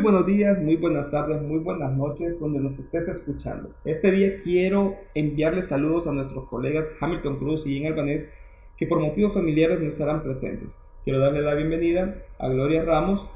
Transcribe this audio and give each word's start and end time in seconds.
Muy 0.00 0.12
buenos 0.12 0.26
días, 0.26 0.62
muy 0.62 0.76
buenas 0.76 1.10
tardes, 1.10 1.42
muy 1.42 1.58
buenas 1.58 1.92
noches 1.92 2.40
donde 2.40 2.58
nos 2.58 2.78
estés 2.78 3.06
escuchando. 3.06 3.68
Este 3.84 4.10
día 4.10 4.40
quiero 4.42 4.94
enviarles 5.14 5.68
saludos 5.68 6.06
a 6.06 6.12
nuestros 6.12 6.48
colegas 6.48 6.90
Hamilton 6.98 7.36
Cruz 7.36 7.66
y 7.66 7.78
Ian 7.78 7.92
Albanés 7.92 8.26
que 8.78 8.86
por 8.86 8.98
motivos 8.98 9.34
familiares 9.34 9.78
no 9.78 9.90
estarán 9.90 10.22
presentes. 10.22 10.70
Quiero 11.04 11.18
darle 11.18 11.42
la 11.42 11.52
bienvenida 11.52 12.14
a 12.38 12.48
Gloria 12.48 12.82
Ramos, 12.82 13.28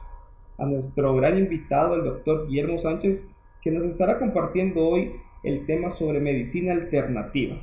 a 0.56 0.64
nuestro 0.64 1.14
gran 1.14 1.37
invitado, 1.37 1.96
el 1.96 2.05
doctor 2.05 2.48
Guillermo 2.48 2.80
Sánchez, 2.80 3.28
que 3.60 3.70
nos 3.70 3.84
estará 3.84 4.19
compartiendo 4.19 4.88
hoy 4.88 5.12
el 5.42 5.66
tema 5.66 5.91
sobre 5.91 6.19
medicina 6.19 6.73
alternativa. 6.73 7.56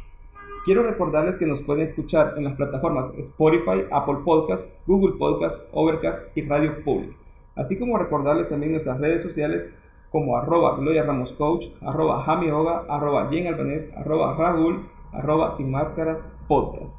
Quiero 0.63 0.83
recordarles 0.83 1.37
que 1.37 1.47
nos 1.47 1.63
pueden 1.63 1.87
escuchar 1.87 2.35
en 2.37 2.43
las 2.43 2.53
plataformas 2.53 3.11
Spotify, 3.17 3.81
Apple 3.89 4.17
Podcast, 4.23 4.69
Google 4.85 5.17
Podcast, 5.17 5.59
Overcast 5.71 6.37
y 6.37 6.43
Radio 6.43 6.83
Public. 6.83 7.20
Así 7.55 7.77
como 7.77 7.97
recordarles 7.97 8.49
también 8.49 8.71
nuestras 8.71 8.99
redes 8.99 9.21
sociales 9.21 9.67
como 10.11 10.37
arroba 10.37 10.75
Gloria 10.77 11.03
Ramos 11.03 11.31
Coach, 11.33 11.67
arroba 11.81 12.23
Jamioga, 12.23 12.85
arroba 12.89 13.29
Jen 13.29 13.47
Albanés, 13.47 13.89
arroba 13.95 14.35
Rahul, 14.35 14.87
arroba 15.13 15.51
Sin 15.51 15.71
Máscaras 15.71 16.27
Podcast. 16.47 16.93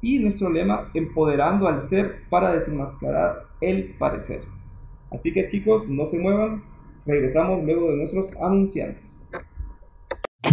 Y 0.00 0.18
nuestro 0.18 0.50
lema, 0.50 0.90
empoderando 0.94 1.66
al 1.66 1.80
ser 1.80 2.28
para 2.28 2.52
desenmascarar 2.52 3.46
el 3.60 3.96
parecer. 3.98 4.42
Así 5.10 5.32
que 5.32 5.46
chicos, 5.46 5.88
no 5.88 6.06
se 6.06 6.18
muevan, 6.18 6.62
regresamos 7.06 7.64
luego 7.64 7.90
de 7.90 7.96
nuestros 7.96 8.30
anunciantes. 8.40 9.24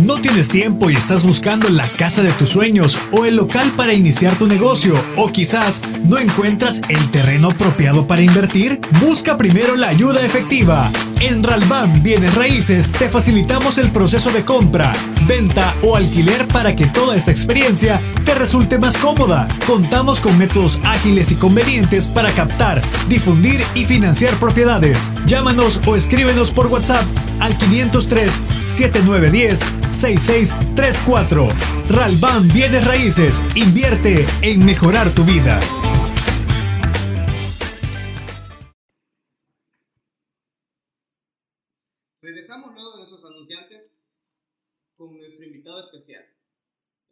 ¿No 0.04 0.20
tienes 0.20 0.50
tiempo 0.50 0.90
y 0.90 0.96
estás 0.96 1.24
buscando 1.24 1.70
la 1.70 1.88
casa 1.88 2.22
de 2.22 2.32
tus 2.34 2.50
sueños 2.50 2.98
o 3.12 3.24
el 3.24 3.38
local 3.38 3.72
para 3.78 3.94
iniciar 3.94 4.36
tu 4.38 4.46
negocio? 4.46 4.94
¿O 5.16 5.30
quizás 5.30 5.82
no 6.04 6.18
encuentras 6.18 6.82
el 6.90 7.10
terreno 7.12 7.50
apropiado 7.52 8.06
para 8.06 8.22
invertir? 8.22 8.82
Busca 9.00 9.38
primero 9.38 9.78
la 9.78 9.88
ayuda 9.88 10.26
efectiva. 10.26 10.92
En 11.20 11.44
Ralban 11.44 12.04
Bienes 12.04 12.36
Raíces 12.36 12.92
te 12.92 13.10
facilitamos 13.10 13.78
el 13.78 13.92
proceso 13.92 14.32
de 14.32 14.44
compra, 14.44 14.94
venta 15.28 15.74
o 15.82 15.96
alquiler 15.96 16.48
para 16.48 16.76
que 16.76 16.86
toda 16.88 17.16
esta 17.16 17.32
experiencia 17.32 18.02
te 18.26 18.36
resulte 18.36 18.78
más 18.78 18.98
cómoda. 18.98 19.48
Contamos 19.66 20.20
con 20.20 20.38
métodos 20.38 20.80
ágiles 20.84 21.32
y 21.32 21.36
convenientes 21.36 22.08
para 22.08 22.32
captar, 22.32 22.82
difundir 23.08 23.62
y 23.74 23.86
financiar 23.86 24.34
propiedades. 24.36 25.12
Llámanos 25.26 25.82
o 25.88 25.96
escríbenos 25.96 26.52
por 26.52 26.68
WhatsApp 26.68 27.06
al 27.40 27.58
503 27.58 28.42
7910 28.66 29.60
6634. 29.90 31.48
Ralban 31.90 32.48
Bienes 32.50 32.86
Raíces. 32.86 33.42
Invierte 33.56 34.26
en 34.42 34.66
mejorar 34.66 35.10
tu 35.12 35.24
vida. 35.24 35.60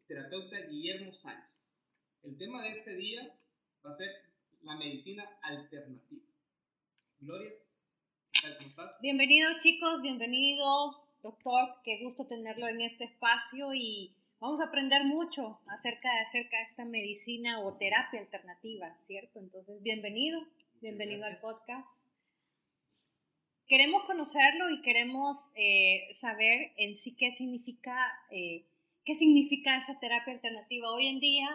Terapeuta 0.08 0.58
Guillermo 0.70 1.14
Sánchez. 1.14 1.66
El 2.24 2.38
tema 2.38 2.64
de 2.64 2.72
este 2.72 2.96
día 2.96 3.22
va 3.86 3.90
a 3.90 3.94
ser 3.94 4.10
la 4.62 4.76
medicina 4.76 5.24
alternativa. 5.42 6.26
Gloria, 7.20 7.52
¿qué 8.32 8.42
tal? 8.42 8.58
¿Cómo 8.58 8.70
estás? 8.70 8.92
Bienvenidos 9.02 9.62
chicos, 9.62 10.02
bienvenido 10.02 11.04
doctor, 11.24 11.70
qué 11.86 12.04
gusto 12.04 12.28
tenerlo 12.28 12.68
en 12.68 12.82
este 12.82 13.06
espacio 13.06 13.74
y 13.74 14.14
vamos 14.40 14.60
a 14.60 14.66
aprender 14.66 15.06
mucho 15.06 15.62
acerca, 15.68 16.10
acerca 16.28 16.58
de 16.58 16.64
esta 16.64 16.84
medicina 16.84 17.62
o 17.62 17.78
terapia 17.78 18.20
alternativa, 18.20 18.94
¿cierto? 19.08 19.40
Entonces, 19.40 19.82
bienvenido, 19.82 20.42
bienvenido 20.82 21.26
al 21.26 21.40
podcast. 21.40 21.88
Queremos 23.68 24.04
conocerlo 24.04 24.70
y 24.70 24.82
queremos 24.82 25.38
eh, 25.56 26.14
saber 26.14 26.74
en 26.76 26.98
sí 26.98 27.16
qué 27.16 27.32
significa, 27.38 27.96
eh, 28.30 28.66
qué 29.06 29.16
significa 29.16 29.78
esa 29.78 30.00
terapia 30.00 30.34
alternativa. 30.34 30.92
Hoy 30.92 31.08
en 31.08 31.20
día 31.20 31.50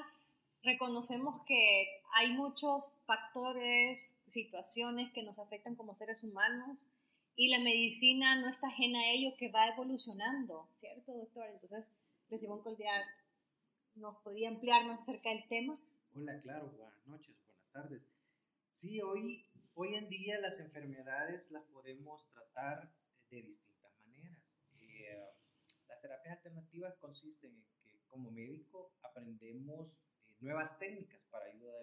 reconocemos 0.63 1.43
que 1.47 2.03
hay 2.15 2.35
muchos 2.35 2.95
factores, 3.07 4.01
situaciones 4.33 5.11
que 5.13 5.23
nos 5.23 5.39
afectan 5.39 5.75
como 5.75 5.95
seres 5.95 6.23
humanos 6.23 6.79
y 7.37 7.49
la 7.49 7.61
medicina 7.61 8.41
no 8.41 8.49
está 8.49 8.67
ajena 8.67 8.99
a 9.01 9.11
ello, 9.13 9.37
que 9.39 9.51
va 9.51 9.69
evolucionando, 9.69 10.69
¿cierto, 10.81 11.13
doctor? 11.13 11.47
Entonces, 11.47 11.87
decimos 12.29 12.63
cordial, 12.63 13.05
¿nos 13.95 14.17
podría 14.19 14.49
ampliar 14.49 14.85
más 14.87 15.01
acerca 15.01 15.31
del 15.31 15.47
tema? 15.49 15.79
Hola, 16.15 16.41
claro, 16.43 16.69
buenas 16.77 17.07
noches, 17.07 17.37
buenas 17.47 17.73
tardes. 17.73 18.09
Sí, 18.71 19.01
hoy, 19.01 19.45
hoy 19.75 19.95
en 19.95 20.09
día 20.09 20.41
las 20.41 20.59
enfermedades 20.59 21.51
las 21.53 21.63
podemos 21.67 22.27
tratar 22.29 22.91
de 23.31 23.43
distintas 23.43 23.93
maneras. 24.05 24.65
Eh, 24.81 25.38
las 25.99 26.03
terapias 26.03 26.37
alternativas 26.37 26.95
consisten 27.01 27.51
en 27.51 27.91
que 27.91 27.99
como 28.07 28.31
médico 28.31 28.95
aprendemos 29.03 29.91
eh, 30.29 30.37
nuevas 30.39 30.79
técnicas 30.79 31.21
para 31.29 31.47
ayudar 31.47 31.75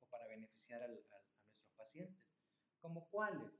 o 0.00 0.06
para 0.10 0.26
beneficiar 0.26 0.82
a 0.82 0.88
nuestros 0.88 1.22
pacientes. 1.76 2.26
¿Como 2.80 3.08
cuáles? 3.08 3.52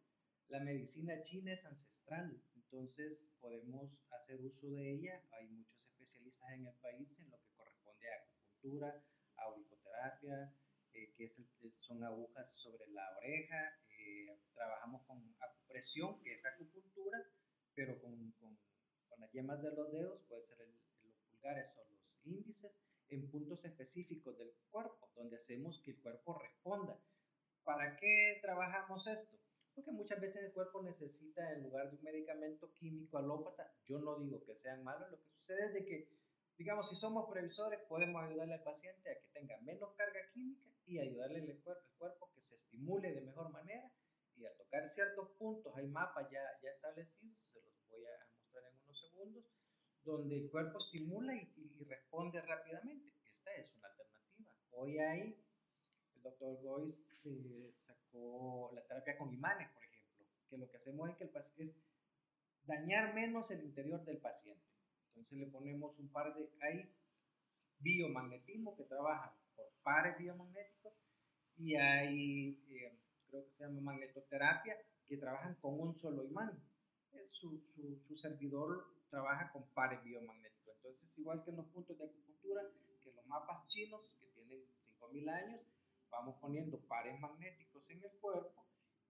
La 0.48 0.58
medicina 0.58 1.22
china 1.22 1.52
es 1.52 1.64
ancestral, 1.64 2.42
entonces 2.56 3.32
podemos 3.40 3.96
hacer 4.10 4.40
uso 4.40 4.66
de 4.70 4.90
ella. 4.90 5.22
Hay 5.30 5.46
muchos 5.50 5.78
especialistas 5.92 6.50
en 6.54 6.66
el 6.66 6.74
país 6.80 7.18
en 7.20 7.30
lo 7.30 7.38
que 7.38 7.52
corresponde 7.56 8.08
a 8.08 8.16
acupuntura, 8.16 9.04
auriculoterapia, 9.36 10.52
eh, 10.94 11.14
que 11.16 11.30
son 11.70 12.02
agujas 12.02 12.52
sobre 12.56 12.88
la 12.88 13.16
oreja. 13.18 13.78
Eh, 13.90 14.36
trabajamos 14.52 15.06
con 15.06 15.36
acupresión, 15.38 16.20
que 16.22 16.32
es 16.32 16.44
acupuntura, 16.44 17.18
pero 17.72 18.00
con, 18.00 18.34
las 19.18 19.32
yemas 19.32 19.62
de 19.62 19.72
los 19.72 19.90
dedos, 19.92 20.22
puede 20.28 20.42
ser 20.42 20.56
los 20.58 21.16
pulgares 21.30 21.76
o 21.76 21.84
los 21.84 22.26
índices, 22.26 22.72
en 23.08 23.30
puntos 23.30 23.64
específicos 23.64 24.36
del 24.38 24.52
cuerpo, 24.70 25.10
donde 25.14 25.36
hacemos 25.36 25.80
que 25.84 25.92
el 25.92 26.00
cuerpo 26.00 26.38
responda. 26.38 26.98
¿Para 27.64 27.96
qué 27.96 28.38
trabajamos 28.42 29.06
esto? 29.06 29.36
Porque 29.74 29.92
muchas 29.92 30.20
veces 30.20 30.42
el 30.42 30.52
cuerpo 30.52 30.82
necesita, 30.82 31.52
en 31.52 31.62
lugar 31.62 31.90
de 31.90 31.96
un 31.96 32.02
medicamento 32.02 32.72
químico 32.72 33.18
alópata, 33.18 33.72
yo 33.84 33.98
no 33.98 34.18
digo 34.18 34.44
que 34.44 34.56
sean 34.56 34.82
malos, 34.82 35.10
lo 35.10 35.20
que 35.20 35.28
sucede 35.28 35.66
es 35.66 35.74
de 35.74 35.84
que, 35.84 36.08
digamos, 36.56 36.88
si 36.88 36.96
somos 36.96 37.28
previsores, 37.30 37.80
podemos 37.88 38.22
ayudarle 38.22 38.54
al 38.54 38.62
paciente 38.62 39.10
a 39.10 39.20
que 39.20 39.28
tenga 39.32 39.60
menos 39.60 39.94
carga 39.94 40.20
química 40.32 40.66
y 40.86 40.98
ayudarle 40.98 41.40
al 41.40 41.58
cuerpo, 41.58 41.82
al 41.82 41.98
cuerpo 41.98 42.30
que 42.34 42.42
se 42.42 42.54
estimule 42.54 43.12
de 43.12 43.20
mejor 43.20 43.50
manera 43.50 43.90
y 44.36 44.44
al 44.44 44.56
tocar 44.56 44.88
ciertos 44.88 45.30
puntos, 45.38 45.76
hay 45.76 45.86
mapas 45.86 46.30
ya, 46.30 46.40
ya 46.62 46.70
establecidos, 46.70 47.38
se 47.52 47.60
los 47.60 47.88
voy 47.88 48.04
a 48.04 48.25
segundos, 49.16 49.44
donde 50.04 50.36
el 50.36 50.50
cuerpo 50.50 50.78
estimula 50.78 51.34
y, 51.34 51.48
y 51.78 51.84
responde 51.84 52.40
rápidamente. 52.42 53.12
Esta 53.28 53.54
es 53.56 53.72
una 53.76 53.88
alternativa. 53.88 54.50
Hoy 54.72 54.98
hay 54.98 55.36
doctor 56.22 56.60
Gois 56.62 57.06
eh, 57.24 57.72
sacó 57.78 58.70
la 58.74 58.82
terapia 58.82 59.16
con 59.16 59.32
imanes, 59.32 59.68
por 59.70 59.84
ejemplo, 59.84 60.26
que 60.50 60.58
lo 60.58 60.68
que 60.70 60.76
hacemos 60.76 61.10
es 61.10 61.16
que 61.16 61.24
el 61.24 61.30
es 61.58 61.76
dañar 62.66 63.14
menos 63.14 63.50
el 63.50 63.62
interior 63.62 64.04
del 64.04 64.18
paciente. 64.18 64.64
Entonces 65.08 65.38
le 65.38 65.46
ponemos 65.46 65.98
un 65.98 66.08
par 66.08 66.34
de, 66.34 66.50
hay 66.60 66.90
biomagnetismo 67.78 68.76
que 68.76 68.84
trabaja 68.84 69.34
por 69.54 69.66
pares 69.82 70.18
biomagnéticos 70.18 70.92
y 71.56 71.76
hay, 71.76 72.60
eh, 72.68 72.98
creo 73.28 73.44
que 73.44 73.52
se 73.52 73.64
llama 73.64 73.80
magnetoterapia, 73.80 74.76
que 75.06 75.16
trabajan 75.16 75.54
con 75.56 75.78
un 75.80 75.94
solo 75.94 76.24
imán. 76.24 76.60
Su, 77.32 77.60
su, 78.06 78.16
servidor 78.16 78.86
trabaja 79.10 79.52
con 79.52 79.64
pares 79.74 80.02
biomagnéticos. 80.02 80.76
Entonces, 80.76 81.18
igual 81.18 81.44
que 81.44 81.50
en 81.50 81.56
los 81.56 81.66
puntos 81.66 81.98
de 81.98 82.04
acupuntura, 82.04 82.62
que 83.02 83.12
los 83.12 83.26
mapas 83.26 83.66
chinos, 83.68 84.02
que 84.20 84.26
tienen 84.28 84.64
5.000 85.00 85.28
años, 85.30 85.60
vamos 86.10 86.36
poniendo 86.40 86.78
pares 86.88 87.18
magnéticos 87.20 87.88
en 87.90 88.02
el 88.02 88.12
cuerpo 88.20 88.64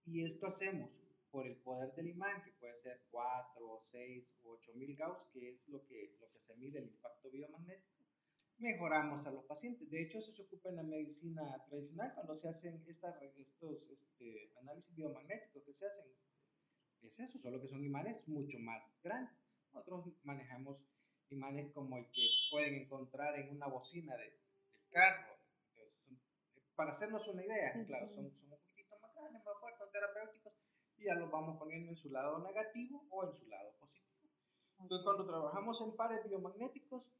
y 0.05 0.25
esto 0.25 0.47
hacemos 0.47 1.01
por 1.31 1.45
el 1.45 1.57
poder 1.57 1.93
del 1.95 2.07
imán, 2.07 2.41
que 2.43 2.51
puede 2.59 2.75
ser 2.81 3.01
4, 3.11 3.79
6 3.81 4.33
u 4.43 4.49
8 4.51 4.71
mil 4.75 4.95
Gauss, 4.95 5.23
que 5.33 5.51
es 5.51 5.67
lo 5.69 5.85
que, 5.85 6.15
lo 6.19 6.31
que 6.31 6.39
se 6.39 6.55
mide 6.55 6.79
el 6.79 6.87
impacto 6.87 7.29
biomagnético, 7.29 8.05
mejoramos 8.59 9.25
a 9.27 9.31
los 9.31 9.45
pacientes. 9.45 9.89
De 9.89 10.01
hecho, 10.01 10.19
eso 10.19 10.33
se 10.33 10.41
ocupa 10.43 10.69
en 10.69 10.77
la 10.77 10.83
medicina 10.83 11.43
tradicional 11.67 12.13
cuando 12.15 12.37
se 12.37 12.49
hacen 12.49 12.83
estas, 12.87 13.21
estos 13.21 13.89
este, 13.89 14.53
análisis 14.61 14.95
biomagnéticos 14.95 15.63
que 15.63 15.73
se 15.73 15.85
hacen. 15.85 16.26
Es 17.03 17.19
eso, 17.19 17.37
solo 17.37 17.61
que 17.61 17.67
son 17.67 17.83
imanes 17.83 18.27
mucho 18.27 18.59
más 18.59 18.83
grandes. 19.03 19.33
Nosotros 19.73 20.13
manejamos 20.23 20.77
imanes 21.29 21.71
como 21.73 21.97
el 21.97 22.05
que 22.11 22.27
pueden 22.51 22.75
encontrar 22.75 23.37
en 23.39 23.55
una 23.55 23.67
bocina 23.67 24.15
de, 24.15 24.23
del 24.71 24.89
carro, 24.89 25.37
para 26.75 26.93
hacernos 26.93 27.27
una 27.27 27.43
idea, 27.43 27.73
claro, 27.87 28.07
son, 28.09 28.31
son, 28.31 28.51
un 28.51 28.59
poquito 28.67 28.99
más 29.01 29.15
grandes, 29.15 29.43
más 29.43 29.59
fuertes, 29.59 29.91
terapéuticos, 29.91 30.53
y 30.99 31.05
ya 31.05 31.15
los 31.15 31.31
vamos 31.31 31.57
poniendo 31.57 31.89
en 31.89 31.97
su 31.97 32.11
lado 32.11 32.39
negativo 32.39 33.03
o 33.09 33.25
en 33.25 33.33
su 33.33 33.47
lado 33.47 33.73
positivo. 33.79 34.29
Entonces, 34.79 35.03
cuando 35.03 35.25
trabajamos 35.25 35.81
en 35.81 35.95
pares 35.95 36.23
biomagnéticos, 36.29 37.11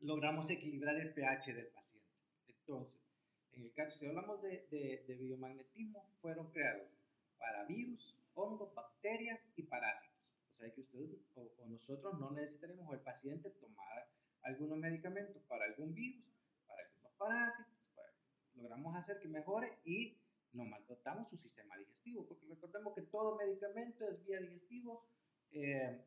logramos 0.00 0.50
equilibrar 0.50 0.96
el 0.96 1.14
pH 1.14 1.54
del 1.54 1.68
paciente. 1.68 2.10
Entonces, 2.48 3.00
en 3.52 3.62
el 3.62 3.72
caso, 3.72 3.96
si 3.96 4.06
hablamos 4.06 4.42
de, 4.42 4.66
de, 4.70 5.04
de 5.06 5.14
biomagnetismo, 5.14 6.10
fueron 6.18 6.50
creados 6.50 6.88
para 7.38 7.64
virus, 7.66 8.16
hongos, 8.34 8.74
bacterias 8.74 9.40
y 9.56 9.62
parásitos. 9.62 10.14
O 10.54 10.58
sea 10.58 10.72
que 10.72 10.80
usted 10.80 11.00
o, 11.36 11.68
nosotros 11.68 12.18
no 12.20 12.30
necesitaremos 12.30 12.88
o 12.88 12.94
el 12.94 13.00
paciente 13.00 13.50
tomar 13.50 14.08
algunos 14.42 14.78
medicamentos 14.78 15.42
para 15.44 15.64
algún 15.64 15.94
virus, 15.94 16.24
para 16.66 16.82
algunos 16.82 17.12
parásitos, 17.12 17.74
logramos 18.54 18.96
hacer 18.96 19.18
que 19.20 19.28
mejore 19.28 19.78
y 19.84 20.18
no 20.52 20.64
maltratamos 20.64 21.28
su 21.28 21.36
sistema 21.38 21.76
digestivo, 21.76 22.26
porque 22.26 22.46
recordemos 22.46 22.94
que 22.94 23.02
todo 23.02 23.36
medicamento 23.36 24.08
es 24.08 24.24
vía 24.24 24.38
digestivo, 24.40 25.04
eh, 25.50 26.04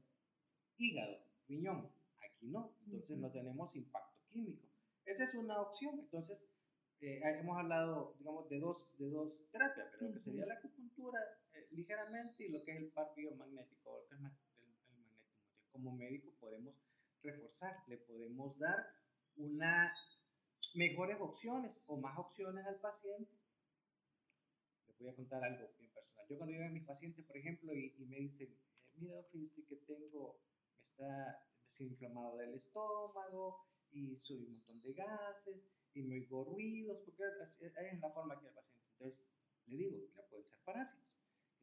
hígado, 0.78 1.18
riñón. 1.48 1.92
Aquí 2.24 2.48
no, 2.48 2.74
entonces 2.86 3.18
no 3.18 3.30
tenemos 3.32 3.76
impacto 3.76 4.18
químico. 4.30 4.66
Esa 5.06 5.24
es 5.24 5.36
una 5.36 5.62
opción. 5.62 6.00
Entonces, 6.00 6.44
eh, 7.02 7.20
hemos 7.40 7.58
hablado, 7.58 8.16
digamos, 8.18 8.50
de 8.50 8.60
dos, 8.60 8.88
de 8.98 9.10
dos 9.10 9.50
terapias, 9.52 9.88
pero 9.92 10.08
lo 10.08 10.14
que 10.14 10.20
sería 10.20 10.46
la 10.46 10.56
acupuntura 10.56 11.20
ligeramente 11.72 12.46
y 12.46 12.50
lo 12.50 12.64
que 12.64 12.72
es 12.72 12.78
el 12.78 12.92
par 12.92 13.14
biomagnético, 13.16 14.06
el, 14.12 14.20
magnetismo. 14.20 14.48
Como 15.72 15.96
médico 15.96 16.34
podemos 16.40 16.76
reforzar, 17.22 17.84
le 17.88 17.98
podemos 17.98 18.58
dar 18.58 18.88
una 19.36 19.94
mejores 20.74 21.18
opciones 21.20 21.72
o 21.88 21.98
más 21.98 22.18
opciones 22.18 22.66
al 22.66 22.80
paciente. 22.80 23.32
Les 24.88 24.98
voy 25.00 25.10
a 25.10 25.16
contar 25.16 25.44
algo 25.44 25.70
bien 25.78 25.92
personal. 25.92 26.26
Yo 26.30 26.38
cuando 26.38 26.54
llegan 26.54 26.74
mis 26.74 26.86
pacientes, 26.86 27.26
por 27.26 27.38
ejemplo, 27.38 27.74
y, 27.74 27.94
me 28.08 28.18
dicen, 28.18 28.48
eh, 28.48 28.82
mira, 29.00 29.24
fíjense 29.32 29.64
que 29.66 29.76
tengo, 29.88 30.40
está 30.92 31.44
inflamado 31.80 32.38
del 32.38 32.56
estómago 32.56 33.66
y 33.92 34.18
soy 34.18 34.38
un 34.38 34.54
montón 34.54 34.82
de 34.82 34.94
gases 34.94 35.58
y 35.94 36.02
me 36.04 36.16
oigo 36.16 36.44
ruidos, 36.44 37.02
porque 37.06 37.24
es 37.24 38.02
la 38.02 38.10
forma 38.12 38.40
que 38.40 38.48
el 38.48 38.54
paciente. 38.54 38.88
Entonces, 38.94 39.32
le 39.68 39.78
digo, 39.78 39.98
ya 40.16 40.24
pueden 40.28 40.48
ser 40.48 40.60
parásitos, 40.64 41.04
que 41.12 41.17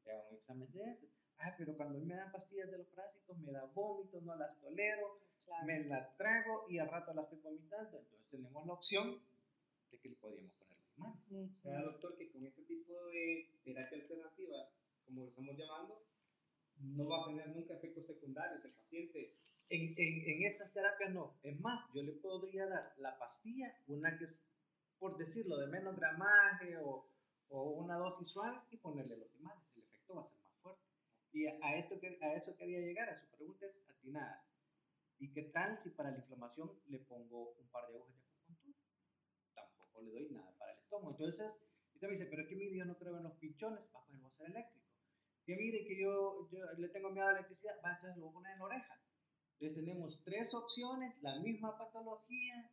te 0.05 0.13
hagan 0.13 0.27
un 0.29 0.35
examen 0.35 0.73
de 0.73 0.91
eso. 0.91 1.07
Ah, 1.39 1.55
pero 1.59 1.77
cuando 1.77 1.99
me 2.01 2.15
dan 2.15 2.31
pastillas 2.31 2.71
de 2.71 2.79
los 2.79 2.87
parásitos, 2.89 3.39
me 3.39 3.53
da 3.53 3.65
vómito, 3.75 4.21
no 4.21 4.37
las 4.37 4.61
tolero, 4.61 5.19
me 5.67 5.85
la 5.85 6.15
trago 6.17 6.67
y 6.69 6.79
al 6.79 6.89
rato 6.89 7.13
la 7.13 7.23
estoy 7.23 7.41
vomitando. 7.43 7.99
Entonces, 7.99 8.31
tenemos 8.31 8.67
la 8.67 8.73
opción 8.73 9.19
de 9.91 9.99
que 9.99 10.09
le 10.11 10.17
podríamos 10.17 10.53
poner 10.55 10.79
las 10.79 10.99
manos. 10.99 11.19
O 11.33 11.63
sea, 11.63 11.83
doctor, 11.83 12.17
que 12.17 12.31
con 12.31 12.47
ese 12.47 12.63
tipo 12.63 12.93
de 13.07 13.51
terapia 13.65 13.99
alternativa, 13.99 14.71
como 15.05 15.23
lo 15.23 15.29
estamos 15.29 15.57
llamando, 15.57 16.07
no 16.79 17.09
va 17.09 17.25
a 17.25 17.27
tener 17.27 17.49
nunca 17.49 17.75
efectos 17.75 18.07
secundarios 18.07 18.65
el 18.65 18.73
paciente 18.73 19.33
en, 19.71 19.95
en, 19.97 20.31
en, 20.31 20.43
estas 20.45 20.73
terapias 20.73 21.13
no. 21.13 21.39
Es 21.43 21.59
más, 21.61 21.81
yo 21.95 22.03
le 22.03 22.13
podría 22.13 22.67
dar 22.67 22.95
la 22.99 23.19
pastilla, 23.19 23.73
una 23.87 24.17
que 24.19 24.25
es, 24.25 24.45
por 24.99 25.17
decirlo, 25.17 25.57
de 25.59 25.69
menos 25.69 25.97
gramaje 25.97 26.77
o, 26.79 27.09
o 27.49 27.71
una 27.73 27.97
dosis 27.97 28.29
suave 28.29 28.59
y 28.71 28.77
ponerle 28.77 29.17
los 29.17 29.35
imanes. 29.37 29.65
Va 30.15 30.23
a 30.23 30.25
ser 30.25 30.39
más 30.41 30.57
fuerte. 30.61 30.83
Y 31.33 31.47
a, 31.47 31.77
esto, 31.77 31.97
a 32.21 32.35
eso 32.35 32.57
quería 32.57 32.81
llegar. 32.81 33.09
A 33.09 33.19
su 33.19 33.27
pregunta 33.37 33.67
es 33.67 33.83
atinada. 33.89 34.45
¿Y 35.19 35.33
qué 35.33 35.43
tal 35.45 35.79
si 35.79 35.91
para 35.91 36.11
la 36.11 36.19
inflamación 36.19 36.71
le 36.89 36.99
pongo 37.01 37.53
un 37.53 37.69
par 37.69 37.89
de 37.89 37.97
agujas 37.97 38.27
de 38.27 38.33
acupuntura? 38.33 38.79
Tampoco 39.55 40.03
le 40.03 40.13
doy 40.13 40.29
nada 40.31 40.57
para 40.59 40.73
el 40.73 40.79
estómago. 40.79 41.13
Entonces, 41.13 41.67
usted 41.95 42.09
me 42.09 42.15
dice, 42.15 42.27
pero 42.27 42.43
es 42.43 42.49
que 42.49 42.57
mire, 42.57 42.77
yo 42.77 42.85
no 42.85 42.99
creo 42.99 43.17
en 43.17 43.25
los 43.25 43.37
pinchones, 43.39 43.81
va, 43.95 44.05
pues 44.07 44.23
va 44.23 44.29
a 44.29 44.37
ser 44.37 44.51
eléctrico. 44.51 44.87
Que 45.47 45.57
mire 45.57 45.85
que 45.85 46.01
yo, 46.01 46.49
yo 46.51 46.73
le 46.79 46.89
tengo 46.89 47.11
miedo 47.11 47.27
a 47.27 47.33
la 47.33 47.39
electricidad, 47.39 47.75
va, 47.85 47.95
entonces 47.95 48.17
lo 48.17 48.25
voy 48.25 48.31
a 48.31 48.35
poner 48.35 48.53
en 48.53 48.59
la 48.59 48.65
oreja 48.65 49.05
entonces 49.65 49.85
tenemos 49.85 50.23
tres 50.25 50.53
opciones, 50.53 51.15
la 51.23 51.39
misma 51.39 51.79
patología. 51.79 52.71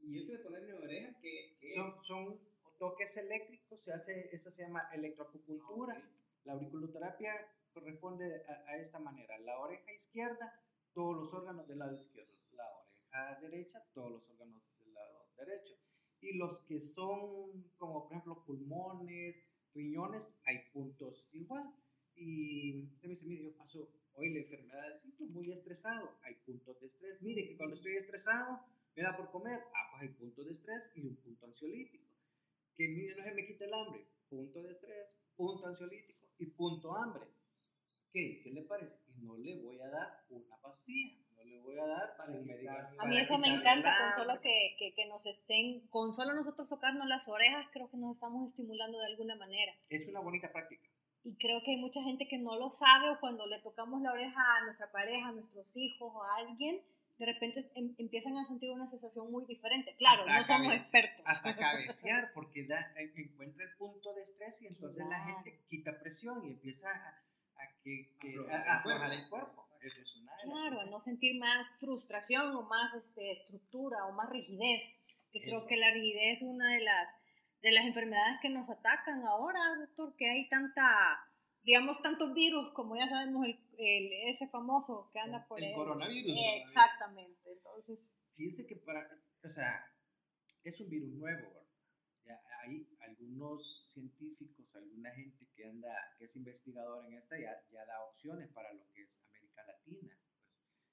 ¿Y 0.00 0.18
ese 0.18 0.32
de 0.32 0.38
ponerme 0.40 0.74
oreja 0.74 1.16
qué, 1.22 1.56
son, 1.74 2.04
son, 2.04 2.40
toques 2.78 3.16
eléctricos, 3.16 3.80
se 3.82 3.92
hace, 3.92 4.28
eso 4.32 4.50
se 4.50 4.62
llama 4.62 4.88
electroacupuntura. 4.92 5.94
Ah, 5.96 6.25
la 6.46 6.52
auriculoterapia 6.54 7.34
corresponde 7.72 8.24
a, 8.46 8.76
esta 8.78 8.98
manera. 8.98 9.38
La 9.40 9.58
oreja 9.58 9.92
izquierda, 9.92 10.60
todos 10.94 11.16
los 11.16 11.34
órganos 11.34 11.66
del 11.68 11.78
lado 11.78 11.94
izquierdo. 11.94 12.32
La 12.52 12.64
oreja 12.72 13.40
derecha, 13.40 13.84
todos 13.92 14.12
los 14.12 14.30
órganos 14.30 14.62
del 14.78 14.94
lado 14.94 15.26
derecho. 15.36 15.74
Y 16.20 16.38
los 16.38 16.64
que 16.66 16.78
son, 16.78 17.70
como 17.76 18.04
por 18.04 18.12
ejemplo, 18.12 18.44
pulmones, 18.46 19.36
riñones, 19.74 20.22
hay 20.46 20.70
puntos 20.72 21.28
igual. 21.32 21.74
Y 22.14 22.84
usted 22.94 23.08
me 23.08 23.14
dice, 23.14 23.26
mire, 23.26 23.44
yo 23.44 23.56
paso 23.58 23.90
Hoy 24.18 24.32
la 24.32 24.40
enfermedad 24.40 24.88
de 24.88 24.98
siento 24.98 25.26
muy 25.26 25.52
estresado, 25.52 26.16
hay 26.22 26.34
puntos 26.46 26.80
de 26.80 26.86
estrés. 26.86 27.20
Mire 27.20 27.48
que 27.48 27.56
cuando 27.58 27.76
estoy 27.76 27.96
estresado, 27.96 28.64
me 28.94 29.02
da 29.02 29.14
por 29.14 29.30
comer, 29.30 29.60
ah, 29.74 29.90
pues 29.90 30.02
hay 30.04 30.16
puntos 30.16 30.46
de 30.46 30.52
estrés 30.52 30.90
y 30.94 31.02
un 31.02 31.16
punto 31.16 31.44
ansiolítico. 31.44 32.06
Que 32.78 32.88
mire, 32.88 33.14
no 33.14 33.22
se 33.22 33.34
me 33.34 33.46
quita 33.46 33.66
el 33.66 33.74
hambre, 33.74 34.06
punto 34.30 34.62
de 34.62 34.72
estrés, 34.72 35.08
punto 35.36 35.66
ansiolítico 35.66 36.15
y 36.38 36.46
punto 36.46 36.96
hambre. 36.96 37.26
¿Qué? 38.12 38.40
¿Qué 38.42 38.50
le 38.50 38.62
parece? 38.62 38.98
Y 39.08 39.22
no 39.22 39.36
le 39.36 39.60
voy 39.62 39.80
a 39.80 39.88
dar 39.88 40.24
una 40.30 40.56
pastilla, 40.62 41.18
no 41.36 41.44
le 41.44 41.60
voy 41.60 41.78
a 41.78 41.86
dar 41.86 42.16
para 42.16 42.32
un 42.32 42.46
medicamento. 42.46 43.02
A 43.02 43.06
mí 43.06 43.18
eso 43.18 43.38
me 43.38 43.48
encanta, 43.48 43.94
con 43.98 44.24
solo 44.24 44.40
que, 44.40 44.76
que, 44.78 44.94
que, 44.94 45.06
nos 45.06 45.24
estén, 45.26 45.86
con 45.88 46.14
solo 46.14 46.34
nosotros 46.34 46.68
tocarnos 46.68 47.06
las 47.06 47.28
orejas, 47.28 47.66
creo 47.72 47.90
que 47.90 47.96
nos 47.96 48.14
estamos 48.14 48.48
estimulando 48.48 48.98
de 48.98 49.06
alguna 49.06 49.36
manera. 49.36 49.72
Es 49.90 50.08
una 50.08 50.20
bonita 50.20 50.50
práctica 50.50 50.88
y 51.26 51.34
creo 51.38 51.60
que 51.64 51.72
hay 51.72 51.78
mucha 51.78 52.00
gente 52.02 52.28
que 52.28 52.38
no 52.38 52.56
lo 52.56 52.70
sabe 52.70 53.10
o 53.10 53.18
cuando 53.18 53.46
le 53.46 53.60
tocamos 53.60 54.00
la 54.00 54.12
oreja 54.12 54.40
a 54.40 54.64
nuestra 54.64 54.88
pareja, 54.92 55.28
a 55.28 55.32
nuestros 55.32 55.76
hijos 55.76 56.12
o 56.14 56.22
a 56.22 56.36
alguien, 56.36 56.80
de 57.18 57.26
repente 57.26 57.64
em, 57.74 57.94
empiezan 57.98 58.36
a 58.36 58.44
sentir 58.44 58.70
una 58.70 58.88
sensación 58.88 59.30
muy 59.30 59.44
diferente. 59.46 59.94
Claro, 59.96 60.26
no 60.26 60.44
somos 60.44 60.74
expertos. 60.74 61.24
Hasta 61.26 61.56
cabecear, 61.56 62.32
porque 62.34 62.66
da, 62.66 62.92
encuentra 63.16 63.64
el 63.64 63.76
punto 63.76 64.14
de 64.14 64.22
estrés 64.22 64.62
y 64.62 64.66
entonces 64.66 65.04
la 65.08 65.24
gente 65.24 65.64
quita 65.68 65.98
presión 65.98 66.44
y 66.44 66.50
empieza 66.50 66.88
a, 66.90 67.62
a 67.62 67.82
que, 67.82 68.14
a, 68.50 68.76
aflojar 68.76 69.12
el 69.12 69.28
cuerpo. 69.28 69.62
es 69.80 70.16
una 70.16 70.32
claro, 70.42 70.80
a 70.80 70.86
no 70.86 71.00
sentir 71.00 71.38
más 71.38 71.66
frustración 71.80 72.54
o 72.54 72.62
más 72.62 72.94
este, 72.94 73.32
estructura 73.32 74.06
o 74.06 74.12
más 74.12 74.30
rigidez. 74.30 75.00
Que 75.32 75.42
creo 75.42 75.66
que 75.68 75.76
la 75.76 75.90
rigidez 75.90 76.40
es 76.40 76.42
una 76.42 76.72
de 76.72 76.80
las 76.80 77.10
de 77.62 77.72
las 77.72 77.84
enfermedades 77.84 78.38
que 78.40 78.48
nos 78.48 78.68
atacan 78.70 79.24
ahora, 79.24 79.58
doctor, 79.80 80.14
que 80.16 80.30
hay 80.30 80.48
tanta, 80.48 81.18
digamos, 81.66 82.00
tantos 82.00 82.32
virus, 82.32 82.72
como 82.72 82.96
ya 82.96 83.08
sabemos, 83.08 83.44
el, 83.44 84.12
ese 84.30 84.46
famoso 84.46 85.10
que 85.12 85.18
anda 85.18 85.44
por 85.48 85.58
el, 85.58 85.70
el 85.70 85.74
coronavirus. 85.74 86.38
exactamente, 86.64 87.52
entonces. 87.52 87.98
Fíjense 88.36 88.66
que 88.68 88.76
para, 88.76 89.02
o 89.42 89.48
sea, 89.48 89.84
es 90.62 90.80
un 90.80 90.88
virus 90.88 91.12
nuevo, 91.14 91.66
ya 92.24 92.40
hay 92.62 92.86
algunos 93.00 93.90
científicos, 93.92 94.76
alguna 94.76 95.10
gente 95.10 95.48
que 95.56 95.66
anda, 95.66 95.92
que 96.16 96.26
es 96.26 96.36
investigador 96.36 97.04
en 97.06 97.14
esta, 97.18 97.36
ya, 97.36 97.60
ya 97.72 97.84
da 97.84 98.00
opciones 98.04 98.48
para 98.52 98.72
lo 98.72 98.86
que 98.92 99.02
es 99.02 99.10
América 99.28 99.64
Latina. 99.64 100.16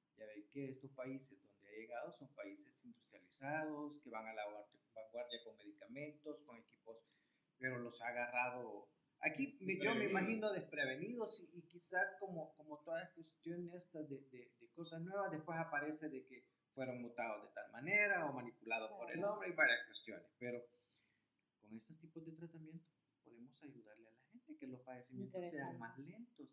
Pues, 0.01 0.17
ya 0.17 0.25
ve 0.25 0.47
que 0.51 0.71
estos 0.71 0.89
países 0.91 1.37
donde 1.43 1.69
ha 1.69 1.77
llegado 1.77 2.11
son 2.13 2.29
países 2.33 2.73
industrializados, 2.83 4.01
que 4.01 4.09
van 4.09 4.25
a 4.25 4.33
la 4.33 4.45
vanguardia 4.95 5.43
con 5.43 5.55
medicamentos, 5.57 6.43
con 6.45 6.57
equipos, 6.57 6.97
pero 7.59 7.77
los 7.77 8.01
ha 8.01 8.07
agarrado. 8.07 8.87
Aquí 9.25 9.57
yo 9.81 9.95
me 9.95 10.05
imagino 10.05 10.51
desprevenidos 10.51 11.49
y, 11.53 11.61
quizás 11.63 12.15
como, 12.19 12.53
como 12.55 12.79
todas 12.79 13.09
cuestiones 13.11 13.73
estas 13.73 14.09
de, 14.09 14.17
de, 14.17 14.49
cosas 14.75 15.01
nuevas, 15.01 15.31
después 15.31 15.57
aparece 15.57 16.09
de 16.09 16.25
que 16.25 16.43
fueron 16.73 17.01
mutados 17.01 17.43
de 17.43 17.53
tal 17.53 17.71
manera 17.71 18.25
o 18.25 18.33
manipulados 18.33 18.91
por 18.91 19.11
el 19.11 19.23
hombre 19.23 19.49
y 19.49 19.53
varias 19.53 19.85
cuestiones. 19.85 20.27
Pero 20.39 20.61
con 21.61 21.77
estos 21.77 21.99
tipos 22.01 22.25
de 22.25 22.33
tratamiento 22.33 22.85
podemos 23.23 23.63
ayudarle 23.63 24.09
a 24.09 24.11
la 24.11 24.23
gente 24.31 24.57
que 24.57 24.67
los 24.67 24.81
padecimientos 24.81 25.49
sean 25.49 25.79
más 25.79 25.97
lentos. 25.97 26.49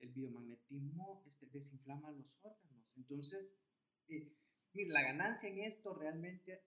El 0.00 0.08
biomagnetismo 0.10 1.22
este, 1.26 1.46
desinflama 1.46 2.10
los 2.12 2.38
órganos. 2.42 2.86
Entonces, 2.96 3.54
eh, 4.08 4.32
la 4.86 5.02
ganancia 5.02 5.48
en 5.50 5.60
esto 5.60 5.94
realmente, 5.94 6.62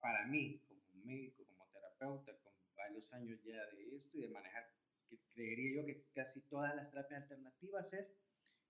para 0.00 0.26
mí, 0.26 0.62
médico, 1.04 1.44
como 1.46 1.68
terapeuta, 1.70 2.32
con 2.42 2.52
varios 2.76 3.12
años 3.12 3.42
ya 3.44 3.64
de 3.72 3.96
esto 3.96 4.18
y 4.18 4.22
de 4.22 4.28
manejar, 4.28 4.51
que 5.42 5.54
creería 5.54 5.82
yo 5.82 5.86
que 5.86 6.06
casi 6.14 6.40
todas 6.42 6.74
las 6.76 6.90
terapias 6.90 7.22
alternativas 7.22 7.92
es 7.92 8.14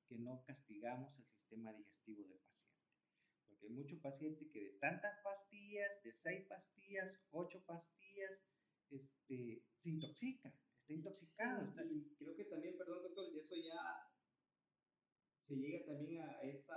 que 0.09 0.17
no 0.19 0.43
castigamos 0.47 1.15
el 1.19 1.27
sistema 1.27 1.73
digestivo 1.73 2.27
del 2.29 2.39
paciente. 2.41 2.81
Porque 3.49 3.67
hay 3.67 3.73
muchos 3.73 4.01
pacientes 4.01 4.49
que 4.53 4.65
de 4.65 4.79
tantas 4.79 5.21
pastillas, 5.23 6.03
de 6.03 6.13
seis 6.13 6.47
pastillas, 6.49 7.13
ocho 7.31 7.63
pastillas, 7.67 8.33
este, 8.91 9.65
se 9.77 9.91
intoxica, 9.91 10.49
está 10.79 10.93
intoxicado. 10.93 11.75
Y 11.91 12.15
creo 12.17 12.35
que 12.35 12.45
también, 12.45 12.79
perdón 12.79 13.03
doctor, 13.03 13.37
eso 13.39 13.57
ya 13.57 14.09
se 15.39 15.57
llega 15.57 15.85
también 15.85 16.23
a 16.23 16.41
esta 16.43 16.75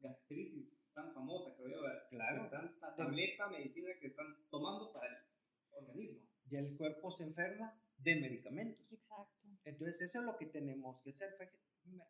gastritis 0.00 0.80
tan 0.92 1.12
famosa, 1.12 1.56
creo 1.56 1.82
yo, 1.82 2.08
claro. 2.10 2.48
tanta 2.50 2.94
tableta, 2.94 3.48
medicina 3.48 3.90
que 4.00 4.06
están 4.06 4.26
tomando 4.50 4.92
para 4.92 5.06
el 5.06 5.24
organismo. 5.70 6.26
Ya 6.46 6.60
el 6.60 6.76
cuerpo 6.76 7.10
se 7.10 7.24
enferma 7.24 7.78
de 7.98 8.16
medicamentos. 8.16 8.92
Exacto. 8.92 9.48
Entonces 9.64 10.00
eso 10.02 10.20
es 10.20 10.24
lo 10.24 10.36
que 10.36 10.46
tenemos 10.46 11.00
que 11.02 11.10
hacer. 11.10 11.52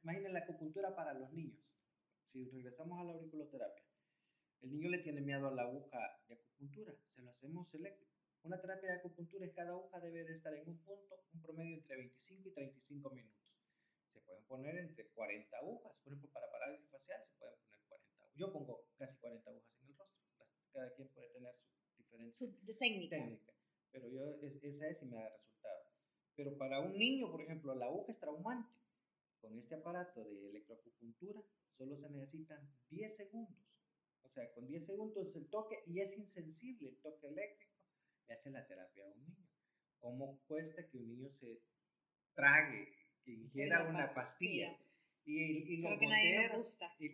Imaginen 0.03 0.33
la 0.33 0.41
acupuntura 0.41 0.95
para 0.95 1.15
los 1.15 1.33
niños. 1.33 1.59
Si 2.25 2.45
regresamos 2.51 3.01
a 3.01 3.05
la 3.05 3.13
auriculoterapia, 3.13 3.85
el 4.61 4.73
niño 4.73 4.91
le 4.91 4.99
tiene 4.99 5.21
miedo 5.21 5.49
a 5.49 5.55
la 5.55 5.63
aguja 5.63 5.99
de 6.29 6.35
acupuntura, 6.35 6.93
se 7.15 7.23
lo 7.23 7.31
hacemos 7.31 7.73
eléctrico. 7.75 8.13
Una 8.43 8.61
terapia 8.61 8.91
de 8.91 8.99
acupuntura 8.99 9.47
es 9.47 9.55
cada 9.55 9.71
aguja 9.71 10.01
debe 10.01 10.25
de 10.25 10.35
estar 10.35 10.53
en 10.55 10.69
un 10.69 10.79
punto, 10.79 11.21
un 11.33 11.43
promedio 11.43 11.77
entre 11.77 11.97
25 11.97 12.49
y 12.49 12.53
35 12.53 13.11
minutos. 13.11 13.39
se 14.13 14.21
pueden 14.21 14.45
poner 14.45 14.77
entre 14.79 15.09
40 15.09 15.57
agujas. 15.59 15.93
Por 16.03 16.13
ejemplo, 16.13 16.31
para 16.33 16.51
parálisis 16.51 16.91
facial 16.91 17.23
se 17.27 17.39
pueden 17.39 17.57
poner 17.61 17.81
40 17.89 18.15
agujas. 18.15 18.37
Yo 18.37 18.53
pongo 18.53 18.85
casi 18.97 19.17
40 19.19 19.51
agujas 19.51 19.81
en 19.81 19.89
el 19.89 19.97
rostro. 19.97 20.47
Cada 20.73 20.95
quien 20.95 21.09
puede 21.09 21.29
tener 21.31 21.55
su 22.35 22.47
diferente 22.61 23.09
técnica. 23.09 23.58
Pero 23.93 24.09
yo, 24.09 24.39
esa 24.63 24.89
es 24.89 25.03
y 25.03 25.07
me 25.07 25.17
da 25.17 25.29
resultado. 25.29 25.85
Pero 26.37 26.57
para 26.57 26.81
un 26.81 26.97
niño, 26.97 27.31
por 27.31 27.43
ejemplo, 27.43 27.75
la 27.75 27.87
aguja 27.87 28.13
es 28.13 28.21
traumante. 28.21 28.73
Con 29.41 29.57
este 29.57 29.77
aparato 29.77 30.25
de 30.25 30.51
electroacupuntura 30.51 31.41
solo 31.77 31.97
se 31.97 32.11
necesitan 32.11 32.61
10 32.91 33.17
segundos. 33.17 33.59
O 34.23 34.29
sea, 34.29 34.53
con 34.53 34.67
10 34.67 34.85
segundos 34.85 35.35
el 35.37 35.49
toque 35.49 35.77
y 35.87 36.01
es 36.01 36.19
insensible 36.19 36.91
el 36.91 37.01
toque 37.01 37.29
eléctrico. 37.29 37.73
Le 38.27 38.35
hace 38.35 38.51
la 38.51 38.67
terapia 38.67 39.05
a 39.05 39.09
un 39.09 39.21
niño. 39.23 39.49
¿Cómo 40.01 40.41
cuesta 40.47 40.87
que 40.89 40.99
un 40.99 41.09
niño 41.09 41.31
se 41.31 41.63
trague, 42.35 42.93
que 43.25 43.33
ingiera 43.33 43.89
una 43.89 44.13
pastilla? 44.13 44.77
Y, 45.31 45.75
y, 45.75 45.83
Creo 45.83 45.99
que 45.99 46.07
nadie 46.07 46.49
gusta. 46.57 46.91
Y, 46.99 47.11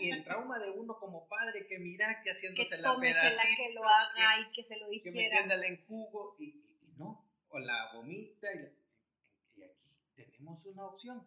y, 0.00 0.10
el 0.10 0.24
trauma 0.24 0.58
de 0.58 0.70
uno 0.70 0.98
como 0.98 1.28
padre 1.28 1.66
que 1.68 1.78
mira 1.78 2.22
que 2.24 2.30
haciéndose 2.30 2.70
que 2.70 2.76
la 2.78 2.96
pedacita. 2.98 3.56
que 3.56 3.74
lo 3.74 3.84
haga 3.84 4.40
y 4.40 4.52
que 4.54 4.64
se 4.64 4.78
lo 4.78 4.88
dijera. 4.88 5.12
Que 5.12 5.20
metiéndole 5.20 5.68
en 5.68 5.86
jugo 5.86 6.36
y, 6.38 6.64
no, 6.96 7.28
o 7.50 7.58
la 7.58 7.92
vomita 7.92 8.48
y, 8.54 9.62
aquí 10.18 10.32
tenemos 10.38 10.64
una 10.64 10.86
opción. 10.86 11.22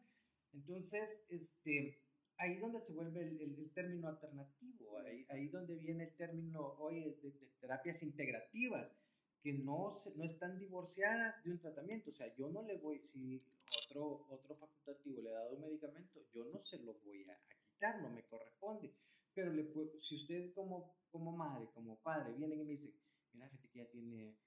Entonces, 0.52 1.28
este, 1.30 2.02
ahí 2.38 2.58
donde 2.58 2.80
se 2.80 2.94
vuelve 2.94 3.22
el, 3.22 3.40
el, 3.40 3.72
término 3.76 4.08
alternativo, 4.08 4.98
ahí, 4.98 5.24
ahí, 5.30 5.48
donde 5.48 5.76
viene 5.76 6.06
el 6.06 6.16
término 6.16 6.74
hoy 6.80 7.02
de, 7.02 7.12
de 7.22 7.52
terapias 7.60 8.02
integrativas 8.02 8.98
que 9.44 9.54
no, 9.54 9.96
no 10.16 10.26
están 10.26 10.58
divorciadas 10.58 11.44
de 11.44 11.52
un 11.52 11.60
tratamiento. 11.60 12.10
O 12.10 12.14
sea, 12.14 12.36
yo 12.36 12.50
no 12.50 12.64
le 12.64 12.78
voy, 12.78 13.00
si 13.06 13.44
otro, 13.80 14.26
otro 14.30 14.56
facultativo 14.56 15.22
le 15.22 15.30
ha 15.30 15.40
dado 15.40 15.56
un 15.56 15.62
medicamento, 15.62 16.22
yo 16.34 16.46
no 16.46 16.64
se 16.66 16.80
lo 16.80 16.94
voy 17.06 17.30
a, 17.30 17.38
quitar, 17.74 18.02
no 18.02 18.10
me 18.10 18.24
corresponde. 18.24 18.94
Pero 19.34 19.54
le 19.54 19.72
si 20.02 20.16
usted 20.16 20.54
como, 20.54 20.94
como 21.10 21.32
madre, 21.32 21.70
como 21.74 21.98
padre, 22.00 22.34
viene 22.34 22.56
y 22.56 22.64
me 22.66 22.72
dice, 22.72 22.94
mira, 23.34 23.50
que 23.50 23.80
ya 23.80 23.90
tiene 23.90 24.30
eh, 24.30 24.38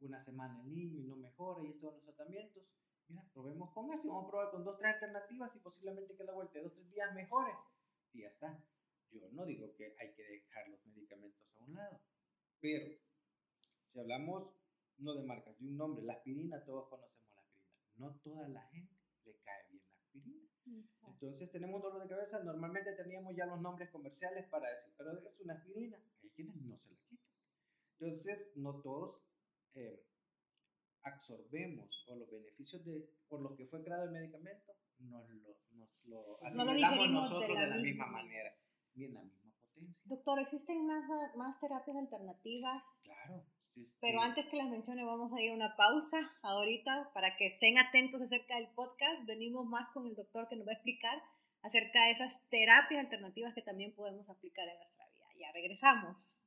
una 0.00 0.20
semana 0.20 0.62
el 0.62 0.74
niño 0.74 1.00
y 1.00 1.04
no 1.04 1.16
mejora 1.16 1.62
y 1.62 1.68
estos 1.68 1.80
son 1.80 1.94
los 1.94 2.04
tratamientos, 2.04 2.62
mira, 3.08 3.24
probemos 3.32 3.72
con 3.72 3.90
esto, 3.92 4.08
vamos 4.08 4.26
a 4.26 4.30
probar 4.30 4.50
con 4.50 4.64
dos, 4.64 4.76
tres 4.76 4.94
alternativas 4.94 5.56
y 5.56 5.58
posiblemente 5.60 6.16
que 6.16 6.24
la 6.24 6.32
vuelta 6.32 6.54
de 6.54 6.64
dos, 6.64 6.74
tres 6.74 6.90
días 6.90 7.14
mejore. 7.14 7.52
Y 8.12 8.22
ya 8.22 8.28
está. 8.28 8.62
Yo 9.10 9.28
no 9.32 9.44
digo 9.44 9.74
que 9.74 9.96
hay 9.98 10.12
que 10.14 10.22
dejar 10.22 10.68
los 10.68 10.84
medicamentos 10.86 11.44
a 11.58 11.64
un 11.64 11.74
lado, 11.74 12.00
pero 12.60 12.94
si 13.88 13.98
hablamos 13.98 14.52
no 14.98 15.14
de 15.14 15.24
marcas, 15.24 15.58
de 15.58 15.66
un 15.66 15.76
nombre, 15.76 16.04
la 16.04 16.12
aspirina, 16.14 16.64
todos 16.64 16.88
conocemos. 16.88 17.29
No 18.00 18.16
toda 18.24 18.48
la 18.48 18.62
gente 18.68 18.96
le 19.26 19.36
cae 19.44 19.68
bien 19.68 19.82
la 19.86 19.94
aspirina. 19.98 20.48
Entonces 21.06 21.52
tenemos 21.52 21.82
dolor 21.82 22.02
de 22.02 22.08
cabeza, 22.08 22.42
normalmente 22.42 22.92
teníamos 22.96 23.36
ya 23.36 23.44
los 23.44 23.60
nombres 23.60 23.90
comerciales 23.90 24.48
para 24.48 24.72
decir, 24.72 24.94
pero 24.96 25.12
es 25.18 25.40
una 25.40 25.54
aspirina, 25.54 25.98
hay 26.22 26.30
quienes 26.30 26.56
no 26.56 26.78
se 26.78 26.90
la 26.90 26.96
quitan. 27.08 27.28
Entonces, 27.98 28.52
no 28.56 28.80
todos 28.80 29.20
eh, 29.74 30.02
absorbemos 31.02 32.06
o 32.08 32.16
los 32.16 32.30
beneficios 32.30 32.82
de, 32.86 33.06
por 33.28 33.42
lo 33.42 33.54
que 33.54 33.66
fue 33.66 33.84
creado 33.84 34.04
el 34.04 34.12
medicamento, 34.12 34.72
nos 35.00 35.28
lo, 35.28 35.58
nos 35.72 35.90
lo 36.06 36.42
asimilamos 36.42 37.10
nosotros 37.10 37.48
de 37.48 37.66
la, 37.66 37.76
misma 37.76 38.06
manera, 38.06 38.56
ni 38.94 39.04
en 39.04 39.14
la 39.14 39.22
misma 39.22 39.52
potencia. 39.60 40.00
Doctor, 40.04 40.38
¿existen 40.38 40.86
más, 40.86 41.04
más 41.36 41.60
terapias 41.60 41.98
alternativas? 41.98 42.82
Claro. 43.02 43.44
Pero 44.00 44.20
antes 44.20 44.46
que 44.48 44.56
las 44.56 44.68
mencione, 44.68 45.04
vamos 45.04 45.32
a 45.32 45.40
ir 45.40 45.50
a 45.50 45.54
una 45.54 45.76
pausa 45.76 46.18
ahorita 46.42 47.10
para 47.14 47.36
que 47.36 47.46
estén 47.46 47.78
atentos 47.78 48.20
acerca 48.20 48.56
del 48.56 48.68
podcast. 48.68 49.24
Venimos 49.26 49.66
más 49.66 49.88
con 49.92 50.06
el 50.06 50.14
doctor 50.14 50.48
que 50.48 50.56
nos 50.56 50.66
va 50.66 50.72
a 50.72 50.74
explicar 50.74 51.22
acerca 51.62 52.04
de 52.04 52.12
esas 52.12 52.42
terapias 52.48 53.04
alternativas 53.04 53.54
que 53.54 53.62
también 53.62 53.94
podemos 53.94 54.28
aplicar 54.28 54.68
en 54.68 54.78
nuestra 54.78 55.06
vida. 55.06 55.26
Ya 55.38 55.52
regresamos. 55.52 56.46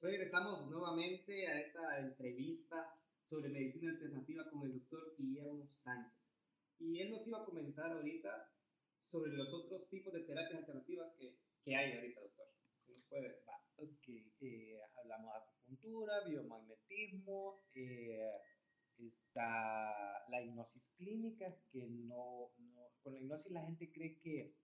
Regresamos 0.00 0.70
nuevamente 0.70 1.48
a 1.48 1.58
esta 1.58 1.98
entrevista 1.98 2.94
sobre 3.20 3.48
medicina 3.48 3.90
alternativa 3.90 4.48
con 4.52 4.62
el 4.62 4.74
doctor 4.74 5.16
Guillermo 5.18 5.66
Sánchez. 5.68 6.12
Y 6.78 7.00
él 7.00 7.10
nos 7.10 7.26
iba 7.26 7.40
a 7.40 7.44
comentar 7.44 7.90
ahorita 7.90 8.43
sobre 9.14 9.32
los 9.32 9.54
otros 9.54 9.88
tipos 9.88 10.12
de 10.12 10.24
terapias 10.24 10.58
alternativas 10.58 11.14
que, 11.16 11.38
que 11.62 11.76
hay 11.76 11.92
ahorita, 11.92 12.20
doctor. 12.20 12.46
Si 12.76 12.92
nos 12.92 13.06
puede. 13.06 13.44
Va, 13.48 13.62
ok. 13.76 14.08
Eh, 14.40 14.80
hablamos 14.98 15.32
de 15.32 15.38
acupuntura, 15.38 16.24
biomagnetismo, 16.26 17.62
eh, 17.74 18.32
está 18.98 20.26
la 20.28 20.42
hipnosis 20.42 20.92
clínica, 20.96 21.46
que 21.70 21.86
no, 21.86 22.50
con 23.02 23.14
la 23.14 23.20
hipnosis 23.20 23.52
la 23.52 23.64
gente 23.64 23.92
cree 23.92 24.18
que, 24.18 24.56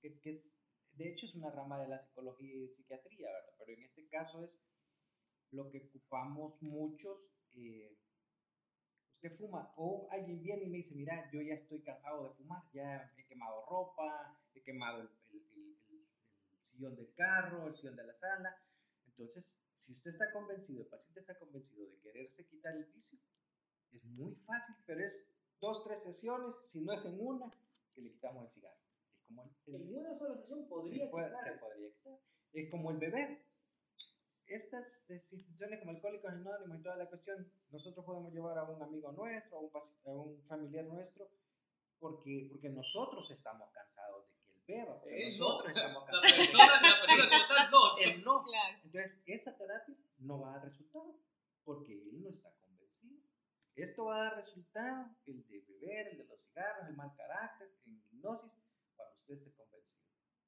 que, 0.00 0.20
que, 0.20 0.30
es, 0.30 0.64
de 0.94 1.10
hecho 1.10 1.26
es 1.26 1.34
una 1.34 1.50
rama 1.50 1.80
de 1.80 1.88
la 1.88 1.98
psicología 1.98 2.54
y 2.54 2.68
psiquiatría, 2.68 3.28
¿verdad? 3.28 3.54
Pero 3.58 3.72
en 3.72 3.84
este 3.86 4.06
caso 4.06 4.44
es 4.44 4.62
lo 5.50 5.68
que 5.68 5.78
ocupamos 5.88 6.62
muchos. 6.62 7.18
Eh, 7.54 7.98
usted 9.16 9.36
fuma, 9.36 9.72
o 9.76 10.08
alguien 10.10 10.42
viene 10.42 10.64
y 10.64 10.68
me 10.68 10.76
dice, 10.78 10.94
mira, 10.94 11.30
yo 11.32 11.40
ya 11.40 11.54
estoy 11.54 11.80
cansado 11.82 12.28
de 12.28 12.34
fumar, 12.34 12.62
ya 12.72 13.12
he 13.16 13.26
quemado 13.26 13.64
ropa, 13.66 14.38
he 14.54 14.62
quemado 14.62 15.02
el, 15.02 15.08
sillón 16.60 16.96
del 16.96 17.14
carro, 17.14 17.68
el 17.68 17.74
sillón 17.74 17.96
de 17.96 18.04
la 18.04 18.14
sala. 18.14 18.54
Entonces, 19.06 19.64
si 19.78 19.92
usted 19.92 20.10
está 20.10 20.30
convencido, 20.32 20.82
el 20.82 20.88
paciente 20.88 21.20
está 21.20 21.38
convencido 21.38 21.86
de 21.86 21.98
quererse 22.00 22.46
quitar 22.46 22.76
el 22.76 22.84
vicio, 22.84 23.18
es 23.92 24.04
muy 24.04 24.34
fácil, 24.34 24.76
pero 24.84 25.06
es 25.06 25.32
dos, 25.58 25.82
tres 25.84 26.02
sesiones, 26.02 26.54
si 26.66 26.82
no 26.82 26.92
es 26.92 27.04
en 27.06 27.18
una, 27.18 27.50
que 27.94 28.02
le 28.02 28.12
quitamos 28.12 28.44
el 28.44 28.52
cigarro. 28.52 28.76
Es 29.46 29.62
como 29.64 29.78
en 29.78 29.96
una 29.96 30.14
sola 30.14 30.36
sesión 30.36 30.68
podría 30.68 31.06
quitar. 31.06 31.44
Se 31.44 31.58
podría 31.58 31.90
quitar. 31.90 32.20
Es 32.52 32.70
como 32.70 32.90
el 32.90 32.98
beber 32.98 33.40
estas 34.48 35.04
instituciones 35.08 35.80
como 35.80 35.92
Alcohólicos 35.92 36.30
Anónimos 36.30 36.78
y 36.78 36.82
toda 36.82 36.96
la 36.96 37.08
cuestión, 37.08 37.50
nosotros 37.70 38.04
podemos 38.04 38.32
llevar 38.32 38.58
a 38.58 38.64
un 38.64 38.82
amigo 38.82 39.12
nuestro, 39.12 39.58
a 39.58 39.60
un, 39.60 39.70
a 40.06 40.10
un 40.10 40.42
familiar 40.44 40.84
nuestro, 40.84 41.28
porque, 41.98 42.46
porque 42.48 42.68
nosotros 42.68 43.30
estamos 43.30 43.70
cansados 43.72 44.26
de 44.28 44.34
que 44.44 44.52
él 44.52 44.62
beba, 44.66 45.00
porque 45.00 45.30
nosotros 45.30 45.68
estamos 45.68 46.04
cansados. 46.04 46.30
La 46.30 46.36
persona, 46.36 46.80
la 46.82 47.00
persona 47.00 47.70
no. 47.70 47.98
Él 47.98 48.24
no. 48.24 48.44
Entonces, 48.84 49.22
esa 49.26 49.56
terapia 49.58 49.96
no 50.18 50.40
va 50.40 50.50
a 50.50 50.58
dar 50.58 50.68
resultado, 50.68 51.16
porque 51.64 51.92
él 51.92 52.22
no 52.22 52.30
está 52.30 52.50
convencido. 52.60 53.20
Esto 53.74 54.04
va 54.06 54.16
a 54.16 54.24
dar 54.24 54.36
resultado, 54.36 55.10
el 55.26 55.46
de 55.48 55.60
beber, 55.60 56.08
el 56.08 56.18
de 56.18 56.24
los 56.24 56.40
cigarros, 56.40 56.88
el 56.88 56.96
mal 56.96 57.12
carácter, 57.16 57.68
en 57.86 57.96
hipnosis, 57.96 58.58
cuando 58.94 59.14
usted 59.14 59.34
esté 59.34 59.52
convencido. 59.52 60.04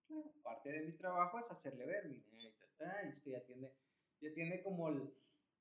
Claro, 0.06 0.32
parte 0.42 0.70
de 0.70 0.80
mi 0.86 0.92
trabajo 0.92 1.38
es 1.38 1.50
hacerle 1.50 1.84
ver, 1.84 2.08
mire, 2.08 2.24
y 3.04 3.08
usted 3.08 3.32
ya 3.32 3.44
tiene 3.44 3.72
ya 4.20 4.32
tiene 4.34 4.62
como 4.62 4.88
el, 4.88 5.12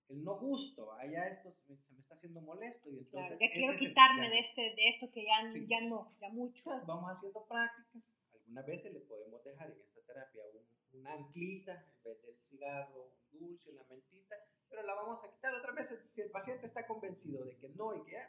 el 0.09 0.23
no 0.23 0.39
gusto, 0.39 0.93
allá 0.93 1.27
esto 1.27 1.51
se 1.51 1.73
me, 1.73 1.79
está 1.99 2.15
haciendo 2.15 2.41
molesto 2.41 2.89
y 2.89 2.99
entonces... 2.99 3.37
ya 3.39 3.47
quiero 3.51 3.77
quitarme 3.77 4.29
de, 4.29 4.39
este, 4.39 4.61
de 4.61 4.89
esto 4.89 5.11
que 5.11 5.23
ya, 5.25 5.43
ya 5.67 5.81
no, 5.81 6.15
ya 6.19 6.29
mucho. 6.29 6.63
Pues 6.63 6.85
vamos 6.87 7.11
haciendo 7.11 7.45
prácticas, 7.45 8.09
algunas 8.33 8.65
veces 8.65 8.93
le 8.93 9.01
podemos 9.01 9.43
dejar 9.43 9.71
en 9.71 9.79
esta 9.81 10.01
terapia 10.01 10.41
una 10.93 11.13
anclita 11.13 11.73
en 11.73 12.03
vez 12.03 12.21
del 12.23 12.37
cigarro, 12.43 13.11
un 13.33 13.39
dulce, 13.39 13.69
una 13.71 13.83
mentita, 13.83 14.35
pero 14.69 14.83
la 14.83 14.93
vamos 14.93 15.23
a 15.23 15.31
quitar 15.31 15.53
otra 15.53 15.73
vez. 15.73 15.87
Si 16.03 16.21
el 16.21 16.31
paciente 16.31 16.65
está 16.65 16.87
convencido 16.87 17.43
de 17.45 17.57
que 17.57 17.69
no 17.69 17.95
y 17.95 18.03
que 18.05 18.13
ya, 18.13 18.21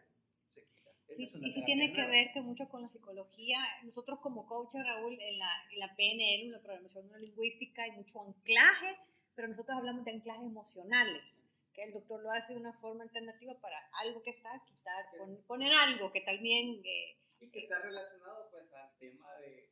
se 0.47 0.67
quita. 0.69 0.91
Sí, 1.17 1.23
y 1.23 1.53
si 1.53 1.65
tiene 1.65 1.93
que 1.93 2.07
ver 2.07 2.33
que 2.35 2.41
mucho 2.43 2.69
con 2.69 2.83
la 2.83 2.89
psicología, 2.91 3.59
nosotros 3.85 4.19
como 4.21 4.47
coach, 4.47 4.75
Raúl, 4.75 5.19
en 5.19 5.39
la, 5.39 5.51
en 5.73 5.79
la 5.79 5.97
PNL, 5.97 6.47
en 6.47 6.53
la 6.53 6.61
programación 6.61 7.07
neurolingüística, 7.07 7.83
hay 7.85 7.93
mucho 7.93 8.21
anclaje 8.21 8.97
pero 9.39 9.55
nosotros 9.55 9.79
hablamos 9.79 10.05
de 10.05 10.11
anclajes 10.11 10.47
emocionales, 10.47 11.45
que 11.73 11.85
el 11.85 11.93
doctor 11.93 12.21
lo 12.21 12.33
hace 12.33 12.55
de 12.55 12.59
una 12.59 12.73
forma 12.73 13.05
alternativa 13.05 13.55
para 13.61 13.79
algo 14.03 14.21
que 14.21 14.31
está, 14.31 14.51
quitar, 14.67 15.05
poner 15.47 15.73
algo 15.73 16.11
que 16.11 16.23
también... 16.23 16.83
Eh, 16.85 17.23
y 17.39 17.49
que 17.49 17.61
está 17.61 17.79
relacionado 17.79 18.51
pues 18.51 18.69
al 18.75 18.99
tema 18.99 19.33
de, 19.37 19.71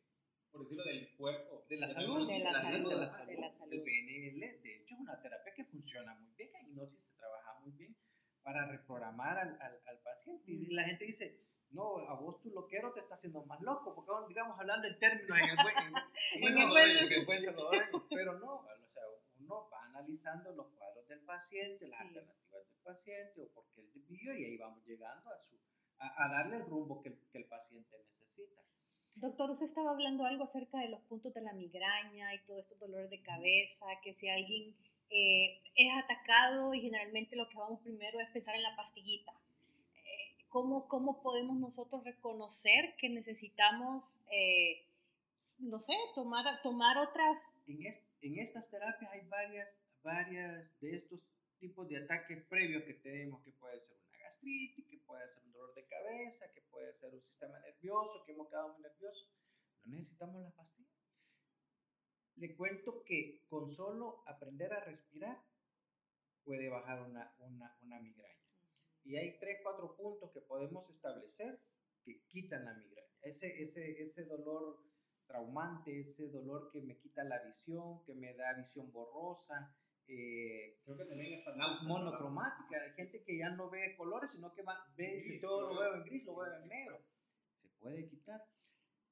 por 0.52 0.62
decirlo, 0.62 0.84
del 0.84 1.16
cuerpo. 1.16 1.66
De 1.68 1.78
la, 1.78 1.88
salud. 1.88 2.28
De 2.28 2.38
la, 2.38 2.52
salud. 2.52 2.90
De 2.90 2.96
la 2.96 3.10
salud. 3.10 3.28
De 3.28 3.40
la 3.40 3.50
salud. 3.50 3.72
El 3.72 3.82
PNL, 3.82 4.62
de 4.62 4.76
hecho, 4.76 4.94
es 4.94 5.00
una 5.00 5.20
terapia 5.20 5.52
que 5.52 5.64
funciona 5.64 6.14
muy 6.14 6.32
bien, 6.36 6.52
la 6.52 6.62
hipnosis 6.62 7.02
se 7.02 7.16
trabaja 7.16 7.58
muy 7.58 7.72
bien 7.72 7.96
para 8.44 8.68
reprogramar 8.68 9.36
al, 9.36 9.60
al, 9.60 9.80
al 9.84 9.98
paciente. 10.04 10.44
Y 10.46 10.74
la 10.76 10.84
gente 10.84 11.06
dice, 11.06 11.40
no, 11.70 11.98
a 12.08 12.14
vos 12.14 12.40
tu 12.40 12.50
loquero 12.50 12.92
te 12.92 13.00
está 13.00 13.16
haciendo 13.16 13.44
más 13.46 13.60
loco, 13.62 13.96
porque 13.96 14.12
digamos 14.28 14.56
hablando 14.60 14.86
en 14.86 14.96
términos 15.00 15.36
en 16.34 16.56
el 16.56 16.68
buen, 17.26 17.40
pero 18.10 18.38
no, 18.38 18.64
uno 19.46 19.68
va 19.70 19.84
analizando 19.84 20.52
los 20.52 20.66
cuadros 20.74 21.06
del 21.08 21.20
paciente, 21.20 21.88
las 21.88 22.00
alternativas 22.00 22.66
del 22.68 22.82
paciente, 22.82 23.42
o 23.42 23.48
por 23.52 23.64
qué 23.74 23.80
él 23.80 23.90
vivió, 23.94 24.34
y 24.34 24.44
ahí 24.44 24.58
vamos 24.58 24.84
llegando 24.84 25.30
a, 25.30 25.38
su, 25.38 25.56
a, 25.98 26.28
darle 26.28 26.56
el 26.56 26.66
rumbo 26.66 27.00
que, 27.00 27.16
que, 27.30 27.38
el 27.38 27.46
paciente 27.46 27.96
necesita. 28.08 28.60
Doctor, 29.14 29.50
usted 29.50 29.66
estaba 29.66 29.92
hablando 29.92 30.24
algo 30.24 30.44
acerca 30.44 30.78
de 30.78 30.90
los 30.90 31.00
puntos 31.02 31.32
de 31.32 31.40
la 31.40 31.54
migraña 31.54 32.34
y 32.34 32.44
todos 32.44 32.64
estos 32.64 32.78
dolores 32.80 33.08
de 33.08 33.22
cabeza, 33.22 33.86
que 34.02 34.12
si 34.12 34.28
alguien 34.28 34.76
eh, 35.08 35.60
es 35.76 36.04
atacado 36.04 36.74
y 36.74 36.80
generalmente 36.80 37.36
lo 37.36 37.48
que 37.48 37.56
vamos 37.56 37.80
primero 37.80 38.18
es 38.20 38.28
pensar 38.30 38.56
en 38.56 38.62
la 38.62 38.76
pastillita. 38.76 39.32
¿Cómo, 40.48 40.88
¿Cómo 40.88 41.22
podemos 41.22 41.58
nosotros 41.58 42.02
reconocer 42.04 42.96
que 42.98 43.10
necesitamos, 43.10 44.04
eh, 44.30 44.86
no 45.58 45.80
sé, 45.80 45.94
tomar, 46.14 46.44
tomar 46.62 46.96
otras... 46.98 47.36
En, 47.66 47.80
en 48.20 48.38
estas 48.38 48.70
terapias 48.70 49.10
hay 49.12 49.26
varias, 49.28 49.68
varias 50.02 50.80
de 50.80 50.94
estos 50.94 51.26
tipos 51.58 51.88
de 51.88 51.98
ataques 51.98 52.44
previos 52.46 52.84
que 52.84 52.94
tenemos, 52.94 53.42
que 53.42 53.52
puede 53.52 53.80
ser 53.80 53.96
una 53.98 54.18
gastritis, 54.18 54.86
que 54.88 54.98
puede 54.98 55.28
ser 55.28 55.42
un 55.44 55.52
dolor 55.52 55.74
de 55.74 55.86
cabeza, 55.86 56.52
que 56.52 56.62
puede 56.62 56.92
ser 56.94 57.14
un 57.14 57.22
sistema 57.22 57.58
nervioso, 57.60 58.24
que 58.24 58.32
hemos 58.32 58.48
quedado 58.48 58.72
muy 58.72 58.82
nerviosos. 58.82 59.32
No 59.84 59.96
necesitamos 59.96 60.42
la 60.42 60.50
pastilla. 60.50 60.90
Le 62.36 62.54
cuento 62.54 63.02
que 63.04 63.44
con 63.48 63.70
solo 63.70 64.22
aprender 64.26 64.72
a 64.72 64.84
respirar 64.84 65.42
puede 66.44 66.68
bajar 66.68 67.02
una, 67.02 67.34
una, 67.38 67.76
una 67.82 68.00
migraña. 68.00 68.36
Y 69.04 69.16
hay 69.16 69.38
tres, 69.38 69.60
cuatro 69.62 69.96
puntos 69.96 70.30
que 70.32 70.40
podemos 70.40 70.88
establecer 70.90 71.60
que 72.04 72.20
quitan 72.28 72.64
la 72.64 72.74
migraña. 72.74 73.06
Ese, 73.22 73.60
ese, 73.62 74.02
ese 74.02 74.24
dolor 74.26 74.82
traumante, 75.26 76.00
ese 76.00 76.30
dolor 76.30 76.70
que 76.72 76.80
me 76.80 76.96
quita 76.98 77.24
la 77.24 77.42
visión, 77.44 78.02
que 78.04 78.14
me 78.14 78.34
da 78.34 78.54
visión 78.54 78.90
borrosa. 78.92 79.74
Eh, 80.06 80.78
Creo 80.84 80.96
que 80.96 81.04
también 81.04 81.32
está 81.34 81.52
monocromática. 81.86 82.80
Hay 82.82 82.92
gente 82.92 83.22
que 83.24 83.38
ya 83.38 83.50
no 83.50 83.68
ve 83.68 83.96
colores, 83.96 84.30
sino 84.30 84.52
que 84.52 84.62
va, 84.62 84.78
ve, 84.96 85.20
si 85.20 85.40
todo 85.40 85.74
lo 85.74 85.80
veo 85.80 85.94
en 85.96 86.04
gris, 86.04 86.24
lo 86.24 86.36
veo 86.36 86.62
en 86.62 86.68
negro. 86.68 87.00
Se 87.60 87.68
puede 87.80 88.08
quitar. 88.08 88.40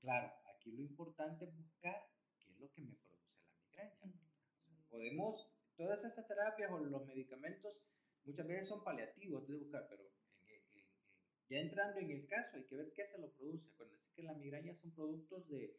Claro, 0.01 0.33
aquí 0.55 0.73
lo 0.73 0.83
importante 0.83 1.47
es 1.47 1.57
buscar 1.57 1.97
qué 2.39 2.51
es 2.51 2.59
lo 2.61 2.71
que 2.73 2.83
me 2.83 2.95
produce 2.95 3.41
la 3.41 3.85
migraña. 3.97 4.21
podemos, 4.91 5.49
todas 5.77 6.05
estas 6.05 6.27
terapias 6.29 6.71
o 6.71 6.79
los 6.79 7.07
medicamentos 7.07 7.83
muchas 8.25 8.47
veces 8.47 8.69
son 8.69 8.85
paliativos 8.85 9.49
de 9.49 9.57
buscar, 9.57 9.87
pero 9.89 10.05
ya 11.49 11.59
entrando 11.59 12.01
en 12.01 12.11
el 12.11 12.27
caso 12.27 12.57
hay 12.57 12.65
que 12.65 12.77
ver 12.77 12.93
qué 12.95 13.07
se 13.07 13.19
lo 13.19 13.31
produce. 13.33 13.69
Acuérdense 13.73 14.13
que 14.15 14.23
la 14.23 14.35
migraña 14.35 14.75
son 14.75 14.93
productos 14.93 15.47
de, 15.49 15.77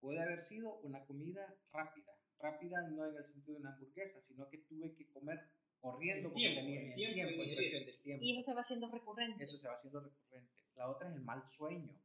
puede 0.00 0.20
haber 0.20 0.40
sido 0.40 0.78
una 0.80 1.04
comida 1.04 1.46
rápida, 1.72 2.12
rápida 2.38 2.82
no 2.88 3.06
en 3.06 3.16
el 3.16 3.24
sentido 3.24 3.54
de 3.54 3.60
una 3.60 3.72
hamburguesa, 3.72 4.20
sino 4.20 4.48
que 4.48 4.58
tuve 4.58 4.94
que 4.94 5.08
comer 5.10 5.38
corriendo 5.80 6.30
porque 6.30 6.54
tenía 6.54 6.80
el 6.80 6.94
tiempo, 6.94 7.42
del 7.42 8.02
tiempo. 8.02 8.24
Y 8.24 8.38
eso 8.38 8.50
se 8.50 8.54
va 8.54 8.60
haciendo 8.60 8.90
recurrente. 8.90 9.44
Eso 9.44 9.58
se 9.58 9.68
va 9.68 9.74
haciendo 9.74 10.00
recurrente. 10.00 10.52
La 10.74 10.90
otra 10.90 11.08
es 11.08 11.14
el 11.14 11.22
mal 11.22 11.42
sueño, 11.48 11.98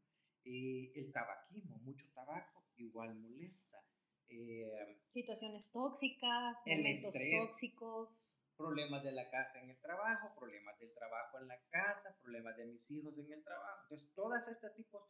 eh, 0.46 0.92
el 0.96 1.12
tabaquismo, 1.12 1.78
mucho 1.80 2.06
tabaco 2.14 2.64
igual 2.78 3.14
molesta. 3.16 3.84
Eh, 4.30 5.02
Situaciones 5.12 5.70
tóxicas, 5.72 6.56
momentos 6.66 7.14
tóxicos 7.14 8.32
problemas 8.62 9.04
de 9.04 9.12
la 9.12 9.30
casa 9.30 9.60
en 9.62 9.72
el 9.72 9.82
trabajo, 9.82 10.36
problemas 10.38 10.78
del 10.80 10.94
trabajo 10.94 11.40
en 11.40 11.48
la 11.48 11.60
casa, 11.70 12.16
problemas 12.22 12.56
de 12.58 12.66
mis 12.66 12.92
hijos 12.92 13.18
en 13.18 13.32
el 13.32 13.44
trabajo. 13.44 13.82
Entonces, 13.84 14.14
todos 14.14 14.48
estos 14.48 14.76
tipos 14.76 15.02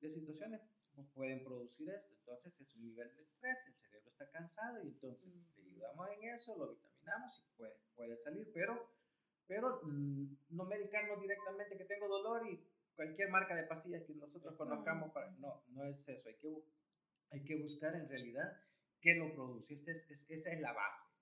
de 0.00 0.08
situaciones 0.08 0.62
pueden 1.02 1.42
producir 1.44 1.90
esto. 1.90 2.14
Entonces, 2.14 2.60
es 2.60 2.74
un 2.76 2.86
nivel 2.86 3.14
de 3.16 3.22
estrés, 3.22 3.58
el 3.66 3.74
cerebro 3.74 4.08
está 4.08 4.30
cansado 4.30 4.82
y 4.82 4.88
entonces 4.88 5.48
le 5.56 5.62
ayudamos 5.64 6.08
en 6.10 6.34
eso, 6.34 6.56
lo 6.56 6.70
vitaminamos 6.70 7.38
y 7.38 7.56
puede, 7.56 7.74
puede 7.94 8.16
salir, 8.18 8.50
pero, 8.52 8.90
pero 9.46 9.80
mm, 9.82 10.36
no 10.50 10.64
medicarnos 10.64 11.20
directamente 11.20 11.76
que 11.76 11.84
tengo 11.84 12.08
dolor 12.08 12.48
y 12.48 12.64
cualquier 12.94 13.30
marca 13.30 13.54
de 13.54 13.64
pastillas 13.64 14.04
que 14.04 14.14
nosotros 14.14 14.54
conozcamos, 14.56 15.12
para, 15.12 15.30
no, 15.32 15.64
no 15.68 15.84
es 15.84 16.08
eso. 16.08 16.28
Hay 16.28 16.36
que, 16.36 16.64
hay 17.30 17.44
que 17.44 17.56
buscar 17.56 17.94
en 17.94 18.08
realidad 18.08 18.60
qué 19.00 19.14
lo 19.16 19.34
produce. 19.34 19.74
Este 19.74 19.92
es, 20.08 20.24
esa 20.28 20.50
es 20.50 20.60
la 20.60 20.72
base 20.72 21.14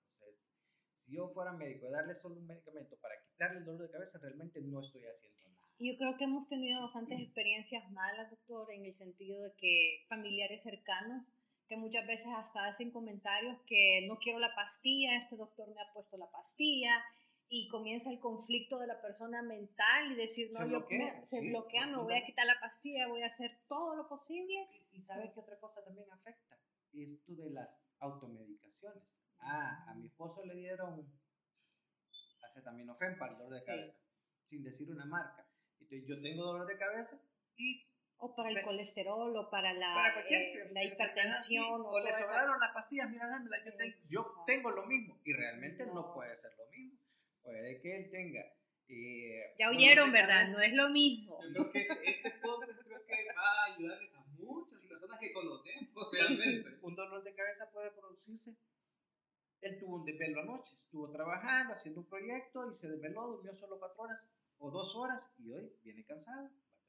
si 1.03 1.15
yo 1.15 1.27
fuera 1.29 1.51
médico, 1.51 1.89
darle 1.89 2.15
solo 2.15 2.35
un 2.35 2.47
medicamento 2.47 2.95
para 2.97 3.15
quitarle 3.21 3.59
el 3.59 3.65
dolor 3.65 3.81
de 3.81 3.91
cabeza, 3.91 4.19
realmente 4.21 4.61
no 4.61 4.81
estoy 4.81 5.03
haciendo 5.05 5.41
nada. 5.41 5.52
Yo 5.79 5.97
creo 5.97 6.17
que 6.17 6.23
hemos 6.25 6.47
tenido 6.47 6.81
bastantes 6.81 7.19
experiencias 7.19 7.91
malas, 7.91 8.29
doctor, 8.29 8.71
en 8.71 8.85
el 8.85 8.95
sentido 8.95 9.41
de 9.41 9.53
que 9.57 10.05
familiares 10.07 10.61
cercanos, 10.63 11.23
que 11.67 11.77
muchas 11.77 12.05
veces 12.07 12.27
hasta 12.35 12.67
hacen 12.67 12.91
comentarios 12.91 13.57
que 13.67 14.05
no 14.07 14.17
quiero 14.17 14.39
la 14.39 14.53
pastilla, 14.55 15.17
este 15.17 15.35
doctor 15.35 15.67
me 15.73 15.81
ha 15.81 15.93
puesto 15.93 16.17
la 16.17 16.29
pastilla, 16.31 17.03
y 17.49 17.67
comienza 17.69 18.09
el 18.09 18.19
conflicto 18.19 18.79
de 18.79 18.87
la 18.87 18.99
persona 19.01 19.43
mental 19.43 20.11
y 20.11 20.15
decir, 20.15 20.49
no, 20.53 20.59
se 20.59 20.65
bloquea, 20.65 21.25
se 21.25 21.49
bloquea 21.49 21.85
me 21.87 21.97
voy 21.97 22.15
a 22.15 22.25
quitar 22.25 22.45
la 22.45 22.59
pastilla, 22.59 23.07
voy 23.07 23.21
a 23.21 23.27
hacer 23.27 23.59
todo 23.67 23.95
lo 23.95 24.07
posible. 24.07 24.67
Y, 24.91 24.99
y 24.99 25.01
sabe 25.03 25.31
que 25.31 25.39
otra 25.39 25.59
cosa 25.59 25.83
también 25.83 26.09
afecta, 26.11 26.57
esto 26.93 27.33
de 27.35 27.51
las 27.51 27.69
automedicaciones 27.99 29.13
Ah, 29.45 29.85
a 29.89 29.93
mi 29.95 30.07
esposo 30.07 30.45
le 30.45 30.55
dieron 30.55 31.05
acetaminofén 32.41 33.17
para 33.17 33.33
el 33.33 33.37
dolor 33.37 33.59
de 33.59 33.65
cabeza, 33.65 33.97
sin 34.49 34.63
decir 34.63 34.89
una 34.89 35.05
marca. 35.05 35.45
Yo 36.07 36.21
tengo 36.21 36.43
dolor 36.43 36.67
de 36.67 36.77
cabeza 36.77 37.19
y... 37.55 37.87
O 38.17 38.33
para 38.33 38.49
el 38.49 38.61
colesterol, 38.61 39.35
o 39.35 39.49
para 39.49 39.73
la, 39.73 40.07
eh, 40.29 40.69
la 40.71 40.81
hipertensión. 40.85 41.81
o, 41.85 41.99
le 41.99 42.13
sobraron 42.13 42.57
las 42.57 42.71
pastillas, 42.71 43.09
mira, 43.09 43.27
dámela, 43.27 43.57
yo, 43.65 43.75
tengo, 43.75 43.97
yo 44.07 44.25
tengo 44.45 44.71
lo 44.71 44.85
mismo. 44.85 45.19
Y 45.25 45.33
realmente 45.33 45.85
no. 45.87 46.13
puede 46.13 46.37
ser 46.37 46.53
lo 46.57 46.65
mismo. 46.71 46.99
Puede 47.41 47.81
que 47.81 47.97
él 47.97 48.09
tenga 48.09 48.45
eh, 48.87 49.53
ya 49.59 49.69
oyeron, 49.69 50.11
¿verdad? 50.13 50.47
No 50.49 50.61
es 50.61 50.73
lo 50.73 50.89
mismo. 50.89 51.37
Yo 51.43 51.51
creo 51.51 51.71
que 51.71 51.81
este, 51.81 52.09
este 52.09 52.31
podcast 52.41 52.81
creo 52.83 53.05
que 53.05 53.13
va 53.35 53.43
a 53.43 53.73
ayudarles 53.73 54.13
a 54.15 54.23
muchas 54.37 54.83
personas 54.83 55.19
que 55.19 55.33
conocemos 55.33 56.09
realmente. 56.13 56.69
Un 56.81 56.95
dolor 56.95 57.23
de 57.23 57.33
cabeza 57.33 57.69
puede 57.71 57.91
producirse 57.91 58.55
él 59.63 59.79
tuvo 59.79 59.95
un 59.95 60.05
desvelo 60.05 60.41
anoche, 60.41 60.75
estuvo 60.75 61.09
trabajando, 61.09 61.73
haciendo 61.73 62.01
un 62.01 62.07
proyecto 62.07 62.69
y 62.69 62.75
se 62.75 62.89
desveló, 62.89 63.27
durmió 63.27 63.55
solo 63.55 63.79
cuatro 63.79 64.03
horas 64.03 64.19
o 64.63 64.71
dos 64.71 64.95
horas 64.95 65.21
y 65.37 65.51
hoy 65.51 65.69
viene 65.83 66.05
cansado, 66.05 66.43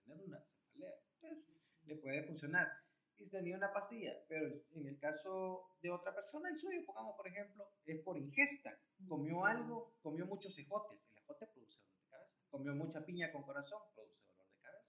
va 0.08 0.14
a 0.14 0.16
tener 0.16 0.24
una 0.24 0.38
cefalea. 0.38 0.94
Entonces, 1.16 1.44
le 1.86 1.96
puede 1.96 2.22
funcionar. 2.22 2.68
Y 3.16 3.28
tenía 3.28 3.56
una 3.56 3.72
pastilla, 3.72 4.12
pero 4.28 4.46
en 4.74 4.86
el 4.86 4.98
caso 4.98 5.70
de 5.82 5.90
otra 5.90 6.14
persona, 6.14 6.50
el 6.50 6.58
suyo, 6.58 6.84
pongamos 6.86 7.16
por 7.16 7.26
ejemplo, 7.26 7.68
es 7.84 8.00
por 8.02 8.16
ingesta. 8.16 8.78
Comió 9.08 9.44
algo, 9.44 9.94
comió 10.02 10.24
muchos 10.26 10.56
ejotes, 10.56 11.00
el 11.10 11.18
ejote 11.18 11.46
produce 11.46 11.78
dolor 11.80 11.98
de 12.00 12.10
cabeza. 12.10 12.50
Comió 12.50 12.74
mucha 12.74 13.04
piña 13.04 13.32
con 13.32 13.42
corazón, 13.42 13.82
produce 13.94 14.24
dolor 14.24 14.46
de 14.50 14.60
cabeza. 14.62 14.88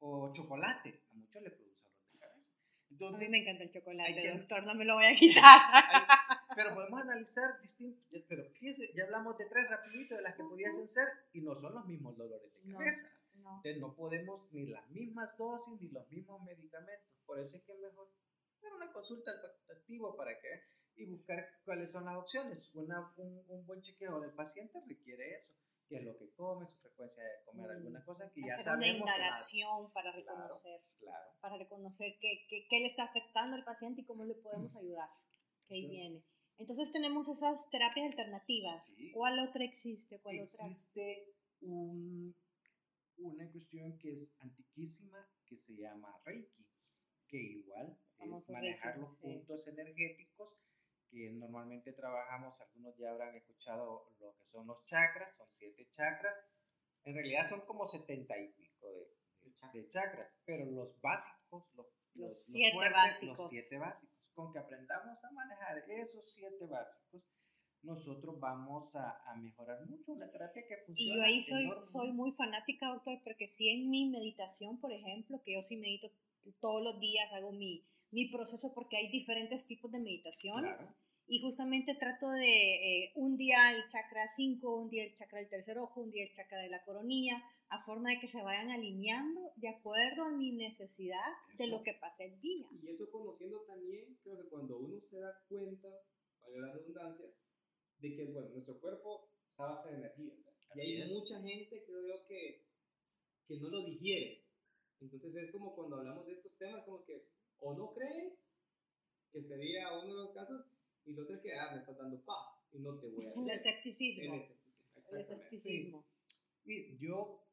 O 0.00 0.32
chocolate, 0.32 1.02
a 1.10 1.14
muchos 1.14 1.42
le 1.42 1.50
produce 1.50 1.82
dolor 1.82 2.12
de 2.12 2.18
cabeza. 2.18 2.50
Entonces, 2.90 3.28
a 3.28 3.30
mí 3.30 3.30
me 3.30 3.42
encanta 3.42 3.64
el 3.64 3.70
chocolate, 3.70 4.38
doctor, 4.38 4.62
no 4.64 4.74
me 4.74 4.84
lo 4.84 4.94
voy 4.94 5.06
a 5.06 5.16
quitar. 5.16 6.17
Pero 6.54 6.74
podemos 6.74 7.00
analizar 7.02 7.60
distintos, 7.60 8.04
pero 8.28 8.50
fíjese, 8.50 8.92
ya 8.94 9.04
hablamos 9.04 9.36
de 9.38 9.46
tres 9.46 9.68
rapiditos 9.68 10.18
de 10.18 10.22
las 10.22 10.34
que 10.34 10.44
pudiesen 10.44 10.88
ser 10.88 11.06
y 11.32 11.40
no 11.42 11.54
son 11.54 11.74
los 11.74 11.86
mismos 11.86 12.16
dolores 12.16 12.52
de 12.52 12.72
cabeza. 12.72 13.08
No, 13.34 13.56
Entonces 13.56 13.80
no 13.80 13.94
podemos 13.94 14.52
ni 14.52 14.66
las 14.66 14.88
mismas 14.90 15.36
dosis 15.36 15.80
ni 15.80 15.88
los 15.90 16.08
mismos 16.10 16.42
medicamentos. 16.44 17.08
Por 17.24 17.38
eso 17.38 17.56
es 17.56 17.62
que 17.62 17.72
es 17.72 17.78
mejor 17.80 18.08
hacer 18.56 18.72
una 18.72 18.92
consulta 18.92 19.30
al 19.30 19.40
facultativo 19.40 20.16
para 20.16 20.38
que 20.40 20.78
y 20.98 21.06
buscar 21.06 21.46
cuáles 21.64 21.92
son 21.92 22.04
las 22.04 22.16
opciones. 22.16 22.70
Una, 22.74 23.12
un, 23.16 23.44
un, 23.48 23.66
buen 23.66 23.80
chequeo 23.80 24.20
del 24.20 24.32
paciente 24.32 24.80
requiere 24.86 25.36
eso, 25.36 25.52
qué 25.88 25.96
es 25.96 26.04
lo 26.04 26.18
que 26.18 26.30
come, 26.32 26.66
su 26.66 26.76
frecuencia 26.78 27.22
de 27.22 27.44
comer 27.44 27.68
mm. 27.68 27.76
alguna 27.76 28.04
cosa 28.04 28.30
que 28.32 28.42
ya 28.42 28.58
sabemos. 28.58 29.02
Una 29.02 29.14
indagación 29.14 29.92
para 29.92 30.10
reconocer, 30.12 30.80
claro, 30.98 31.30
para 31.40 31.56
reconocer 31.56 32.16
qué, 32.20 32.46
qué, 32.48 32.66
qué, 32.68 32.80
le 32.80 32.86
está 32.88 33.04
afectando 33.04 33.56
al 33.56 33.64
paciente 33.64 34.00
y 34.00 34.04
cómo 34.04 34.24
le 34.24 34.34
podemos 34.34 34.74
ayudar. 34.76 35.08
Que 35.68 35.74
ahí 35.74 35.86
viene. 35.88 36.24
Entonces 36.58 36.92
tenemos 36.92 37.28
esas 37.28 37.70
terapias 37.70 38.06
alternativas. 38.10 38.94
¿Cuál 39.14 39.38
otra 39.48 39.64
existe? 39.64 40.18
¿Cuál 40.20 40.40
existe 40.40 41.24
Un, 41.60 42.34
una 43.18 43.50
cuestión 43.50 43.96
que 43.98 44.14
es 44.14 44.34
antiquísima 44.40 45.28
que 45.46 45.56
se 45.56 45.74
llama 45.76 46.20
Reiki, 46.24 46.66
que 47.28 47.36
igual 47.36 47.96
es 48.18 48.50
manejar 48.50 48.98
los 48.98 49.16
puntos 49.18 49.66
energéticos 49.66 50.52
que 51.10 51.30
normalmente 51.32 51.92
trabajamos, 51.92 52.60
algunos 52.60 52.96
ya 52.98 53.10
habrán 53.10 53.34
escuchado 53.34 54.12
lo 54.20 54.36
que 54.36 54.44
son 54.46 54.66
los 54.66 54.84
chakras, 54.84 55.34
son 55.36 55.46
siete 55.50 55.88
chakras, 55.90 56.34
en 57.04 57.14
realidad 57.14 57.46
son 57.46 57.64
como 57.66 57.86
setenta 57.86 58.38
y 58.38 58.48
pico 58.52 58.92
de, 58.92 59.08
de, 59.72 59.88
chakras, 59.88 60.38
pero 60.44 60.66
los 60.66 61.00
básicos, 61.00 61.64
los, 61.74 61.86
los, 62.14 62.44
siete 62.44 62.90
básicos. 62.90 63.38
los 63.38 63.50
siete 63.50 63.78
básicos, 63.78 64.17
con 64.38 64.52
que 64.52 64.60
aprendamos 64.60 65.18
a 65.24 65.32
manejar 65.32 65.82
esos 65.90 66.32
siete 66.32 66.64
básicos, 66.66 67.22
nosotros 67.82 68.38
vamos 68.38 68.94
a, 68.94 69.18
a, 69.26 69.34
mejorar 69.34 69.84
mucho 69.86 70.14
la 70.14 70.30
terapia 70.30 70.62
que 70.62 70.76
funciona. 70.86 71.12
Y 71.12 71.16
yo 71.16 71.22
ahí 71.24 71.42
soy, 71.42 71.68
soy 71.82 72.12
muy 72.12 72.30
fanática, 72.30 72.86
doctor, 72.86 73.18
porque 73.24 73.48
si 73.48 73.68
en 73.68 73.90
mi 73.90 74.08
meditación, 74.08 74.78
por 74.78 74.92
ejemplo, 74.92 75.42
que 75.44 75.54
yo 75.54 75.62
sí 75.62 75.76
medito 75.76 76.08
todos 76.60 76.84
los 76.84 77.00
días, 77.00 77.32
hago 77.32 77.50
mi, 77.50 77.84
mi 78.12 78.30
proceso 78.30 78.72
porque 78.72 78.96
hay 78.96 79.10
diferentes 79.10 79.66
tipos 79.66 79.90
de 79.90 79.98
meditaciones. 79.98 80.78
Y 81.28 81.40
justamente 81.42 81.94
trato 81.94 82.30
de 82.30 83.04
eh, 83.04 83.12
un 83.16 83.36
día 83.36 83.76
el 83.76 83.86
chakra 83.88 84.26
5, 84.34 84.74
un 84.74 84.88
día 84.88 85.04
el 85.04 85.12
chakra 85.12 85.40
del 85.40 85.50
tercer 85.50 85.78
ojo, 85.78 86.00
un 86.00 86.10
día 86.10 86.24
el 86.24 86.32
chakra 86.32 86.62
de 86.62 86.70
la 86.70 86.82
coronilla, 86.84 87.42
a 87.68 87.84
forma 87.84 88.10
de 88.10 88.20
que 88.20 88.28
se 88.28 88.42
vayan 88.42 88.70
alineando 88.70 89.52
de 89.56 89.68
acuerdo 89.68 90.24
a 90.24 90.30
mi 90.30 90.52
necesidad 90.52 91.36
de 91.58 91.66
lo 91.66 91.82
que 91.82 91.92
pase 92.00 92.24
el 92.24 92.40
día. 92.40 92.66
Y 92.82 92.88
eso 92.88 93.04
conociendo 93.12 93.60
también, 93.66 94.18
creo 94.22 94.42
que 94.42 94.48
cuando 94.48 94.78
uno 94.78 94.98
se 95.00 95.20
da 95.20 95.38
cuenta, 95.48 95.88
vale 96.40 96.60
la 96.60 96.72
redundancia, 96.72 97.26
de 97.98 98.14
que, 98.14 98.24
bueno, 98.24 98.48
nuestro 98.48 98.80
cuerpo 98.80 99.28
está 99.50 99.66
base 99.66 99.90
de 99.90 99.96
energía. 99.98 100.32
y 100.76 101.02
hay 101.02 101.12
mucha 101.12 101.42
gente, 101.42 101.84
creo 101.84 102.06
yo, 102.06 102.26
que, 102.26 102.64
que 103.46 103.56
no 103.58 103.68
lo 103.68 103.84
digiere. 103.84 104.44
Entonces 105.00 105.34
es 105.34 105.52
como 105.52 105.74
cuando 105.74 105.96
hablamos 105.96 106.26
de 106.26 106.32
estos 106.32 106.56
temas, 106.56 106.84
como 106.84 107.04
que 107.04 107.28
o 107.60 107.74
no 107.74 107.92
creen, 107.92 108.34
que 109.30 109.42
sería 109.42 109.92
uno 109.92 110.16
de 110.16 110.24
los 110.24 110.34
casos, 110.34 110.64
y 111.08 111.14
lo 111.14 111.22
otro 111.22 111.36
es 111.36 111.42
que, 111.42 111.54
ah, 111.54 111.70
me 111.72 111.80
estás 111.80 111.96
dando 111.96 112.20
paja 112.22 112.60
y 112.70 112.80
no 112.80 112.98
te 113.00 113.08
voy 113.08 113.24
a... 113.24 113.32
El 113.40 113.50
escepticismo. 113.50 114.34
El 114.34 114.40
escepticismo, 114.40 115.02
El 115.10 115.20
escepticismo. 115.20 116.04
Sí. 116.64 116.98
Yo 117.00 117.48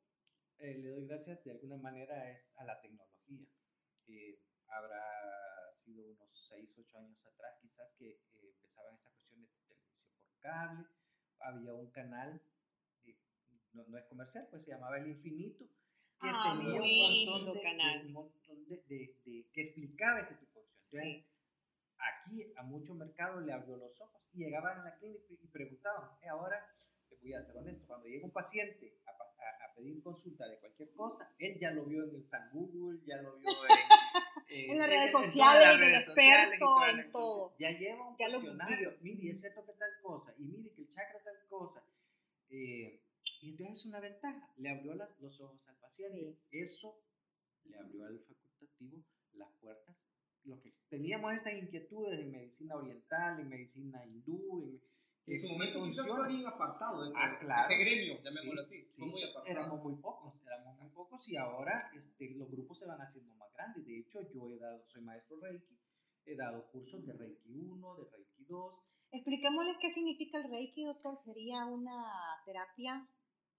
eh, 0.60 0.78
le 0.78 0.90
doy 0.90 1.08
gracias 1.08 1.44
de 1.46 1.52
alguna 1.52 1.78
manera 1.78 2.30
es 2.30 2.52
a 2.58 2.66
la 2.66 2.82
tecnología. 2.82 3.48
Eh, 4.08 4.40
habrá 4.68 5.02
sido 5.86 6.06
unos 6.06 6.30
6, 6.50 6.76
8 6.80 6.98
años 6.98 7.18
atrás 7.26 7.54
quizás 7.62 7.96
que 7.98 8.10
eh, 8.10 8.52
empezaban 8.56 8.96
estas 8.96 9.14
cuestiones 9.14 9.50
de 9.52 9.58
televisión 9.68 10.10
por 10.20 10.40
cable. 10.42 10.86
Había 11.40 11.74
un 11.74 11.92
canal, 11.92 12.42
no, 13.74 13.86
no, 13.88 13.98
es 13.98 14.06
comercial, 14.06 14.48
pues 14.50 14.66
se 14.66 14.72
llamaba 14.72 14.98
El 14.98 15.10
Infinito, 15.10 15.66
que 15.66 16.28
ah, 16.28 16.58
tenía 16.58 16.82
un 16.82 17.26
montón, 17.26 17.56
de, 17.56 17.62
canal. 17.62 18.06
un 18.08 18.14
montón 18.14 18.68
de, 18.68 18.84
de, 18.88 19.50
que 19.54 19.62
explicaba 19.62 20.22
este 20.22 20.36
tipo 20.36 20.60
de 20.60 20.66
cosas. 20.68 20.88
Entonces, 20.92 21.35
aquí 21.98 22.54
a 22.56 22.64
mucho 22.64 22.96
mercado 22.96 23.42
le 23.42 23.54
abrió 23.54 23.78
los 23.78 24.00
ojos 24.02 24.22
y 24.34 24.40
llegaban 24.44 24.80
a 24.80 24.84
la 24.84 24.96
clínica 24.98 25.26
y 25.30 25.48
preguntaban, 25.48 26.10
eh, 26.22 26.28
ahora 26.30 26.66
te 27.10 27.16
voy 27.18 27.34
a 27.34 27.44
ser 27.44 27.58
honesto, 27.58 27.88
cuando 27.88 28.08
llega 28.08 28.26
un 28.26 28.32
paciente 28.32 28.98
a, 29.06 29.12
a, 29.12 29.74
pedir 29.76 30.02
consulta 30.02 30.48
de 30.48 30.58
cualquier 30.60 30.94
cosa, 30.94 31.34
él 31.38 31.58
ya 31.60 31.72
lo 31.72 31.86
vio 31.86 32.04
en 32.04 32.16
el 32.16 32.28
San 32.28 32.50
Google, 32.52 33.00
ya 33.06 33.18
lo 33.22 33.38
vio 33.38 33.50
en, 34.48 34.72
en 34.72 34.78
las 34.78 34.90
redes 34.90 35.12
sociales, 35.12 35.68
en, 35.76 35.84
el 35.84 35.96
experto, 35.96 36.66
en 36.88 37.12
todo. 37.12 37.56
ya 37.60 37.72
lleva 37.72 38.10
un 38.10 38.16
cuestionario, 38.16 38.90
mire, 39.04 39.32
es 39.32 39.42
cierto 39.42 39.62
que 39.66 39.78
tal 39.78 40.02
cosa, 40.02 40.34
y 40.38 40.44
mire 40.44 40.72
que 40.74 40.82
el 40.82 40.90
chakra 40.90 41.20
tal 41.24 41.48
cosa. 41.48 41.84
Eh, 42.50 43.02
y 43.42 43.50
entonces 43.50 43.80
es 43.80 43.86
una 43.86 44.00
ventaja, 44.00 44.50
le 44.58 44.70
abrió 44.70 44.96
las, 44.96 45.10
los 45.20 45.40
ojos 45.42 45.68
al 45.68 45.76
paciente. 45.78 46.38
Eso 46.52 47.00
le 47.66 47.78
abrió 47.78 48.06
al 48.06 48.20
facultativo 48.20 48.98
las 49.34 49.52
puertas. 49.62 49.96
Lo 50.46 50.62
que 50.62 50.74
teníamos 50.90 51.34
estas 51.34 51.54
inquietudes 51.54 52.20
en 52.20 52.32
medicina 52.32 52.76
oriental, 52.76 53.40
en 53.40 53.50
medicina 53.50 54.06
hindú, 54.06 54.62
en, 54.62 54.82
en 55.28 55.40
su 55.40 55.54
momento 55.54 55.84
quizás 55.84 56.08
fue 56.08 56.28
bien 56.28 56.46
apartado 56.46 57.04
ese, 57.04 57.14
ah, 57.18 57.38
claro. 57.40 57.68
ese 57.68 57.78
gremio, 57.78 58.16
llamémoslo 58.22 58.62
así. 58.62 58.86
Sí, 58.90 59.06
muy 59.06 59.22
éramos 59.48 59.84
muy 59.84 59.96
pocos, 59.96 60.40
éramos 60.46 60.78
muy 60.78 60.90
pocos 60.92 61.28
y 61.28 61.36
ahora 61.36 61.92
este, 61.96 62.30
los 62.36 62.52
grupos 62.52 62.78
se 62.78 62.86
van 62.86 63.02
haciendo 63.02 63.34
más 63.36 63.52
grandes. 63.54 63.86
De 63.86 64.00
hecho, 64.00 64.20
yo 64.32 64.50
he 64.50 64.60
dado, 64.60 64.86
soy 64.86 65.02
maestro 65.02 65.40
Reiki, 65.42 65.80
he 66.26 66.36
dado 66.36 66.70
cursos 66.72 67.04
de 67.06 67.14
Reiki 67.14 67.58
1, 67.58 67.96
de 67.96 68.12
Reiki 68.12 68.46
2. 68.46 68.74
Expliquémosles 69.12 69.78
qué 69.82 69.90
significa 69.92 70.38
el 70.38 70.52
Reiki, 70.52 70.86
doctor. 70.86 71.18
¿Sería 71.18 71.66
una 71.66 72.06
terapia? 72.46 73.08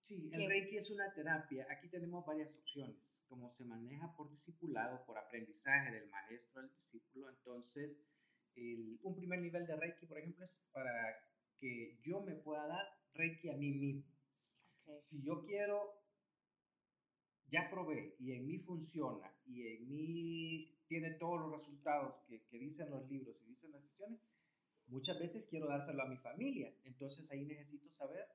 Sí, 0.01 0.31
el 0.33 0.46
Reiki 0.49 0.77
es 0.77 0.90
una 0.90 1.12
terapia. 1.12 1.66
Aquí 1.68 1.88
tenemos 1.88 2.25
varias 2.25 2.55
opciones. 2.57 3.16
Como 3.29 3.51
se 3.55 3.65
maneja 3.65 4.15
por 4.17 4.31
discipulado, 4.31 5.05
por 5.05 5.19
aprendizaje 5.19 5.93
del 5.93 6.09
maestro 6.11 6.61
al 6.61 6.73
discípulo, 6.73 7.29
entonces 7.29 7.99
el, 8.55 8.99
un 9.03 9.15
primer 9.15 9.41
nivel 9.41 9.67
de 9.67 9.77
Reiki, 9.77 10.07
por 10.07 10.19
ejemplo, 10.19 10.45
es 10.45 10.51
para 10.73 10.93
que 11.59 11.99
yo 12.03 12.21
me 12.23 12.35
pueda 12.37 12.67
dar 12.67 12.87
Reiki 13.15 13.51
a 13.51 13.57
mí 13.57 13.73
mismo. 13.73 14.12
Si 14.99 15.23
yo 15.23 15.45
quiero, 15.45 16.01
ya 17.49 17.69
probé 17.71 18.15
y 18.19 18.33
en 18.33 18.47
mí 18.47 18.59
funciona 18.59 19.29
y 19.47 19.67
en 19.67 19.89
mí 19.89 20.77
tiene 20.87 21.11
todos 21.19 21.41
los 21.41 21.59
resultados 21.59 22.21
que, 22.29 22.45
que 22.47 22.59
dicen 22.59 22.91
los 22.91 23.09
libros 23.09 23.37
y 23.43 23.51
dicen 23.51 23.73
las 23.73 23.83
cuestiones, 23.83 24.21
muchas 24.87 25.19
veces 25.19 25.47
quiero 25.49 25.67
dárselo 25.67 26.03
a 26.03 26.09
mi 26.09 26.17
familia. 26.17 26.73
Entonces 26.85 27.31
ahí 27.31 27.45
necesito 27.45 27.91
saber 27.91 28.27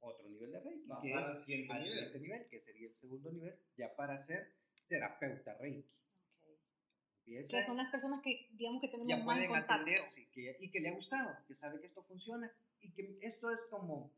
otro 0.00 0.28
nivel 0.28 0.52
de 0.52 0.60
Reiki, 0.60 0.88
que 1.02 1.10
es 1.10 1.16
al 1.16 1.36
siguiente 1.36 2.18
nivel. 2.20 2.46
que 2.48 2.60
sería 2.60 2.88
el 2.88 2.94
segundo 2.94 3.30
nivel, 3.32 3.58
ya 3.76 3.94
para 3.94 4.18
ser 4.18 4.52
terapeuta 4.88 5.54
Reiki. 5.58 5.88
Okay. 7.22 7.48
Que 7.48 7.64
son 7.64 7.76
las 7.76 7.90
personas 7.90 8.22
que, 8.22 8.48
digamos, 8.52 8.80
que 8.80 8.88
tenemos 8.88 9.08
ya 9.08 9.16
más 9.16 9.36
pueden 9.36 9.48
contacto. 9.48 9.72
atender 9.72 10.10
sí, 10.10 10.28
que, 10.32 10.56
y 10.60 10.70
que 10.70 10.80
le 10.80 10.90
ha 10.90 10.94
gustado, 10.94 11.36
que 11.48 11.54
sabe 11.56 11.80
que 11.80 11.86
esto 11.86 12.02
funciona 12.04 12.52
y 12.80 12.92
que 12.92 13.18
esto 13.20 13.50
es 13.50 13.66
como, 13.68 14.12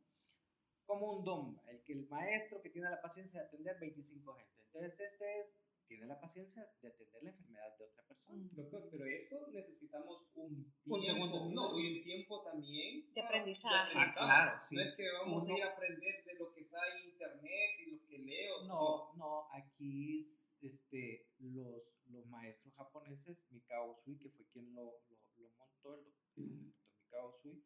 como 0.84 1.12
un 1.16 1.24
don, 1.24 1.60
el 1.68 1.82
que 1.84 1.94
el 1.94 2.06
maestro 2.08 2.60
que 2.60 2.68
tiene 2.68 2.90
la 2.90 3.00
paciencia 3.00 3.40
de 3.40 3.46
atender 3.46 3.78
25 3.80 4.34
gente. 4.34 4.62
Entonces, 4.66 5.00
este 5.00 5.40
es 5.40 5.58
tiene 5.88 6.06
la 6.06 6.20
paciencia 6.20 6.62
de 6.82 6.88
atender 6.88 7.22
la 7.22 7.30
enfermedad 7.30 7.78
de 7.78 7.84
otra 7.84 8.02
persona. 8.06 8.44
Mm. 8.44 8.54
Doctor, 8.54 8.88
pero 8.90 9.06
eso 9.06 9.36
necesitamos 9.52 10.22
un 10.34 10.62
tiempo, 10.62 10.94
un 10.94 11.00
segundo, 11.00 11.50
no, 11.50 11.78
y 11.78 11.98
un 11.98 12.04
tiempo 12.04 12.42
también 12.44 13.12
de 13.12 13.20
aprendizaje. 13.22 13.92
Ah, 13.96 14.12
claro, 14.14 14.60
sí. 14.68 14.76
No 14.76 14.82
es 14.82 14.94
que 14.94 15.04
vamos 15.12 15.48
a 15.48 15.52
ir 15.56 15.62
a 15.62 15.72
aprender 15.72 16.24
de 16.24 16.34
lo 16.34 16.52
que 16.52 16.60
está 16.60 16.78
en 16.94 17.08
internet 17.10 17.70
y 17.78 17.90
lo 17.90 18.06
que 18.06 18.18
leo. 18.18 18.64
No, 18.66 19.14
no, 19.16 19.48
aquí 19.52 20.26
este, 20.60 21.26
los, 21.38 21.82
los 22.10 22.26
maestros 22.26 22.74
japoneses, 22.74 23.38
Mikao 23.50 23.96
Sui, 24.04 24.18
que 24.18 24.30
fue 24.30 24.44
quien 24.52 24.74
lo, 24.74 24.84
lo, 24.84 25.16
lo 25.38 25.48
montó, 25.56 25.94
el 25.96 26.04
doctor 26.04 26.36
Mikao 26.36 27.32
Sui, 27.32 27.64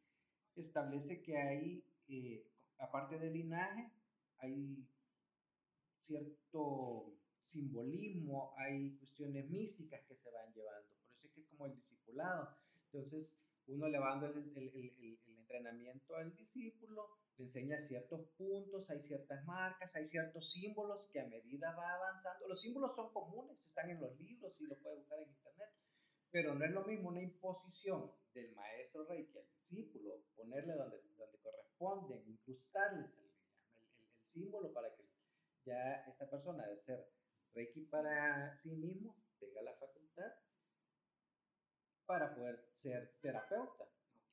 establece 0.55 1.23
que 1.23 1.37
hay, 1.37 1.85
eh, 2.09 2.47
aparte 2.79 3.19
del 3.19 3.33
linaje, 3.33 3.93
hay 4.39 4.87
cierto 5.99 7.15
simbolismo, 7.43 8.55
hay 8.57 8.97
cuestiones 8.97 9.49
místicas 9.51 10.01
que 10.09 10.17
se 10.17 10.31
van 10.31 10.53
llevando. 10.53 10.89
Por 11.05 11.17
eso 11.17 11.27
es 11.27 11.35
que 11.35 11.41
es 11.41 11.47
como 11.49 11.67
el 11.67 11.75
discipulado. 11.77 12.57
Entonces, 12.87 13.43
uno 13.69 13.89
le 13.89 13.99
va 13.99 14.11
dando 14.11 14.27
el, 14.27 14.53
el, 14.57 15.19
el, 15.27 15.39
entrenamiento 15.39 16.17
al 16.17 16.35
discípulo, 16.35 17.09
le 17.37 17.45
enseña 17.45 17.81
ciertos 17.81 18.27
puntos, 18.39 18.89
hay 18.91 19.01
ciertas 19.01 19.45
marcas, 19.45 19.95
hay 19.95 20.07
ciertos 20.07 20.51
símbolos 20.51 21.07
que 21.13 21.21
a 21.21 21.27
medida 21.27 21.75
va 21.77 21.95
avanzando, 21.95 22.49
los 22.49 22.61
símbolos 22.61 22.97
son 22.97 23.13
comunes, 23.13 23.59
están 23.67 23.91
en 23.91 24.01
los 24.01 24.19
libros 24.19 24.59
y 24.61 24.67
lo 24.67 24.77
puede 24.79 24.97
buscar 24.97 25.21
en 25.21 25.29
internet, 25.29 25.69
pero 26.31 26.55
no 26.55 26.65
es 26.65 26.71
lo 26.71 26.85
mismo 26.85 27.11
una 27.11 27.23
imposición 27.23 28.11
del 28.35 28.55
maestro 28.55 29.05
Reiki 29.05 29.39
al 29.39 29.45
discípulo, 29.59 30.23
ponerle 30.35 30.75
donde, 30.75 31.03
donde 31.19 31.39
corresponde, 31.39 32.23
incrustarles 32.27 33.19
el, 33.19 33.25
el 33.25 34.25
símbolo 34.25 34.73
para 34.73 34.95
que 34.95 35.03
ya 35.65 36.05
esta 36.09 36.29
persona 36.29 36.67
de 36.67 36.81
ser 36.81 37.07
Reiki 37.55 37.83
para 37.83 38.57
sí 38.59 38.71
mismo 38.71 39.15
tenga 39.38 39.62
la 39.62 39.75
facultad 39.75 40.33
para 42.07 42.35
poder 42.35 42.65
ser 42.75 43.15
terapeuta. 43.21 43.85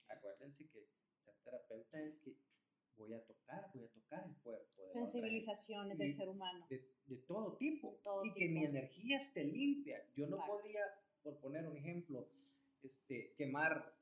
Acuérdense 0.08 0.68
que 0.70 0.88
ser 1.26 1.36
terapeuta 1.44 2.00
es 2.02 2.18
que 2.20 2.36
voy 2.98 3.14
a 3.14 3.24
tocar, 3.26 3.70
voy 3.74 3.86
a 3.86 3.90
tocar 3.90 4.26
el 4.26 4.36
cuerpo. 4.38 4.84
De 4.84 4.94
Sensibilizaciones 4.94 5.98
del 5.98 6.16
ser 6.16 6.30
humano. 6.30 6.66
De, 6.70 6.84
de 7.06 7.18
todo 7.28 7.58
tipo. 7.58 8.00
y 8.24 8.34
que 8.34 8.50
mi 8.50 8.66
energía 8.66 9.18
esté 9.18 9.44
limpia. 9.44 10.04
Yo 10.16 10.28
no 10.28 10.38
podría, 10.46 10.82
por 11.24 11.40
poner 11.40 11.66
un 11.68 11.78
ejemplo, 11.78 12.28
este, 12.84 13.34
quemar, 13.38 13.94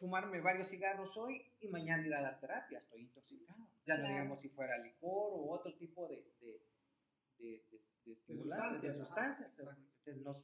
fumarme 0.00 0.40
varios 0.40 0.68
cigarros 0.68 1.16
hoy 1.16 1.40
y 1.60 1.68
mañana 1.68 2.06
ir 2.06 2.14
a 2.14 2.22
dar 2.22 2.40
terapia. 2.40 2.78
Estoy 2.78 3.02
intoxicado. 3.02 3.66
Ya 3.86 3.96
no 3.98 4.08
digamos 4.08 4.42
si 4.42 4.48
fuera 4.48 4.78
licor 4.78 5.32
o 5.32 5.50
otro 5.52 5.72
tipo 5.76 6.08
de, 6.08 6.24
de 6.40 6.60
de, 7.38 7.62
de, 7.70 8.26
de 8.26 8.92
sustancias. 8.92 9.52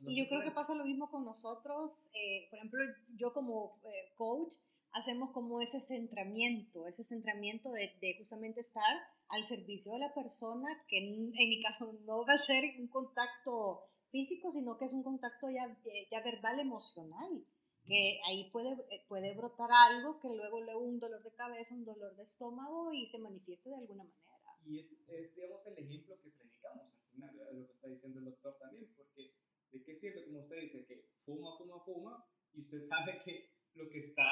y 0.07 0.17
yo 0.17 0.29
creo 0.29 0.43
que 0.43 0.51
pasa 0.51 0.75
lo 0.75 0.85
mismo 0.85 1.11
con 1.11 1.25
nosotros. 1.25 1.93
Eh, 2.15 2.49
por 2.51 2.59
ejemplo, 2.59 2.81
yo 3.17 3.33
como 3.33 3.81
eh, 3.85 4.13
coach, 4.17 4.53
hacemos 4.93 5.31
como 5.33 5.61
ese 5.61 5.81
centramiento, 5.83 6.87
ese 6.87 7.05
centramiento 7.05 7.71
de, 7.73 7.93
de, 8.01 8.17
justamente 8.19 8.61
estar 8.61 8.93
al 9.29 9.45
servicio 9.45 9.93
de 9.93 9.99
la 9.99 10.15
persona, 10.15 10.69
que 10.89 10.99
en, 10.99 11.33
en, 11.35 11.49
mi 11.49 11.63
caso 11.63 11.93
no 12.05 12.27
va 12.27 12.35
a 12.35 12.39
ser 12.39 12.65
un 12.79 12.89
contacto 12.89 13.85
físico, 14.11 14.53
sino 14.53 14.77
que 14.77 14.85
es 14.85 14.93
un 14.93 15.03
contacto 15.03 15.49
ya, 15.51 15.67
ya 16.11 16.21
verbal, 16.23 16.61
emocional. 16.61 17.45
que 17.87 18.21
ahí 18.29 18.51
puede, 18.53 18.73
eh, 18.91 19.05
puede 19.09 19.35
brotar 19.35 19.71
algo 19.73 20.21
que 20.21 20.29
luego 20.29 20.61
luego 20.61 20.81
un 20.81 21.01
dolor 21.01 21.23
de 21.23 21.35
cabeza, 21.35 21.75
un 21.75 21.85
dolor 21.85 22.15
de 22.17 22.25
estómago 22.25 22.93
y 22.93 23.07
se 23.09 23.19
manifieste 23.19 23.71
de 23.71 23.77
alguna 23.77 24.05
manera. 24.05 24.32
Y 24.65 24.79
es, 24.79 24.93
es 25.09 25.35
digamos, 25.35 25.67
el 25.67 25.79
ejemplo 25.79 26.21
que 26.23 26.31
predicamos 26.31 26.99
al 26.99 27.05
final, 27.11 27.37
de 27.37 27.61
lo 27.61 27.67
que 27.67 27.73
está 27.73 27.89
diciendo 27.89 28.19
el 28.21 28.27
doctor 28.27 28.57
también, 28.59 28.93
porque 28.97 29.35
¿de 29.71 29.83
qué 29.83 29.95
sirve, 29.97 30.25
como 30.25 30.41
usted 30.41 30.61
dice, 30.61 30.85
que 30.85 31.09
fuma, 31.25 31.57
fuma, 31.57 31.81
fuma, 31.85 32.25
y 32.53 32.61
usted 32.61 32.81
sabe 32.89 33.21
que 33.25 33.51
lo 33.75 33.89
que 33.89 33.99
está 33.99 34.23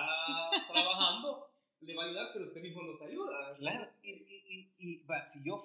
trabajando 0.71 1.51
le 1.81 1.97
va 1.97 2.05
a 2.05 2.07
ayudar, 2.07 2.31
pero 2.33 2.45
usted 2.45 2.61
mismo 2.61 2.83
nos 2.83 3.01
ayuda. 3.01 3.57
Claro, 3.57 3.85
y, 4.03 4.11
y, 4.11 4.75
y, 4.79 5.05
va, 5.05 5.23
si 5.25 5.43
yo, 5.43 5.57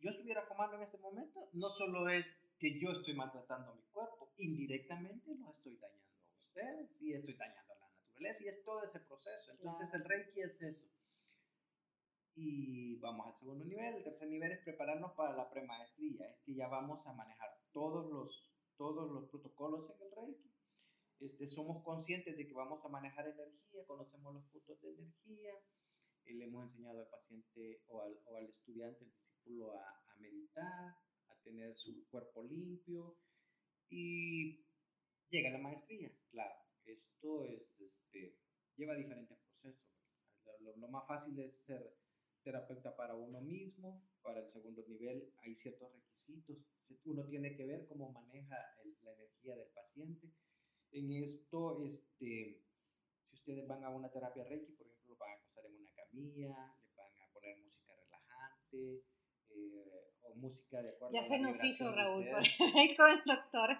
yo 0.00 0.10
estuviera 0.10 0.42
fumando 0.42 0.76
en 0.76 0.82
este 0.82 0.98
momento, 0.98 1.40
no 1.54 1.70
solo 1.70 2.08
es 2.10 2.54
que 2.58 2.78
yo 2.78 2.90
estoy 2.92 3.14
maltratando 3.14 3.74
mi 3.74 3.82
cuerpo, 3.84 4.30
indirectamente 4.36 5.34
lo 5.34 5.50
estoy 5.50 5.76
dañando 5.76 6.04
a 6.04 6.46
ustedes 6.46 6.90
y 7.00 7.14
estoy 7.14 7.34
dañando 7.34 7.72
a 7.72 7.76
la 7.76 7.88
naturaleza 7.88 8.44
y 8.44 8.48
es 8.48 8.62
todo 8.64 8.84
ese 8.84 9.00
proceso. 9.00 9.52
Entonces 9.52 9.94
el 9.94 10.04
Reiki 10.04 10.40
es 10.40 10.60
eso. 10.60 10.86
Y 12.36 12.96
vamos 12.96 13.28
al 13.28 13.36
segundo 13.36 13.64
nivel. 13.64 13.94
El 13.94 14.04
tercer 14.04 14.28
nivel 14.28 14.52
es 14.52 14.64
prepararnos 14.64 15.12
para 15.12 15.36
la 15.36 15.48
premaestría. 15.50 16.26
Es 16.30 16.40
que 16.44 16.54
ya 16.54 16.68
vamos 16.68 17.06
a 17.06 17.12
manejar 17.12 17.50
todos 17.72 18.10
los, 18.10 18.50
todos 18.76 19.10
los 19.10 19.28
protocolos 19.30 19.90
en 19.90 20.06
el 20.06 20.12
Reiki 20.16 20.54
este, 21.20 21.48
somos 21.48 21.82
conscientes 21.84 22.36
de 22.36 22.46
que 22.46 22.54
vamos 22.54 22.84
a 22.84 22.88
manejar 22.88 23.26
energía, 23.26 23.86
conocemos 23.86 24.34
los 24.34 24.44
puntos 24.46 24.80
de 24.82 24.90
energía, 24.90 25.54
eh, 26.24 26.34
le 26.34 26.44
hemos 26.44 26.70
enseñado 26.70 27.00
al 27.00 27.08
paciente 27.08 27.82
o 27.86 28.02
al, 28.02 28.18
o 28.26 28.36
al 28.36 28.48
estudiante, 28.48 29.04
el 29.04 29.12
discípulo, 29.12 29.72
a, 29.72 29.88
a, 29.88 30.16
meditar, 30.18 30.96
a 31.28 31.34
tener 31.42 31.76
su 31.76 32.06
cuerpo 32.08 32.42
limpio 32.44 33.16
y 33.88 34.66
llega 35.30 35.50
la 35.50 35.60
maestría. 35.60 36.10
Claro, 36.30 36.54
esto 36.84 37.44
es, 37.44 37.80
este, 37.80 38.36
lleva 38.76 38.94
diferentes 38.94 39.38
procesos. 39.38 39.88
Lo, 40.60 40.76
lo, 40.76 40.88
más 40.88 41.06
fácil 41.06 41.38
es 41.38 41.64
ser 41.64 41.96
terapeuta 42.44 42.94
para 42.94 43.14
uno 43.14 43.40
mismo, 43.40 44.02
para 44.22 44.40
el 44.40 44.48
segundo 44.50 44.84
nivel 44.86 45.32
hay 45.42 45.54
ciertos 45.54 45.92
requisitos, 45.92 46.66
uno 47.06 47.24
tiene 47.26 47.56
que 47.56 47.64
ver 47.64 47.86
cómo 47.86 48.12
maneja 48.12 48.56
el, 48.84 48.94
la 49.02 49.12
energía 49.12 49.56
del 49.56 49.68
paciente. 49.68 50.28
En 50.92 51.10
esto, 51.12 51.82
este, 51.82 52.60
si 53.24 53.34
ustedes 53.34 53.66
van 53.66 53.82
a 53.82 53.88
una 53.88 54.10
terapia 54.10 54.44
Reiki, 54.44 54.72
por 54.72 54.86
ejemplo, 54.86 55.14
lo 55.14 55.18
van 55.18 55.30
a 55.30 55.34
acostar 55.34 55.64
en 55.66 55.76
una 55.76 55.90
camilla, 55.94 56.76
le 56.82 56.94
van 56.94 57.12
a 57.20 57.32
poner 57.32 57.58
música 57.58 57.92
relajante 57.96 59.02
eh, 59.50 60.12
o 60.22 60.34
música 60.36 60.82
de 60.82 60.90
acuerdo 60.90 61.14
ya 61.14 61.24
se 61.24 61.38
nos 61.38 61.64
hizo 61.64 61.90
Raúl 61.90 62.24
por 62.26 62.96
con 62.96 63.10
el 63.10 63.24
doctor. 63.24 63.70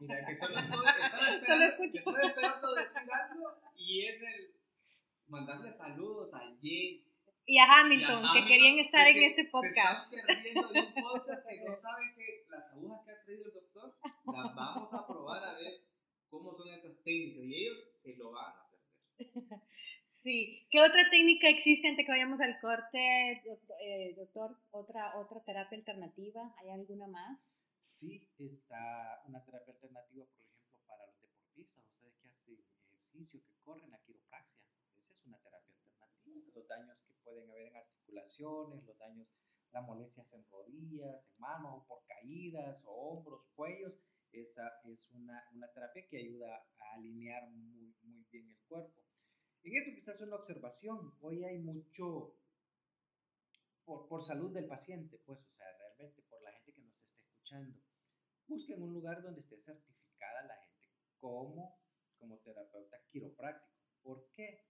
Mira, 0.00 0.26
que 0.26 0.34
solo 0.34 0.58
estoy, 0.58 0.86
estaba, 1.02 1.34
esperando, 1.36 1.84
estaba 1.84 2.22
esperando 2.22 2.74
decir 2.74 3.12
algo 3.12 3.60
y 3.76 4.06
es 4.06 4.22
el 4.22 4.54
mandarle 5.28 5.70
saludos 5.70 6.34
a 6.34 6.38
Jane 6.38 7.07
y 7.48 7.58
a 7.58 7.64
Hamilton, 7.64 8.22
que 8.34 8.46
querían 8.46 8.78
estar 8.78 9.08
en 9.08 9.22
este 9.22 9.46
podcast. 9.46 10.10
Se 10.10 10.20
están 10.20 10.36
perdiendo 10.36 10.68
de 10.68 10.80
un 10.80 10.94
podcast 11.02 11.48
que 11.48 11.60
no 11.64 11.74
saben 11.74 12.14
que 12.14 12.44
las 12.50 12.70
agujas 12.72 13.06
que 13.06 13.12
ha 13.12 13.24
traído 13.24 13.44
el 13.46 13.54
doctor 13.54 13.96
las 14.02 14.54
vamos 14.54 14.92
a 14.92 15.06
probar 15.06 15.42
a 15.42 15.54
ver 15.54 15.80
cómo 16.28 16.52
son 16.52 16.68
esas 16.68 17.02
técnicas 17.02 17.44
y 17.44 17.54
ellos 17.54 17.90
se 17.96 18.16
lo 18.16 18.32
van 18.32 18.52
a 18.52 18.68
perder. 18.68 19.60
Sí. 20.22 20.66
¿Qué 20.70 20.80
otra 20.80 21.08
técnica 21.10 21.48
existe 21.48 21.88
antes 21.88 22.04
que 22.04 22.12
vayamos 22.12 22.38
al 22.40 22.60
corte, 22.60 23.40
eh, 23.80 24.14
doctor? 24.14 24.58
¿Otra, 24.72 25.16
¿Otra 25.16 25.40
terapia 25.42 25.78
alternativa? 25.78 26.54
¿Hay 26.58 26.70
alguna 26.70 27.06
más? 27.06 27.40
Sí, 27.86 28.28
está 28.38 29.22
una 29.26 29.42
terapia 29.42 29.72
alternativa, 29.72 30.26
por 30.26 30.44
ejemplo, 30.44 30.84
para 30.86 31.06
los 31.06 31.18
deportistas, 31.22 31.82
ustedes 31.94 32.14
que 32.20 32.28
hacen 32.28 32.58
ejercicio, 32.90 33.40
que 33.46 33.54
corren 33.64 33.90
la 33.90 34.00
quiropraxia. 34.00 34.60
Esa 34.98 35.14
es 35.14 35.24
una 35.24 35.38
terapia 35.38 35.72
alternativa. 35.72 36.52
Los 36.54 36.68
daños 36.68 36.98
que 36.98 37.07
pueden 37.28 37.50
haber 37.50 37.68
en 37.68 37.76
articulaciones, 37.76 38.84
los 38.84 38.98
daños, 38.98 39.28
las 39.72 39.84
molestias 39.84 40.32
en 40.32 40.44
rodillas, 40.50 41.26
en 41.26 41.38
manos, 41.38 41.84
por 41.86 42.04
caídas, 42.06 42.82
o 42.86 42.90
hombros, 42.90 43.46
cuellos 43.54 43.94
esa 44.32 44.80
es 44.84 45.10
una, 45.12 45.42
una 45.54 45.72
terapia 45.72 46.06
que 46.08 46.18
ayuda 46.18 46.54
a 46.54 46.94
alinear 46.94 47.50
muy, 47.50 47.94
muy 48.02 48.24
bien 48.30 48.50
el 48.50 48.58
cuerpo. 48.68 49.02
En 49.62 49.74
esto 49.74 49.94
quizás 49.94 50.20
una 50.20 50.36
observación. 50.36 51.14
Hoy 51.20 51.44
hay 51.44 51.58
mucho 51.58 52.36
por, 53.84 54.06
por, 54.06 54.22
salud 54.22 54.52
del 54.52 54.66
paciente, 54.66 55.18
pues, 55.24 55.44
o 55.44 55.50
sea, 55.50 55.66
realmente 55.78 56.22
por 56.28 56.42
la 56.42 56.52
gente 56.52 56.72
que 56.72 56.82
nos 56.82 57.00
esté 57.00 57.20
escuchando. 57.20 57.80
Busquen 58.46 58.82
un 58.82 58.92
lugar 58.92 59.22
donde 59.22 59.40
esté 59.40 59.58
certificada 59.58 60.42
la 60.46 60.56
gente 60.56 60.88
como, 61.18 61.78
como 62.18 62.38
terapeuta 62.38 62.98
quiropráctico. 63.10 63.72
¿Por 64.02 64.30
qué? 64.34 64.67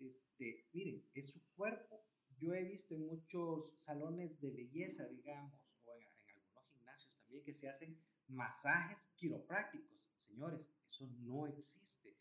Este, 0.00 0.66
miren, 0.72 1.04
es 1.14 1.30
su 1.30 1.40
cuerpo. 1.56 2.04
Yo 2.38 2.52
he 2.54 2.64
visto 2.64 2.94
en 2.94 3.06
muchos 3.06 3.72
salones 3.78 4.40
de 4.40 4.50
belleza, 4.50 5.06
digamos, 5.06 5.60
o 5.84 5.94
en, 5.94 6.02
en 6.02 6.40
algunos 6.40 6.68
gimnasios 6.72 7.14
también, 7.16 7.44
que 7.44 7.54
se 7.54 7.68
hacen 7.68 7.98
masajes 8.28 8.98
quiroprácticos. 9.16 10.04
Señores, 10.18 10.60
eso 10.90 11.06
no 11.22 11.46
existe. 11.46 12.16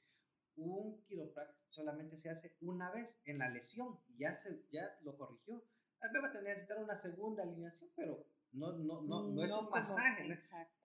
Un 0.55 1.01
quiropráctico 1.05 1.65
solamente 1.71 2.17
se 2.19 2.29
hace 2.29 2.55
una 2.61 2.91
vez 2.91 3.09
en 3.25 3.39
la 3.39 3.49
lesión 3.49 3.99
y 4.07 4.19
ya, 4.19 4.35
se, 4.35 4.65
ya 4.71 4.97
lo 5.01 5.17
corrigió. 5.17 5.63
Tal 5.99 6.11
vez 6.11 6.23
va 6.23 6.39
a 6.39 6.41
necesitar 6.41 6.77
una 6.77 6.95
segunda 6.95 7.43
alineación, 7.43 7.89
pero 7.95 8.27
no, 8.51 8.73
no, 8.73 9.01
no, 9.01 9.31
no, 9.31 9.43
es 9.43 9.51
un 9.51 9.69
masaje. 9.69 10.27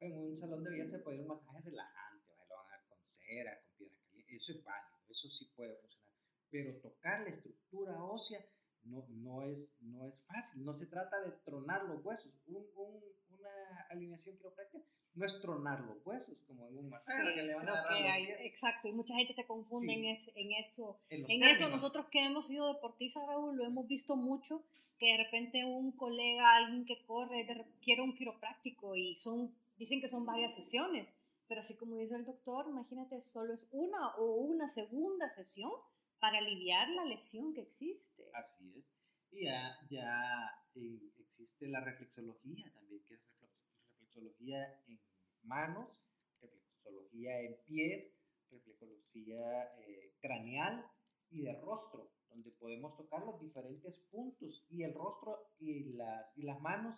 En 0.01 0.19
un 0.19 0.37
salón 0.37 0.65
de 0.65 0.71
belleza 0.71 0.97
se 0.97 1.03
puede 1.03 1.19
ir 1.19 1.23
un 1.23 1.29
masaje 1.29 1.61
relajante, 1.61 2.35
lo 2.49 2.57
van 2.57 2.67
a 2.67 2.71
dar 2.71 2.89
con 2.89 2.99
cera, 3.03 3.61
con 3.61 3.77
piedra 3.77 4.01
caliente. 4.09 4.37
Eso 4.37 4.53
es 4.53 4.65
válido, 4.65 4.99
eso 5.11 5.29
sí 5.29 5.53
puede 5.55 5.75
funcionar. 5.77 5.98
Pero 6.51 6.81
tocar 6.81 7.21
la 7.21 7.31
estructura 7.31 8.03
ósea 8.03 8.41
no, 8.85 9.07
no, 9.09 9.43
es, 9.43 9.79
no 9.83 10.07
es 10.07 10.23
fácil. 10.25 10.65
No 10.65 10.75
se 10.75 10.87
trata 10.87 11.21
de 11.21 11.33
tronar 11.45 11.85
los 11.85 12.05
huesos. 12.05 12.33
Un, 12.47 12.67
un, 12.77 13.03
una 13.31 13.87
alineación 13.91 14.37
quiropráctica 14.37 14.85
no 15.19 15.27
es 15.27 15.41
tronar 15.41 15.81
los 15.81 15.97
huesos, 16.07 16.41
como 16.47 16.69
en 16.69 16.79
un 16.79 16.91
masaje 16.91 17.35
que 17.35 17.43
le 17.43 17.55
van 17.55 17.69
a 17.69 17.73
dar 17.73 18.19
Exacto, 18.41 18.89
y 18.89 18.93
mucha 18.93 19.15
gente 19.17 19.35
se 19.35 19.47
confunde 19.47 19.93
en, 19.93 20.05
en, 20.07 20.53
eso. 20.53 21.01
En, 21.11 21.43
eso 21.43 21.69
nosotros 21.69 22.07
que 22.11 22.25
hemos 22.25 22.47
sido 22.47 22.73
deportistas, 22.73 23.27
Raúl, 23.27 23.57
lo 23.57 23.67
hemos 23.67 23.89
visto 23.89 24.15
mucho, 24.15 24.63
que 24.99 25.07
de 25.07 25.25
repente 25.25 25.65
un 25.65 25.93
colega, 25.93 26.57
alguien 26.57 26.87
que 26.87 27.05
corre, 27.05 27.47
quiere 27.83 28.03
un 28.03 28.15
quiropráctico 28.15 28.95
y 28.95 29.17
son, 29.17 29.53
dicen 29.77 30.01
que 30.01 30.09
son 30.09 30.25
varias 30.25 30.55
sesiones, 30.55 31.09
pero 31.49 31.63
así 31.63 31.77
como 31.77 31.97
dice 31.97 32.15
el 32.15 32.25
doctor, 32.25 32.67
imagínate, 32.69 33.21
solo 33.23 33.55
es 33.55 33.67
una 33.73 34.15
o 34.19 34.37
una 34.37 34.69
segunda 34.69 35.29
sesión 35.35 35.73
para 36.21 36.39
aliviar 36.39 36.89
la 36.91 37.05
lesión 37.05 37.55
que 37.55 37.63
existe. 37.63 38.31
Así 38.35 38.75
es. 38.77 38.85
Y 39.31 39.45
ya, 39.45 39.77
ya 39.91 40.51
eh, 40.75 41.13
existe 41.19 41.69
la 41.69 41.81
reflexología 41.81 42.73
también, 42.73 43.03
que 43.07 43.15
es 43.15 43.21
reflexología 43.85 44.83
en 44.87 45.01
manos, 45.43 45.89
reflexología 46.41 47.41
en 47.41 47.57
pies, 47.67 48.13
reflexología 48.51 49.65
eh, 49.81 50.15
craneal 50.21 50.85
y 51.31 51.43
de 51.43 51.61
rostro, 51.61 52.11
donde 52.31 52.51
podemos 52.53 52.97
tocar 52.97 53.25
los 53.25 53.41
diferentes 53.41 53.99
puntos 54.11 54.65
y 54.71 54.83
el 54.83 54.95
rostro 54.95 55.53
y 55.59 55.93
las, 55.95 56.37
y 56.37 56.43
las 56.43 56.61
manos. 56.61 56.97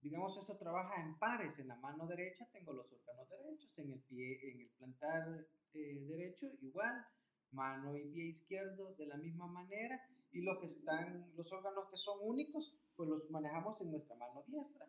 Digamos, 0.00 0.36
esto 0.38 0.56
trabaja 0.56 1.02
en 1.02 1.18
pares. 1.18 1.58
En 1.58 1.68
la 1.68 1.76
mano 1.76 2.06
derecha 2.06 2.48
tengo 2.52 2.72
los 2.72 2.90
órganos 2.92 3.28
derechos, 3.28 3.78
en 3.78 3.92
el 3.92 4.00
pie, 4.04 4.50
en 4.50 4.60
el 4.60 4.70
plantar 4.70 5.46
eh, 5.74 6.00
derecho 6.08 6.46
igual, 6.62 7.04
mano 7.52 7.96
y 7.96 8.10
pie 8.12 8.26
izquierdo 8.26 8.94
de 8.94 9.06
la 9.06 9.16
misma 9.16 9.46
manera 9.46 10.00
y 10.32 10.42
los 10.42 10.58
que 10.58 10.66
están, 10.66 11.32
los 11.36 11.50
órganos 11.52 11.90
que 11.90 11.96
son 11.96 12.18
únicos, 12.22 12.74
pues 12.96 13.08
los 13.08 13.30
manejamos 13.30 13.80
en 13.80 13.90
nuestra 13.90 14.16
mano 14.16 14.44
diestra 14.46 14.86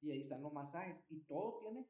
y 0.00 0.12
ahí 0.12 0.20
están 0.20 0.42
los 0.42 0.52
masajes 0.52 1.04
y 1.10 1.20
todo 1.20 1.60
tiene 1.62 1.86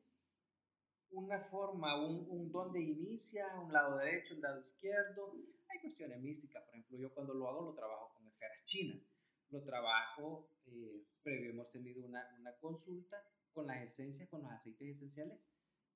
una 1.10 1.38
forma, 1.38 2.02
un, 2.02 2.26
un 2.30 2.50
donde 2.50 2.80
inicia, 2.80 3.46
un 3.60 3.72
lado 3.72 3.98
derecho, 3.98 4.34
un 4.34 4.40
lado 4.40 4.60
izquierdo. 4.60 5.34
Hay 5.68 5.80
cuestiones 5.80 6.20
místicas, 6.20 6.64
por 6.64 6.74
ejemplo, 6.74 6.98
yo 6.98 7.14
cuando 7.14 7.34
lo 7.34 7.48
hago 7.48 7.62
lo 7.62 7.74
trabajo 7.74 8.14
con 8.14 8.26
esferas 8.26 8.64
chinas, 8.64 9.02
lo 9.50 9.62
trabajo, 9.62 10.48
eh, 10.66 11.04
previo 11.22 11.50
hemos 11.50 11.70
tenido 11.70 12.04
una, 12.06 12.34
una 12.40 12.56
consulta 12.56 13.16
con 13.52 13.66
las 13.66 13.82
esencias, 13.82 14.28
con 14.30 14.42
los 14.42 14.50
aceites 14.50 14.96
esenciales 14.96 15.38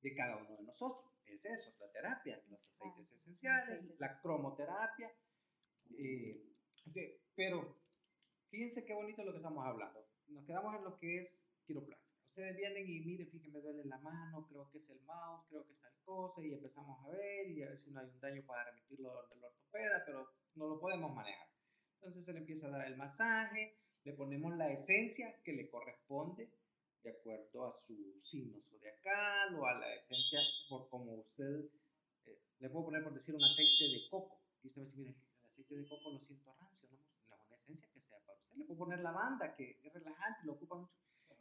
de 0.06 0.14
cada 0.14 0.36
uno 0.36 0.56
de 0.56 0.62
nosotros. 0.62 1.04
Es 1.26 1.44
eso, 1.44 1.72
la 1.80 1.90
terapia, 1.90 2.40
los 2.48 2.60
aceites 2.70 3.10
esenciales, 3.12 3.84
la 3.98 4.20
cromoterapia. 4.20 5.10
Eh, 5.98 6.42
pero 7.34 7.76
fíjense 8.50 8.84
qué 8.84 8.94
bonito 8.94 9.24
lo 9.24 9.32
que 9.32 9.38
estamos 9.38 9.66
hablando. 9.66 10.06
Nos 10.28 10.44
quedamos 10.46 10.74
en 10.76 10.84
lo 10.84 10.98
que 10.98 11.22
es 11.22 11.46
quiropráctica 11.66 12.06
ustedes 12.36 12.54
vienen 12.54 12.86
y 12.86 13.00
miren, 13.00 13.26
fíjense, 13.30 13.50
me 13.50 13.62
duele 13.62 13.82
la 13.86 13.96
mano, 13.96 14.46
creo 14.46 14.70
que 14.70 14.76
es 14.76 14.90
el 14.90 15.00
mouse, 15.06 15.46
creo 15.48 15.64
que 15.64 15.72
es 15.72 15.80
tal 15.80 15.94
cosa, 16.04 16.44
y 16.44 16.52
empezamos 16.52 17.02
a 17.02 17.08
ver 17.08 17.48
y 17.48 17.62
a 17.62 17.70
ver 17.70 17.78
si 17.78 17.90
no 17.90 18.00
hay 18.00 18.08
un 18.08 18.20
daño 18.20 18.42
para 18.44 18.64
remitirlo 18.64 19.26
del 19.30 19.42
ortopeda, 19.42 20.02
pero 20.04 20.28
no 20.54 20.68
lo 20.68 20.78
podemos 20.78 21.14
manejar. 21.14 21.48
Entonces 21.94 22.26
se 22.26 22.34
le 22.34 22.40
empieza 22.40 22.66
a 22.66 22.70
dar 22.72 22.86
el 22.86 22.96
masaje, 22.98 23.78
le 24.04 24.12
ponemos 24.12 24.54
la 24.54 24.70
esencia 24.70 25.40
que 25.44 25.54
le 25.54 25.70
corresponde 25.70 26.50
de 27.06 27.12
acuerdo 27.12 27.66
a 27.66 27.78
su 27.78 27.94
signo 28.18 28.60
zodiacal 28.60 29.54
o 29.54 29.64
a 29.64 29.74
la 29.78 29.94
esencia 29.94 30.40
por 30.68 30.88
como 30.88 31.14
usted 31.14 31.70
eh, 32.26 32.36
le 32.58 32.68
puedo 32.68 32.86
poner 32.86 33.04
por 33.04 33.14
decir 33.14 33.32
un 33.32 33.44
aceite 33.44 33.84
de 33.84 34.08
coco. 34.10 34.42
Y 34.64 34.66
usted 34.66 34.82
a 34.82 34.84
decir, 34.84 34.98
mire, 34.98 35.14
el 35.38 35.46
aceite 35.46 35.76
de 35.76 35.86
coco 35.86 36.10
lo 36.10 36.18
siento 36.18 36.52
rancio, 36.58 36.88
no, 36.90 36.98
no 37.28 37.44
una 37.46 37.56
esencia 37.56 37.88
que 37.92 38.00
sea 38.00 38.18
para 38.26 38.36
usted. 38.36 38.56
Le 38.56 38.64
puedo 38.64 38.78
poner 38.78 38.98
lavanda, 38.98 39.54
que 39.54 39.78
es 39.84 39.92
relajante, 39.92 40.46
lo 40.46 40.54
ocupa 40.54 40.74
mucho. 40.74 40.94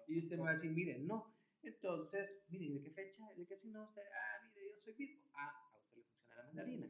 Y 0.08 0.20
usted 0.20 0.38
me 0.38 0.44
va 0.44 0.50
a 0.52 0.54
decir, 0.54 0.72
mire, 0.72 1.00
no. 1.00 1.34
Entonces, 1.64 2.44
mire, 2.50 2.72
¿de 2.76 2.84
qué 2.84 2.92
fecha? 2.92 3.34
¿De 3.34 3.48
qué 3.48 3.58
signo 3.58 3.86
usted? 3.86 4.04
Ah, 4.14 4.46
mire, 4.46 4.70
yo 4.70 4.80
soy 4.80 4.94
Virgo. 4.94 5.32
Ah, 5.34 5.50
a 5.74 5.78
usted 5.80 5.98
le 5.98 6.04
funciona 6.04 6.36
la 6.36 6.44
mandarina. 6.44 6.88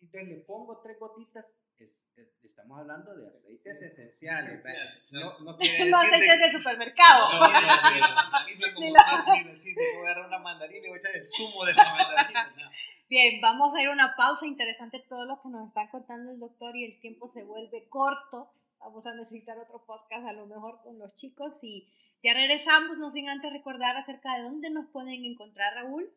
Entonces 0.00 0.28
le 0.28 0.36
pongo 0.38 0.80
tres 0.80 0.98
gotitas 0.98 1.46
es, 1.80 2.08
es, 2.16 2.44
estamos 2.44 2.78
hablando 2.78 3.14
de 3.16 3.26
aceites 3.26 3.82
esenciales. 3.82 4.52
Esencial, 4.52 5.02
no, 5.12 5.38
no, 5.40 5.58
no 5.90 5.98
aceites 5.98 6.40
de, 6.40 6.52
supermercado. 6.52 7.32
No, 7.32 7.52
no, 7.52 7.60
no, 7.60 9.44
no, 9.44 9.44
decir, 9.52 9.74
voy 9.74 10.06
a 10.06 10.10
agarrar 10.10 10.26
una 10.26 10.38
mandarina 10.38 10.86
y 10.86 10.90
voy 10.90 10.98
a 10.98 11.00
echar 11.00 11.16
el 11.16 11.26
zumo 11.26 11.64
de 11.64 11.72
la 11.72 11.84
mandarina. 11.84 12.52
No. 12.56 12.70
Bien, 13.08 13.40
vamos 13.40 13.74
a 13.74 13.82
ir 13.82 13.88
a 13.88 13.92
una 13.92 14.14
pausa 14.14 14.46
interesante 14.46 15.04
todo 15.08 15.24
lo 15.24 15.40
que 15.42 15.48
nos 15.48 15.68
está 15.68 15.88
contando 15.90 16.30
el 16.32 16.38
doctor 16.38 16.76
y 16.76 16.84
el 16.84 17.00
tiempo 17.00 17.28
se 17.32 17.42
vuelve 17.42 17.88
corto. 17.88 18.52
Vamos 18.78 19.04
a 19.06 19.14
necesitar 19.14 19.58
otro 19.58 19.84
podcast 19.84 20.26
a 20.26 20.32
lo 20.32 20.46
mejor 20.46 20.80
con 20.82 20.98
los 20.98 21.14
chicos 21.16 21.52
y 21.62 21.88
ya 22.22 22.34
regresamos, 22.34 22.98
no 22.98 23.10
sin 23.10 23.28
antes 23.28 23.52
recordar 23.52 23.96
acerca 23.96 24.36
de 24.36 24.42
dónde 24.42 24.70
nos 24.70 24.86
pueden 24.90 25.24
encontrar, 25.24 25.74
Raúl. 25.74 26.10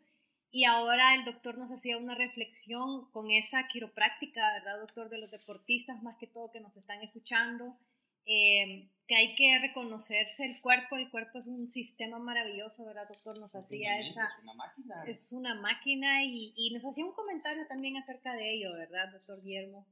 Y 0.55 0.63
ahora 0.63 1.15
el 1.15 1.25
doctor 1.25 1.57
nos 1.57 1.69
hacía 1.69 1.97
una 1.97 2.15
reflexión 2.15 3.11
con 3.11 3.29
esa 3.29 3.67
quiropráctica, 3.67 4.53
¿verdad, 4.53 4.79
doctor? 4.79 5.09
De 5.09 5.17
los 5.17 5.29
deportistas, 5.29 6.01
más 6.01 6.15
que 6.17 6.27
todo 6.27 6.49
que 6.49 6.61
nos 6.61 6.77
están 6.77 7.01
escuchando, 7.01 7.77
eh, 8.25 8.87
que 9.05 9.15
hay 9.17 9.35
que 9.35 9.59
reconocerse 9.59 10.45
el 10.45 10.61
cuerpo. 10.61 10.95
El 10.95 11.11
cuerpo 11.11 11.39
es 11.39 11.45
un 11.45 11.69
sistema 11.69 12.19
maravilloso, 12.19 12.85
¿verdad, 12.85 13.05
doctor? 13.05 13.37
Nos 13.37 13.53
hacía 13.53 13.99
esa. 13.99 14.27
Es 14.27 14.43
una 14.43 14.53
máquina. 14.53 15.03
Es 15.05 15.33
una 15.33 15.55
máquina 15.55 16.23
y, 16.23 16.53
y 16.55 16.73
nos 16.73 16.85
hacía 16.85 17.03
un 17.03 17.11
comentario 17.11 17.67
también 17.67 17.97
acerca 17.97 18.31
de 18.31 18.53
ello, 18.53 18.71
¿verdad, 18.75 19.11
doctor 19.11 19.41
Guillermo? 19.43 19.85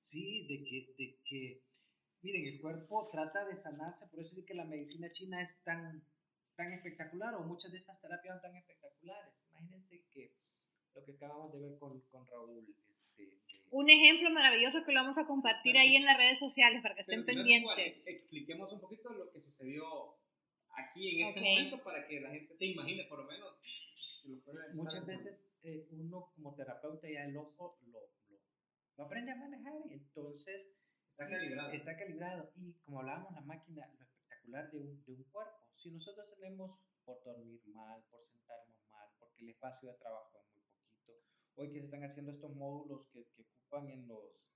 Sí, 0.00 0.46
de 0.46 0.64
que, 0.64 0.94
de 0.96 1.18
que 1.26 1.62
miren, 2.22 2.46
el 2.46 2.60
cuerpo 2.62 3.10
trata 3.12 3.44
de 3.44 3.58
sanarse, 3.58 4.06
por 4.06 4.20
eso 4.20 4.34
es 4.34 4.46
que 4.46 4.54
la 4.54 4.64
medicina 4.64 5.12
china 5.12 5.42
es 5.42 5.62
tan, 5.62 6.02
tan 6.56 6.72
espectacular, 6.72 7.34
o 7.34 7.42
muchas 7.42 7.70
de 7.70 7.76
esas 7.76 8.00
terapias 8.00 8.36
son 8.36 8.42
tan 8.50 8.56
espectaculares. 8.56 9.49
Imagínense 9.60 10.04
que 10.12 10.34
lo 10.94 11.04
que 11.04 11.12
acabamos 11.12 11.52
de 11.52 11.60
ver 11.60 11.78
con, 11.78 12.00
con 12.10 12.26
Raúl. 12.26 12.66
Este, 12.88 13.38
un 13.70 13.88
ejemplo 13.88 14.30
maravilloso 14.30 14.84
que 14.84 14.92
lo 14.92 15.00
vamos 15.00 15.18
a 15.18 15.26
compartir 15.26 15.76
ahí 15.76 15.96
en 15.96 16.04
las 16.04 16.16
redes 16.16 16.38
sociales 16.38 16.82
para 16.82 16.94
que 16.94 17.02
estén 17.02 17.24
pendientes. 17.24 18.02
expliquemos 18.06 18.72
un 18.72 18.80
poquito 18.80 19.10
lo 19.10 19.30
que 19.30 19.38
sucedió 19.38 20.16
aquí 20.72 21.20
en 21.20 21.26
este 21.28 21.40
momento 21.40 21.82
para 21.82 22.06
que 22.06 22.20
la 22.20 22.30
gente 22.30 22.54
se 22.54 22.66
imagine 22.66 23.04
por 23.04 23.20
lo 23.20 23.24
menos. 23.26 23.62
Muchas 24.74 25.06
veces 25.06 25.46
eh, 25.62 25.86
uno 25.90 26.32
como 26.34 26.54
terapeuta 26.54 27.08
ya 27.08 27.24
el 27.24 27.36
ojo 27.36 27.76
lo, 27.86 28.00
lo, 28.00 28.38
lo 28.96 29.04
aprende 29.04 29.32
a 29.32 29.36
manejar 29.36 29.74
y 29.88 29.94
entonces 29.94 30.80
Está 31.20 31.36
calibrado. 31.36 31.72
Está 31.72 31.96
calibrado. 31.98 32.50
Y 32.56 32.72
como 32.80 33.00
hablábamos, 33.00 33.34
la 33.34 33.42
máquina, 33.42 33.86
lo 33.98 34.04
espectacular 34.04 34.70
de 34.70 34.78
un, 34.78 35.04
de 35.04 35.12
un 35.12 35.24
cuerpo. 35.24 35.52
Si 35.76 35.90
nosotros 35.90 36.26
tenemos 36.34 36.80
por 37.04 37.22
dormir 37.22 37.60
mal, 37.66 38.02
por 38.10 38.24
sentarnos 38.24 38.68
mal, 38.68 38.79
porque 39.40 39.44
el 39.44 39.50
espacio 39.50 39.90
de 39.90 39.98
trabajo 39.98 40.38
es 40.38 40.52
muy 40.54 40.62
poquito, 40.76 41.12
hoy 41.56 41.72
que 41.72 41.78
se 41.80 41.84
están 41.86 42.04
haciendo 42.04 42.32
estos 42.32 42.54
módulos 42.56 43.06
que, 43.08 43.24
que 43.34 43.42
ocupan 43.42 43.88
en 43.88 44.06
los, 44.06 44.46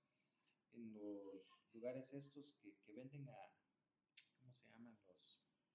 en 0.73 0.93
los 0.93 1.41
lugares 1.73 2.13
estos 2.13 2.59
que, 2.61 2.71
que 2.85 2.93
venden 2.93 3.27
a, 3.29 3.51
¿cómo 4.39 4.53
se 4.53 4.67
llaman? 4.69 4.95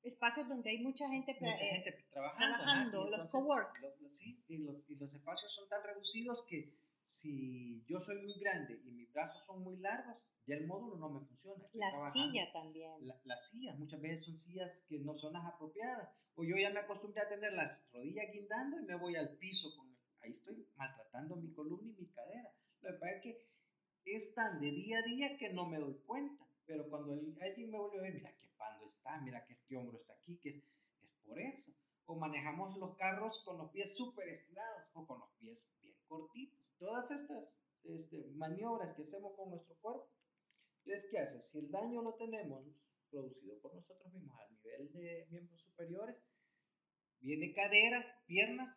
Los 0.02 0.12
espacios 0.12 0.48
donde 0.48 0.70
hay 0.70 0.78
mucha 0.82 1.08
gente, 1.08 1.36
mucha 1.40 1.56
gente 1.56 2.06
trabajando, 2.12 2.56
trabajando 2.56 3.10
los 3.10 3.30
cowork. 3.30 3.76
sí, 4.12 4.42
y 4.48 4.58
los, 4.58 4.88
y 4.88 4.94
los 4.94 5.12
espacios 5.12 5.52
son 5.52 5.68
tan 5.68 5.82
reducidos 5.82 6.46
que 6.48 6.72
si 7.02 7.84
yo 7.86 7.98
soy 7.98 8.22
muy 8.22 8.38
grande 8.38 8.80
y 8.84 8.90
mis 8.92 9.12
brazos 9.12 9.44
son 9.44 9.62
muy 9.62 9.76
largos, 9.78 10.18
ya 10.50 10.56
el 10.56 10.66
módulo 10.66 10.96
no 10.96 11.08
me 11.08 11.26
funciona. 11.26 11.64
La 11.74 12.10
silla 12.10 12.50
también. 12.52 13.06
las 13.24 13.48
sillas, 13.48 13.78
muchas 13.78 14.00
veces 14.00 14.24
son 14.24 14.36
sillas 14.36 14.84
que 14.88 14.98
no 14.98 15.14
son 15.16 15.32
las 15.32 15.46
apropiadas. 15.46 16.10
O 16.34 16.42
yo 16.42 16.56
ya 16.56 16.70
me 16.70 16.80
acostumbré 16.80 17.22
a 17.22 17.28
tener 17.28 17.52
las 17.52 17.88
rodillas 17.92 18.32
guindando 18.32 18.80
y 18.80 18.84
me 18.84 18.96
voy 18.96 19.14
al 19.14 19.36
piso. 19.36 19.68
Con, 19.76 19.96
ahí 20.22 20.32
estoy 20.32 20.66
maltratando 20.76 21.36
mi 21.36 21.52
columna 21.52 21.90
y 21.90 21.94
mi 21.94 22.06
cadera. 22.08 22.52
Lo 22.82 22.90
que 22.90 22.98
pasa 22.98 23.12
es 23.16 23.22
que 23.22 23.50
es 24.04 24.34
tan 24.34 24.58
de 24.58 24.70
día 24.72 24.98
a 24.98 25.02
día 25.02 25.36
que 25.38 25.52
no 25.52 25.68
me 25.68 25.78
doy 25.78 25.94
cuenta. 26.04 26.44
Pero 26.66 26.88
cuando 26.88 27.12
alguien 27.12 27.70
me 27.70 27.78
vuelve 27.78 27.98
a 27.98 28.02
ver, 28.02 28.14
mira 28.14 28.36
qué 28.38 28.48
pando 28.56 28.86
está, 28.86 29.20
mira 29.20 29.44
que 29.46 29.52
este 29.52 29.76
hombro 29.76 29.98
está 29.98 30.14
aquí, 30.14 30.38
que 30.38 30.50
es, 30.50 30.64
es 31.02 31.12
por 31.24 31.38
eso. 31.38 31.72
O 32.06 32.16
manejamos 32.16 32.76
los 32.76 32.96
carros 32.96 33.40
con 33.44 33.58
los 33.58 33.70
pies 33.70 33.96
súper 33.96 34.28
estirados 34.28 34.84
o 34.94 35.06
con 35.06 35.20
los 35.20 35.30
pies 35.38 35.68
bien 35.80 35.94
cortitos. 36.08 36.74
Todas 36.78 37.10
estas 37.10 37.52
este, 37.84 38.30
maniobras 38.34 38.94
que 38.96 39.02
hacemos 39.02 39.34
con 39.36 39.50
nuestro 39.50 39.76
cuerpo 39.80 40.08
entonces, 40.84 41.10
¿qué 41.10 41.18
hace? 41.18 41.38
Si 41.38 41.58
el 41.58 41.70
daño 41.70 42.02
lo 42.02 42.14
tenemos 42.14 42.64
producido 43.10 43.60
por 43.60 43.74
nosotros 43.74 44.12
mismos 44.12 44.36
a 44.40 44.48
nivel 44.50 44.92
de 44.92 45.26
miembros 45.30 45.60
superiores, 45.60 46.16
viene 47.20 47.52
cadera, 47.52 48.22
piernas 48.26 48.76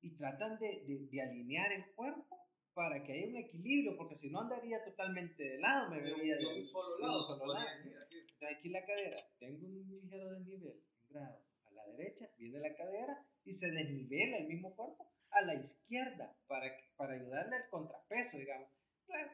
y 0.00 0.16
tratan 0.16 0.58
de, 0.58 0.84
de, 1.10 1.22
alinear 1.22 1.72
el 1.72 1.94
cuerpo 1.94 2.38
para 2.74 3.02
que 3.02 3.12
haya 3.12 3.28
un 3.28 3.36
equilibrio, 3.36 3.96
porque 3.96 4.16
si 4.16 4.30
no 4.30 4.40
andaría 4.40 4.82
totalmente 4.84 5.42
de 5.42 5.58
lado, 5.58 5.90
me 5.90 6.00
vería 6.00 6.36
de, 6.36 6.46
un 6.46 6.66
solo 6.66 6.98
lado. 6.98 7.22
solo 7.22 7.54
lado. 7.54 7.66
aquí 7.66 8.68
la 8.68 8.84
cadera, 8.84 9.24
tengo 9.38 9.66
un 9.66 9.88
ligero 9.88 10.30
desnivel 10.30 10.82
en 11.00 11.08
grados. 11.08 11.40
A 11.66 11.72
la 11.72 11.86
derecha 11.86 12.26
viene 12.38 12.58
la 12.58 12.74
cadera 12.76 13.26
y 13.44 13.54
se 13.54 13.66
desnivela 13.66 14.38
el 14.38 14.48
mismo 14.48 14.74
cuerpo 14.74 15.10
a 15.30 15.40
la 15.42 15.54
izquierda 15.54 16.36
para, 16.46 16.70
para 16.96 17.14
ayudarle 17.14 17.56
al 17.56 17.68
contrapeso, 17.70 18.38
digamos. 18.38 18.68
Claro, 19.06 19.30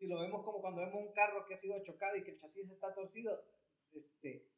si 0.00 0.06
lo 0.06 0.18
vemos 0.18 0.42
como 0.42 0.62
cuando 0.62 0.80
vemos 0.80 1.06
un 1.06 1.12
carro 1.12 1.44
que 1.46 1.52
ha 1.52 1.58
sido 1.58 1.78
chocado 1.84 2.16
y 2.16 2.24
que 2.24 2.30
el 2.30 2.38
chasis 2.38 2.70
está 2.70 2.94
torcido, 2.94 3.44
este, 3.92 4.48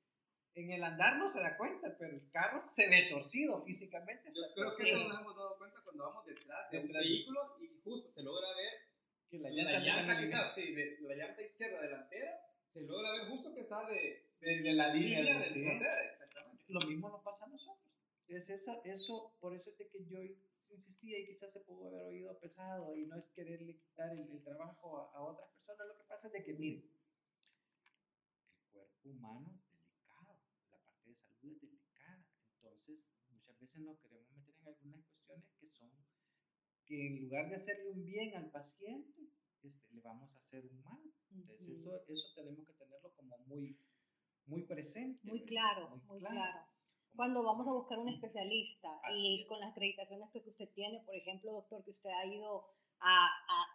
en 0.55 0.71
el 0.71 0.85
andar 0.85 1.17
no 1.19 1.29
se 1.29 1.41
da 1.41 1.57
cuenta, 1.59 1.93
pero 1.99 2.15
el 2.15 2.31
carro 2.31 2.61
se 2.63 2.89
ve 2.89 3.09
torcido 3.11 3.61
físicamente. 3.65 4.31
Yo 4.33 4.43
creo 4.55 4.77
que 4.77 4.85
eso 4.85 5.09
nos 5.09 5.21
hemos 5.21 5.37
dado 5.37 5.59
cuenta 5.59 5.81
cuando 5.83 6.05
vamos 6.05 6.25
detrás 6.27 6.71
de 6.71 6.79
un 6.79 6.93
vehículo 6.93 7.57
y 7.61 7.77
justo 7.83 8.09
se 8.09 8.23
logra 8.23 8.55
ver 8.55 8.73
que 9.29 9.39
la 9.41 9.51
llanta, 9.51 9.73
la 9.73 10.21
llanta 10.21 10.47
sí, 10.55 10.73
de 10.73 10.99
la 11.01 11.15
llanta 11.17 11.43
izquierda 11.43 11.83
delantera 11.83 12.39
se 12.73 12.83
logra 12.83 13.11
ver 13.11 13.29
justo 13.29 13.53
que 13.53 13.65
sale 13.65 14.29
de, 14.39 14.63
de, 14.63 14.73
la 14.75 14.95
línea, 14.95 15.23
línea 15.23 15.41
del 15.41 15.55
trasero, 15.55 16.11
exactamente. 16.13 16.65
Lo 16.69 16.87
mismo 16.87 17.09
nos 17.09 17.23
pasa 17.25 17.47
a 17.47 17.49
nosotros. 17.49 17.91
Es 18.29 18.49
esa, 18.49 18.81
eso, 18.85 19.35
por 19.41 19.57
eso 19.57 19.71
es 19.71 19.79
de 19.79 19.89
que 19.89 20.05
yo 20.05 20.19
insistía 20.75 21.19
y 21.19 21.27
quizás 21.27 21.53
se 21.53 21.61
pudo 21.61 21.89
haber 21.89 22.07
oído 22.07 22.39
pesado 22.39 22.95
y 22.95 23.07
no 23.07 23.17
es 23.17 23.29
quererle 23.29 23.77
quitar 23.77 24.11
el, 24.17 24.43
trabajo 24.43 25.11
a, 25.15 25.23
otras 25.23 25.51
personas. 25.51 25.89
Lo 25.89 25.97
que 25.97 26.09
pasa 26.09 26.27
es 26.29 26.33
de 26.33 26.43
que, 26.43 26.55
miren, 26.55 26.85
el 28.59 28.71
cuerpo 28.73 29.09
humano 29.09 29.53
es 29.55 29.71
delicado, 29.71 30.39
la 30.71 30.79
parte 30.79 31.11
de 31.11 31.17
salud 31.17 31.53
es 31.53 31.61
delicada. 31.61 32.27
Entonces, 32.55 33.01
muchas 33.31 33.61
veces 33.61 33.83
nos 33.83 33.99
queremos 33.99 34.31
meter 34.33 34.55
en 34.61 34.67
algunas 34.67 35.05
cuestiones 35.05 35.49
que 35.61 35.69
son 35.71 35.91
que 36.87 37.07
en 37.07 37.23
lugar 37.23 37.49
de 37.49 37.57
hacerle 37.57 37.91
un 37.91 38.05
bien 38.05 38.37
al 38.37 38.51
paciente, 38.51 39.31
este, 39.63 39.95
le 39.95 40.01
vamos 40.01 40.35
a 40.35 40.39
hacer 40.39 40.67
un 40.67 40.83
mal. 40.83 41.01
Entonces, 41.31 41.81
eso, 41.81 42.05
eso 42.09 42.27
tenemos 42.35 42.67
que 42.67 42.75
tenerlo 42.75 43.15
como 43.15 43.39
muy, 43.47 43.79
muy 44.47 44.65
presente. 44.65 45.21
Muy 45.25 45.45
claro, 45.45 46.03
muy, 46.07 46.21
claro. 46.21 46.67
Cuando 47.15 47.45
vamos 47.45 47.69
a 47.69 47.73
buscar 47.73 47.99
un 47.99 48.09
especialista 48.09 48.89
y 49.15 49.45
con 49.47 49.61
las 49.61 49.73
acreditaciones 49.73 50.31
que 50.33 50.39
usted 50.39 50.69
tiene, 50.75 51.01
por 51.05 51.15
ejemplo, 51.15 51.53
doctor, 51.53 51.85
que 51.85 51.91
usted 51.91 52.11
ha 52.11 52.27
ido 52.27 52.65
a, 53.01 53.29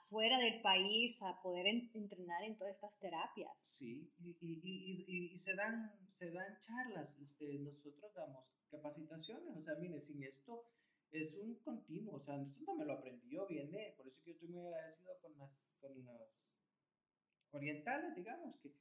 fuera 0.09 0.39
del 0.39 0.61
país 0.61 1.21
a 1.21 1.41
poder 1.41 1.67
entrenar 1.67 2.43
en 2.43 2.57
todas 2.57 2.75
estas 2.75 2.97
terapias. 2.99 3.51
Sí, 3.61 4.11
y, 4.19 4.37
y, 4.41 4.61
y, 4.63 5.35
y, 5.35 5.39
se, 5.39 5.53
dan, 5.53 5.91
se 6.17 6.31
dan 6.31 6.57
charlas, 6.61 7.15
este, 7.19 7.59
nosotros 7.59 8.13
damos 8.15 8.45
capacitaciones, 8.71 9.57
o 9.57 9.61
sea, 9.61 9.75
mire, 9.75 10.01
sin 10.01 10.23
esto 10.23 10.65
es 11.11 11.37
un 11.43 11.55
continuo, 11.55 12.15
o 12.15 12.19
sea, 12.21 12.41
esto 12.41 12.63
no 12.65 12.75
me 12.75 12.85
lo 12.85 12.93
aprendí 12.93 13.29
yo, 13.29 13.45
viene, 13.47 13.93
por 13.97 14.07
eso 14.07 14.21
que 14.23 14.31
yo 14.31 14.33
estoy 14.33 14.49
muy 14.49 14.65
agradecido 14.65 15.13
con, 15.21 15.37
las, 15.37 15.51
con 15.79 16.05
los 16.05 16.21
orientales, 17.51 18.15
digamos, 18.15 18.55
que 18.61 18.71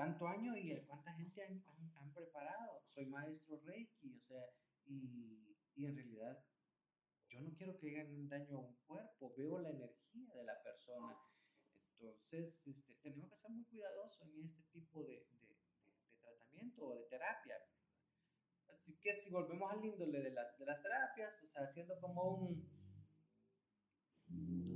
tanto 0.00 0.26
año 0.26 0.56
y 0.56 0.74
cuánta 0.86 1.12
gente 1.12 1.44
han, 1.44 1.62
han, 2.00 2.14
preparado. 2.14 2.80
Soy 2.88 3.04
maestro 3.04 3.60
Reiki, 3.66 4.16
o 4.16 4.20
sea, 4.26 4.46
y, 4.86 5.54
y, 5.76 5.84
en 5.84 5.94
realidad 5.94 6.42
yo 7.28 7.40
no 7.42 7.54
quiero 7.54 7.78
que 7.78 8.00
hagan 8.00 8.14
un 8.14 8.26
daño 8.26 8.56
a 8.56 8.60
un 8.60 8.76
cuerpo, 8.86 9.34
veo 9.36 9.58
la 9.60 9.68
energía 9.68 10.34
de 10.34 10.44
la 10.44 10.62
persona. 10.62 11.18
Entonces, 11.92 12.66
este, 12.66 12.94
tenemos 13.02 13.30
que 13.30 13.40
ser 13.40 13.50
muy 13.50 13.64
cuidadosos 13.66 14.26
en 14.34 14.44
este 14.46 14.62
tipo 14.72 15.04
de, 15.04 15.26
de, 15.32 15.48
de, 15.48 16.12
tratamiento 16.18 16.86
o 16.86 16.94
de 16.94 17.04
terapia. 17.04 17.56
Así 18.72 18.96
que 19.02 19.14
si 19.14 19.30
volvemos 19.30 19.70
al 19.70 19.84
índole 19.84 20.22
de 20.22 20.30
las, 20.30 20.58
de 20.58 20.64
las 20.64 20.80
terapias, 20.82 21.42
o 21.44 21.46
sea, 21.46 21.64
haciendo 21.64 22.00
como 22.00 22.36
un... 22.36 22.80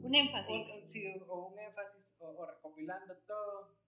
Un 0.03 0.14
énfasis. 0.14 0.91
sí, 0.91 1.07
o 1.27 1.47
un 1.47 1.59
énfasis, 1.59 2.14
o 2.18 2.45
recopilando 2.45 3.16
todo, 3.27 3.84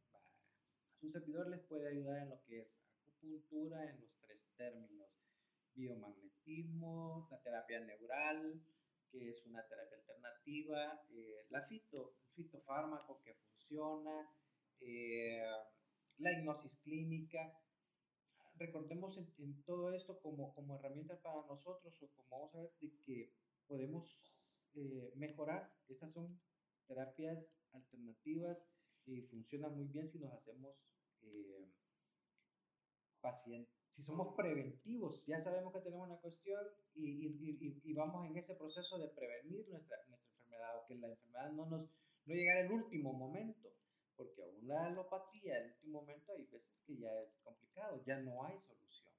un 1.07 1.13
servidor 1.13 1.49
les 1.49 1.61
puede 1.61 1.89
ayudar 1.89 2.21
en 2.23 2.31
lo 2.31 2.43
que 2.43 2.63
es 2.63 2.83
acupuntura 3.07 3.89
en 3.89 4.01
los 4.01 4.19
tres 4.23 4.45
términos, 4.57 5.07
biomagnetismo, 5.73 7.29
la 7.31 7.41
terapia 7.43 7.79
neural, 7.79 8.61
que 9.13 9.29
es 9.29 9.47
una 9.47 9.65
terapia 9.69 9.99
alternativa, 9.99 11.01
eh, 11.11 11.47
la 11.51 11.63
fito, 11.63 12.17
fitofármaco 12.35 13.21
que 13.23 13.35
funciona, 13.35 14.29
eh, 14.81 15.47
la 16.19 16.33
hipnosis 16.33 16.81
clínica. 16.83 17.57
Recordemos 18.57 19.17
en, 19.17 19.63
todo 19.63 19.93
esto 19.93 20.19
como, 20.21 20.53
como 20.57 20.75
herramienta 20.75 21.23
para 21.23 21.47
nosotros 21.47 22.03
o 22.03 22.09
como 22.17 22.29
vamos 22.31 22.55
a 22.57 22.63
ver 22.63 22.73
de 22.81 22.91
que 23.05 23.33
podemos 23.69 24.25
eh, 24.75 25.13
mejorar. 25.15 25.73
Estas 25.89 26.13
son 26.13 26.41
terapias 26.89 27.47
alternativas 27.73 28.59
y 29.05 29.23
funcionan 29.23 29.77
muy 29.77 29.87
bien 29.87 30.09
si 30.09 30.19
nos 30.19 30.33
hacemos 30.33 30.75
eh, 31.27 31.69
si 33.89 34.03
somos 34.03 34.35
preventivos, 34.37 35.27
ya 35.27 35.43
sabemos 35.43 35.73
que 35.73 35.81
tenemos 35.81 36.09
una 36.09 36.21
cuestión 36.21 36.61
y, 36.95 37.27
y, 37.27 37.81
y, 37.83 37.95
vamos 37.95 38.27
en 38.27 38.37
ese 38.37 38.55
proceso 38.55 38.99
de 38.99 39.09
prevenir 39.09 39.69
nuestra, 39.69 39.97
nuestra 40.09 40.33
enfermedad 40.33 40.79
o 40.79 40.87
que 40.87 40.95
la 40.97 41.09
enfermedad 41.09 41.53
no 41.53 41.67
nos 41.67 41.91
no 42.27 42.35
llegara 42.35 42.61
el 42.61 42.73
último 42.73 43.13
momento, 43.13 43.69
porque 44.17 44.43
aún 44.43 44.67
la 44.67 44.87
alopatía, 44.87 45.59
el 45.59 45.71
último 45.71 46.01
momento, 46.01 46.33
hay 46.33 46.45
veces 46.45 46.77
que 46.85 46.99
ya 46.99 47.09
es 47.23 47.43
complicado, 47.43 48.03
ya 48.05 48.19
no 48.19 48.45
hay 48.45 48.59
solución. 48.61 49.15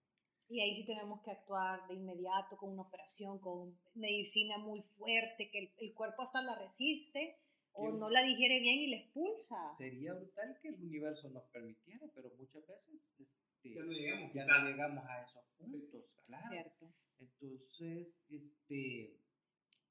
Y 0.49 0.61
ahí 0.61 0.75
sí 0.75 0.85
tenemos 0.85 1.21
que 1.23 1.31
actuar 1.31 1.87
de 1.87 1.95
inmediato 1.95 2.57
con 2.57 2.71
una 2.71 2.83
operación, 2.83 3.39
con 3.39 3.77
medicina 3.95 4.57
muy 4.57 4.81
fuerte, 4.81 5.49
que 5.49 5.59
el, 5.59 5.71
el 5.77 5.93
cuerpo 5.93 6.23
hasta 6.23 6.41
la 6.41 6.55
resiste 6.55 7.37
o 7.77 7.91
no 7.91 8.09
la 8.09 8.23
digiere 8.23 8.59
bien 8.59 8.79
y 8.79 8.87
la 8.87 8.97
expulsa. 8.97 9.71
Sería 9.77 10.13
brutal 10.13 10.57
que 10.61 10.69
el 10.69 10.83
universo 10.83 11.29
nos 11.29 11.45
permitiera, 11.45 12.07
pero 12.13 12.31
muchas 12.37 12.65
veces 12.67 13.01
este, 13.19 13.73
ya, 13.73 13.83
no 13.83 13.91
llegamos, 13.91 14.33
ya 14.33 14.45
no 14.45 14.67
llegamos, 14.67 15.05
a 15.05 15.23
esos 15.23 15.43
puntos, 15.57 16.05
claro. 16.25 16.49
Cierto. 16.49 16.93
Entonces, 17.19 18.19
este, 18.29 19.19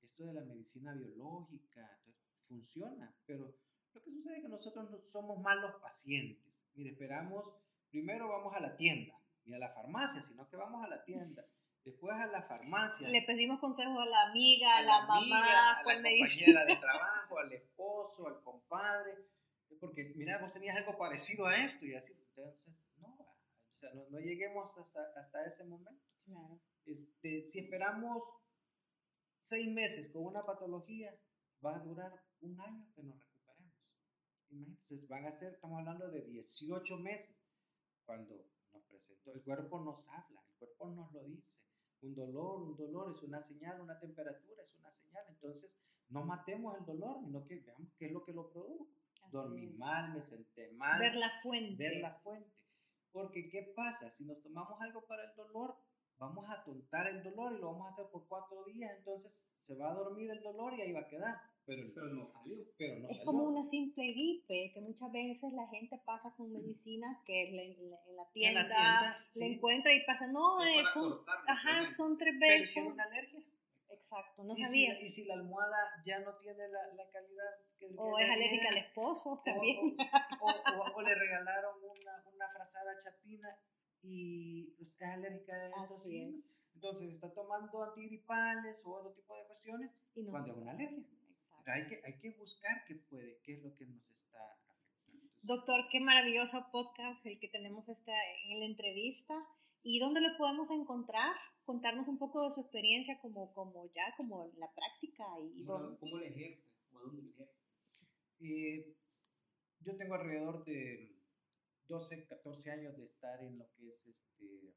esto 0.03 0.27
de 0.27 0.35
la 0.35 0.45
medicina 0.45 0.95
biológica 0.95 2.01
funciona, 2.49 3.15
pero 3.25 3.55
lo 3.95 4.03
que 4.03 4.11
sucede 4.11 4.37
es 4.37 4.43
que 4.43 4.49
nosotros 4.49 4.91
no 4.91 4.99
somos 5.11 5.41
malos 5.41 5.81
pacientes. 5.81 6.45
Mire, 6.75 6.91
esperamos, 6.91 7.45
primero 7.91 8.29
vamos 8.29 8.55
a 8.55 8.61
la 8.61 8.77
tienda, 8.77 9.15
ni 9.45 9.55
a 9.55 9.59
la 9.59 9.73
farmacia, 9.73 10.23
sino 10.23 10.49
que 10.49 10.57
vamos 10.57 10.85
a 10.85 10.89
la 10.89 11.05
tienda 11.05 11.45
después 11.87 12.17
a 12.17 12.27
la 12.27 12.43
farmacia. 12.43 13.09
Le 13.09 13.23
pedimos 13.23 13.61
consejos 13.61 13.97
a 13.97 14.05
la 14.05 14.29
amiga, 14.29 14.77
a, 14.77 14.83
la, 14.83 15.07
mamá, 15.07 15.45
a 15.45 15.77
la 15.77 15.83
compañera 15.85 16.65
de 16.65 16.77
trabajo, 16.81 17.39
al 17.39 17.53
esposo, 17.53 18.27
al 18.27 18.43
compadre, 18.43 19.15
porque 19.81 20.13
mira, 20.17 20.41
vos 20.41 20.53
tenías 20.53 20.77
algo 20.77 20.99
parecido 20.99 21.47
a 21.47 21.57
esto 21.57 21.87
y 21.87 21.95
así, 21.95 22.13
entonces, 22.13 22.75
no, 22.99 23.07
o 23.09 23.79
sea, 23.79 23.91
no, 24.11 24.19
lleguemos 24.19 24.77
hasta, 24.77 25.01
hasta, 25.17 25.47
ese 25.47 25.65
momento. 25.65 26.03
Claro. 26.25 26.61
Este, 26.85 27.45
si 27.45 27.61
esperamos 27.61 28.25
seis 29.41 29.73
meses 29.73 30.11
con 30.13 30.25
una 30.25 30.45
patología, 30.45 31.11
va 31.65 31.77
a 31.77 31.85
durar 31.85 32.13
un 32.41 32.61
año 32.61 32.85
que 32.97 33.03
nos 33.05 33.17
recuperemos. 33.21 33.75
Entonces 34.51 35.09
van 35.09 35.27
a 35.27 35.33
ser, 35.33 35.55
estamos 35.55 35.79
hablando 35.79 36.11
de 36.11 36.23
18 36.23 36.97
meses, 36.97 37.45
cuando 38.05 38.35
nos 38.73 38.83
presentó, 38.85 39.33
el 39.33 39.43
cuerpo 39.43 39.81
nos 39.81 40.09
habla, 40.09 40.43
el 40.49 40.59
cuerpo 40.59 40.89
nos 40.89 41.13
lo 41.13 41.23
dice 41.25 41.57
un 42.03 42.15
dolor, 42.15 42.63
un 42.63 42.77
dolor 42.77 43.15
es 43.17 43.23
una 43.23 43.43
señal, 43.43 43.81
una 43.81 43.99
temperatura 43.99 44.63
es 44.63 44.75
una 44.79 44.91
señal. 44.93 45.25
Entonces, 45.29 45.73
no 46.09 46.25
matemos 46.25 46.77
el 46.79 46.85
dolor, 46.85 47.21
sino 47.25 47.45
que 47.47 47.61
veamos 47.61 47.93
qué 47.99 48.07
es 48.07 48.13
lo 48.13 48.25
que 48.25 48.33
lo 48.33 48.51
produjo. 48.51 48.87
Dormí 49.33 49.67
mal, 49.71 50.13
me 50.13 50.23
senté 50.23 50.73
mal. 50.73 50.99
Ver 50.99 51.17
la 51.17 51.31
fuente. 51.43 51.77
Ver 51.77 52.01
la 52.01 52.15
fuente. 52.21 52.51
Porque, 53.13 53.49
¿qué 53.51 53.73
pasa? 53.75 54.11
Si 54.11 54.25
nos 54.25 54.41
tomamos 54.43 54.81
algo 54.81 55.05
para 55.07 55.25
el 55.25 55.35
dolor, 55.35 55.75
vamos 56.19 56.47
a 56.49 56.63
tontar 56.65 57.09
el 57.09 57.23
dolor 57.23 57.55
y 57.55 57.59
lo 57.59 57.73
vamos 57.73 57.89
a 57.89 57.93
hacer 57.93 58.07
por 58.13 58.27
cuatro 58.29 58.65
días, 58.65 58.91
entonces 58.99 59.33
se 59.61 59.75
va 59.77 59.91
a 59.91 59.95
dormir 59.95 60.31
el 60.31 60.43
dolor 60.43 60.75
y 60.75 60.83
ahí 60.83 60.93
va 60.93 61.01
a 61.01 61.09
quedar. 61.09 61.35
Pero, 61.67 61.83
pero 61.93 62.07
no 62.15 62.27
salió. 62.27 62.57
Pero 62.79 63.01
no 63.01 63.11
es 63.11 63.25
como 63.25 63.45
una 63.45 63.65
simple 63.65 64.13
gripe, 64.13 64.71
que 64.73 64.81
muchas 64.81 65.11
veces 65.11 65.53
la 65.53 65.67
gente 65.69 66.01
pasa 66.05 66.33
con 66.37 66.53
medicinas 66.53 67.19
que 67.25 67.49
en 67.49 67.91
la, 68.17 68.31
tienda, 68.33 69.27
le 69.35 69.47
encuentra 69.47 69.93
y 69.93 70.05
pasa, 70.07 70.29
no, 70.29 70.63
es 70.63 70.79
eh, 70.79 70.85
son, 70.95 71.21
ajá, 71.49 71.87
son 71.87 72.17
tres 72.17 72.39
veces. 72.39 72.73
Pero 72.75 72.93
una 72.93 73.05
alergia. 73.05 73.41
Exacto, 73.91 74.45
no 74.45 74.57
¿Y 74.57 74.65
sabía. 74.65 74.97
Si, 74.99 75.07
y 75.07 75.11
si 75.11 75.25
la 75.25 75.35
almohada 75.35 75.77
ya 76.05 76.21
no 76.21 76.35
tiene 76.37 76.69
la, 76.69 76.95
la 76.95 77.11
calidad 77.11 77.59
que 77.79 77.89
O 77.97 78.19
es 78.19 78.31
alérgica 78.31 78.69
al 78.69 78.79
esposo 78.79 79.43
también. 79.45 79.97
O, 80.41 80.47
o, 80.47 80.97
o, 80.97 81.03
le 81.03 81.15
regalaron 81.15 81.77
una, 81.83 82.23
una 82.33 82.49
frazada 82.49 82.97
chapina 82.99 83.49
y 84.03 84.71
pues, 84.77 84.93
es 84.93 85.03
alérgica 85.03 85.55
a 85.55 85.85
eso. 85.85 85.97
Así 85.97 86.45
Entonces 86.75 87.15
está 87.15 87.33
tomando 87.33 87.83
antigripales 87.83 88.85
o 88.87 88.93
otro 88.93 89.13
tipo 89.13 89.35
de 89.35 89.47
cuestiones 89.47 89.91
y 90.15 90.25
cuando 90.25 90.53
es 90.53 90.59
una 90.59 90.71
alergia. 90.73 91.05
Hay 91.73 91.87
que, 91.89 92.01
hay 92.05 92.19
que 92.19 92.31
buscar 92.39 92.85
qué 92.87 92.95
puede, 92.95 93.41
qué 93.45 93.55
es 93.55 93.63
lo 93.63 93.77
que 93.77 93.87
nos 93.87 94.03
está 94.11 94.39
afectando. 94.53 95.31
Doctor, 95.43 95.89
qué 95.91 96.01
maravilloso 96.01 96.67
podcast 96.71 97.25
el 97.27 97.39
que 97.39 97.49
tenemos 97.49 97.89
esta, 97.89 98.13
en 98.45 98.61
la 98.61 98.67
entrevista. 98.67 99.35
¿Y 99.83 100.01
dónde 100.01 100.21
lo 100.21 100.37
podemos 100.37 100.69
encontrar? 100.71 101.35
Contarnos 101.65 102.09
un 102.09 102.19
poco 102.19 102.43
de 102.43 102.55
su 102.55 102.63
experiencia 102.63 103.19
como, 103.21 103.53
como 103.53 103.87
ya, 103.95 104.15
como 104.17 104.47
en 104.47 104.59
la 104.59 104.73
práctica. 104.75 105.25
y 105.55 105.65
¿Cómo, 105.65 105.97
¿Cómo 105.99 106.19
le 106.19 106.29
ejerce? 106.29 106.69
¿O 106.93 106.99
a 106.99 107.03
dónde 107.03 107.23
le 107.23 107.31
ejerce? 107.31 107.61
Eh, 108.41 108.97
yo 109.81 109.97
tengo 109.97 110.15
alrededor 110.15 110.65
de 110.65 111.15
12, 111.89 112.27
14 112.27 112.71
años 112.73 112.97
de 112.97 113.05
estar 113.05 113.43
en 113.43 113.59
lo 113.59 113.67
que 113.77 113.89
es 113.89 114.07
este, 114.07 114.75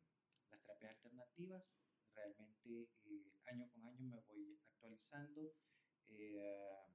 las 0.51 0.61
terapias 0.61 0.95
alternativas. 0.97 1.63
Realmente 2.13 2.89
eh, 3.05 3.31
año 3.47 3.67
con 3.71 3.87
año 3.87 4.05
me 4.05 4.21
voy 4.27 4.59
actualizando. 4.73 5.53
Eh, 6.09 6.85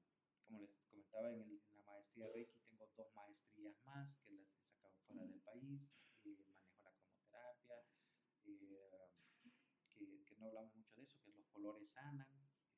como 0.46 0.60
les 0.60 0.74
comentaba, 0.76 1.30
en, 1.30 1.60
la 1.76 1.82
maestría 1.84 2.28
Reiki 2.32 2.58
tengo 2.68 2.88
dos 2.96 3.12
maestrías 3.14 3.76
más 3.84 4.18
que 4.24 4.32
las 4.32 4.48
he 4.52 4.60
sacado 4.66 4.94
fuera 5.06 5.22
del 5.22 5.40
país. 5.40 5.82
Eh, 6.24 6.36
manejo 6.50 6.82
la 6.82 6.92
cromoterapia, 6.92 7.76
que, 8.42 10.24
que, 10.24 10.36
no 10.38 10.46
hablamos 10.46 10.74
mucho 10.76 10.94
de 10.96 11.04
eso, 11.04 11.22
que 11.24 11.32
los 11.32 11.46
colores 11.48 11.90
sanan. 11.90 12.28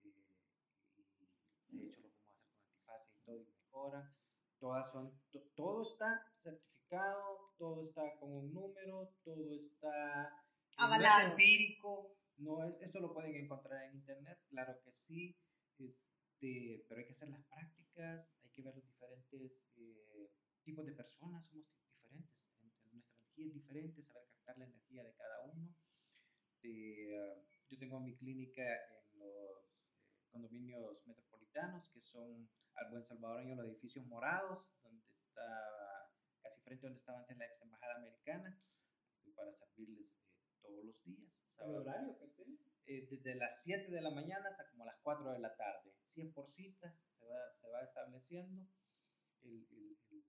y 0.03 1.79
de 1.79 1.87
hecho 1.89 2.03
lo 2.03 2.11
podemos 2.11 2.33
hacer 2.33 2.51
con 2.51 2.63
antifase 2.63 3.17
y 3.17 3.21
todo 3.25 3.41
y 3.41 3.45
mejora. 3.45 4.13
Todas 4.59 4.91
son, 4.91 5.13
todo 5.55 5.83
está 5.83 6.27
certificado 6.43 6.77
todo 7.59 7.85
está 7.85 8.17
con 8.19 8.33
un 8.33 8.53
número, 8.53 9.11
todo 9.25 9.55
está 9.55 10.43
Avalado. 10.77 11.19
no 11.19 11.25
es 11.25 11.31
empírico, 11.31 12.17
no 12.39 12.65
es, 12.65 12.81
esto 12.83 13.01
lo 13.01 13.13
pueden 13.13 13.35
encontrar 13.35 13.85
en 13.85 13.97
internet, 13.97 14.39
claro 14.51 14.79
que 14.85 14.93
sí, 14.93 15.37
este, 16.37 16.85
pero 16.87 17.01
hay 17.01 17.07
que 17.07 17.13
hacer 17.13 17.31
las 17.31 17.43
prácticas, 17.47 18.29
hay 18.45 18.51
que 18.51 18.63
ver 18.63 18.75
los 18.75 18.85
diferentes 18.85 19.71
eh, 19.79 20.31
tipos 20.63 20.85
de 20.85 20.93
personas, 20.93 21.47
somos 21.47 21.65
diferentes, 21.89 22.45
nuestra 22.61 22.91
energía 22.91 23.47
es 23.47 23.55
diferente, 23.55 24.03
saber 24.03 24.29
captar 24.29 24.59
la 24.59 24.67
energía 24.67 25.05
de 25.05 25.15
cada 25.15 25.41
uno. 25.45 25.75
De, 26.61 27.09
uh, 27.17 27.41
yo 27.71 27.79
tengo 27.79 28.01
mi 28.01 28.15
clínica 28.17 28.63
en 28.63 29.19
los 29.19 29.81
condominios 30.31 31.07
metropolitanos, 31.07 31.89
que 31.89 32.03
son 32.03 32.47
al 32.75 32.91
buen 32.91 33.05
salvadoreño 33.05 33.57
los 33.57 33.69
edificios 33.69 34.07
morados, 34.07 34.67
donde 34.83 35.07
está 35.09 36.13
casi 36.43 36.61
frente 36.61 36.87
a 36.87 36.89
donde 36.89 37.01
estaba 37.01 37.21
antes 37.21 37.39
la 37.39 37.47
ex 37.47 37.63
embajada 37.63 37.97
americana. 37.97 38.61
Estoy 39.17 39.33
para 39.33 39.55
servirles 39.55 40.11
eh, 40.11 40.61
todos 40.61 40.85
los 40.85 41.03
días. 41.03 41.33
¿El 41.59 41.75
horario 41.77 42.19
que 42.19 42.27
tiene? 42.29 42.59
Eh, 42.85 43.09
desde 43.11 43.35
las 43.37 43.63
7 43.63 43.91
de 43.91 44.03
la 44.03 44.11
mañana 44.11 44.51
hasta 44.51 44.69
como 44.71 44.85
las 44.85 44.97
4 45.03 45.33
de 45.33 45.39
la 45.39 45.57
tarde. 45.57 45.97
100 46.17 46.33
por 46.33 46.51
citas, 46.51 46.97
se 47.19 47.27
va, 47.27 47.53
se 47.61 47.69
va 47.69 47.83
estableciendo 47.83 48.67
el, 49.43 49.69
el, 49.71 50.25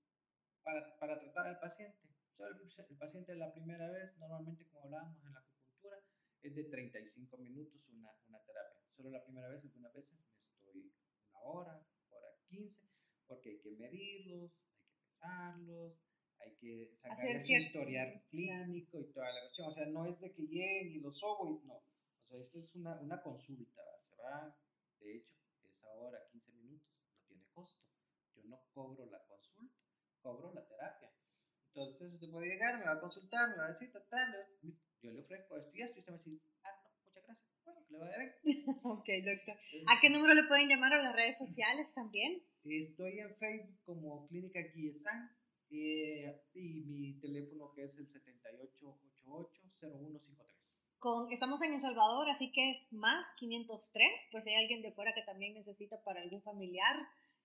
para, 0.61 0.99
para, 0.99 1.17
tratar 1.19 1.47
al 1.47 1.59
paciente. 1.59 1.97
el, 2.39 2.85
el, 2.89 2.97
paciente 2.97 3.35
la 3.35 3.53
primera 3.53 3.89
vez, 3.89 4.17
normalmente 4.17 4.67
como 4.67 4.83
hablábamos 4.83 5.23
en 5.23 5.33
la 5.33 5.39
acupuntura, 5.39 6.03
es 6.41 6.55
de 6.55 6.63
35 6.65 7.38
minutos 7.38 7.88
una, 7.88 8.11
una 8.27 8.39
terapia. 8.43 8.81
Solo 8.95 9.11
la 9.11 9.23
primera 9.23 9.47
vez, 9.47 9.63
algunas 9.63 9.93
veces 9.93 10.19
me 10.19 10.25
estoy 10.57 10.91
una 11.29 11.41
hora, 11.43 11.88
hora 12.09 12.27
15, 12.49 12.81
porque 13.27 13.51
hay 13.51 13.59
que 13.61 13.71
medirlos, 13.71 14.67
hay 14.67 14.91
que 14.91 15.07
pesarlos, 15.07 16.01
hay 16.39 16.55
que 16.57 16.95
sacar 16.97 17.39
su 17.39 17.51
historial 17.53 18.23
clínico 18.29 18.99
y 18.99 19.13
toda 19.13 19.31
la 19.31 19.41
cuestión. 19.41 19.69
O 19.69 19.73
sea, 19.73 19.85
no 19.85 20.05
es 20.05 20.19
de 20.19 20.33
que 20.33 20.43
lleguen 20.43 20.91
y 20.91 20.99
lo 20.99 21.13
sobo 21.13 21.49
y 21.49 21.65
no. 21.65 21.75
O 21.75 22.27
sea, 22.27 22.39
esta 22.39 22.59
es 22.59 22.75
una, 22.75 22.99
una 22.99 23.21
consulta. 23.21 23.81
Se 24.09 24.21
va, 24.21 24.53
de 24.99 25.15
hecho, 25.15 25.38
hora, 25.99 26.19
15 26.31 26.51
minutos, 26.53 26.89
no 27.11 27.19
tiene 27.27 27.43
costo. 27.53 27.83
Yo 28.35 28.43
no 28.45 28.63
cobro 28.73 29.05
la 29.05 29.23
consulta, 29.25 29.75
cobro 30.21 30.51
la 30.53 30.65
terapia. 30.67 31.11
Entonces, 31.69 32.13
usted 32.13 32.31
puede 32.31 32.47
llegar, 32.47 32.79
me 32.79 32.85
va 32.85 32.93
a 32.93 32.99
consultar, 32.99 33.49
me 33.49 33.57
va 33.57 33.65
a 33.65 33.69
decir, 33.69 33.91
tal, 34.09 34.33
yo 35.01 35.11
le 35.11 35.21
ofrezco 35.21 35.57
esto 35.57 35.71
y 35.75 35.81
esto, 35.81 35.97
y 35.97 35.99
usted 35.99 36.11
me 36.11 36.15
a 36.15 36.19
decir, 36.19 36.41
ah, 36.63 36.81
no, 36.83 36.89
muchas 37.05 37.23
gracias. 37.23 37.47
Bueno, 37.63 37.85
que 37.85 37.93
le 37.93 37.99
vaya 37.99 38.17
bien. 38.17 38.33
ok, 38.83 39.07
doctor. 39.23 39.55
¿A 39.87 39.99
qué 40.01 40.09
número 40.09 40.33
le 40.33 40.47
pueden 40.47 40.69
llamar 40.69 40.93
a 40.93 41.03
las 41.03 41.15
redes 41.15 41.37
sociales 41.37 41.93
también? 41.93 42.41
Estoy 42.63 43.19
en 43.19 43.35
Facebook 43.35 43.79
como 43.85 44.27
Clínica 44.27 44.59
Guiesan 44.73 45.29
eh, 45.69 46.41
y 46.53 46.85
mi 46.85 47.19
teléfono 47.19 47.73
que 47.73 47.83
es 47.83 47.99
el 47.99 48.07
7888-0153. 48.07 50.56
Con, 50.99 51.31
estamos 51.31 51.61
en 51.61 51.73
El 51.73 51.81
Salvador, 51.81 52.29
así 52.29 52.51
que 52.51 52.71
es 52.71 52.91
más 52.91 53.25
503, 53.37 54.07
pues 54.31 54.43
si 54.43 54.49
hay 54.49 54.63
alguien 54.63 54.81
de 54.81 54.91
fuera 54.91 55.13
que 55.13 55.21
también 55.23 55.53
necesita 55.53 56.01
para 56.03 56.21
algún 56.21 56.41
familiar, 56.41 56.97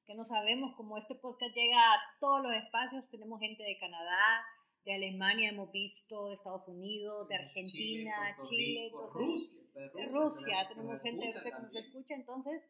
que 0.07 0.15
no 0.15 0.25
sabemos, 0.25 0.75
como 0.77 0.99
este 0.99 1.15
podcast 1.15 1.55
llega 1.55 1.79
a 1.79 2.01
todos 2.19 2.43
los 2.43 2.53
espacios, 2.55 3.09
tenemos 3.11 3.41
gente 3.41 3.63
de 3.63 3.79
Canadá, 3.79 4.43
de 4.85 4.95
Alemania 4.95 5.51
hemos 5.51 5.71
visto, 5.71 6.29
de 6.29 6.35
Estados 6.35 6.67
Unidos, 6.67 7.29
de 7.29 7.37
Argentina, 7.37 8.37
Chile, 8.49 8.91
Chile 8.91 8.93
Rusia, 9.13 9.63
de 9.75 9.89
Rusia, 9.89 10.01
de 10.01 10.07
Rusia 10.07 10.69
tenemos 10.69 11.03
gente 11.03 11.27
de 11.27 11.33
Rusia 11.33 11.57
que 11.57 11.63
nos 11.63 11.75
escucha, 11.75 12.15
entonces 12.15 12.63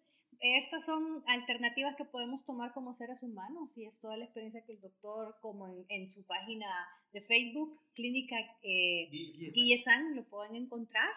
estas 0.42 0.84
son 0.84 1.22
alternativas 1.28 1.94
que 1.96 2.04
podemos 2.04 2.44
tomar 2.44 2.72
como 2.72 2.94
seres 2.94 3.22
humanos 3.22 3.70
y 3.76 3.86
es 3.86 3.98
toda 4.00 4.16
la 4.16 4.24
experiencia 4.24 4.64
que 4.66 4.72
el 4.72 4.80
doctor, 4.80 5.36
como 5.40 5.68
en, 5.68 5.86
en 5.88 6.10
su 6.10 6.26
página 6.26 6.66
de 7.12 7.20
Facebook, 7.22 7.80
Clínica 7.94 8.36
eh, 8.62 9.08
Guillesan, 9.10 10.16
lo 10.16 10.24
pueden 10.24 10.56
encontrar. 10.56 11.08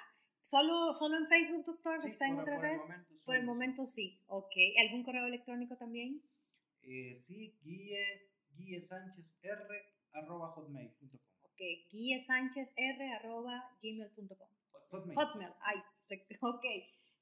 ¿Solo, 0.44 0.94
¿Solo 0.94 1.18
en 1.18 1.28
Facebook, 1.28 1.66
doctor? 1.66 2.02
Sí, 2.02 2.10
¿Está 2.10 2.28
en 2.28 2.40
otra 2.40 2.56
por 2.56 2.64
red? 2.64 2.74
El 2.76 3.20
por 3.26 3.36
el 3.36 3.46
momento 3.46 3.88
sí, 3.88 4.22
ok. 4.28 4.54
¿Algún 4.88 5.04
correo 5.04 5.26
electrónico 5.26 5.76
también? 5.76 6.22
Eh, 6.84 7.16
sí, 7.18 7.58
guille, 7.64 8.30
guille 8.56 8.80
Sánchez 8.80 9.40
R 9.42 9.66
arroba 10.14 10.50
hotmail.com. 10.52 11.20
Ok, 11.42 11.62
guille 11.92 12.24
Sánchez 12.26 12.72
R 12.76 13.14
arroba 13.14 13.72
gmail.com. 13.82 14.50
Hotmail. 14.92 15.18
Hotmail, 15.18 15.52
ay, 15.62 15.78
ok. 16.42 16.66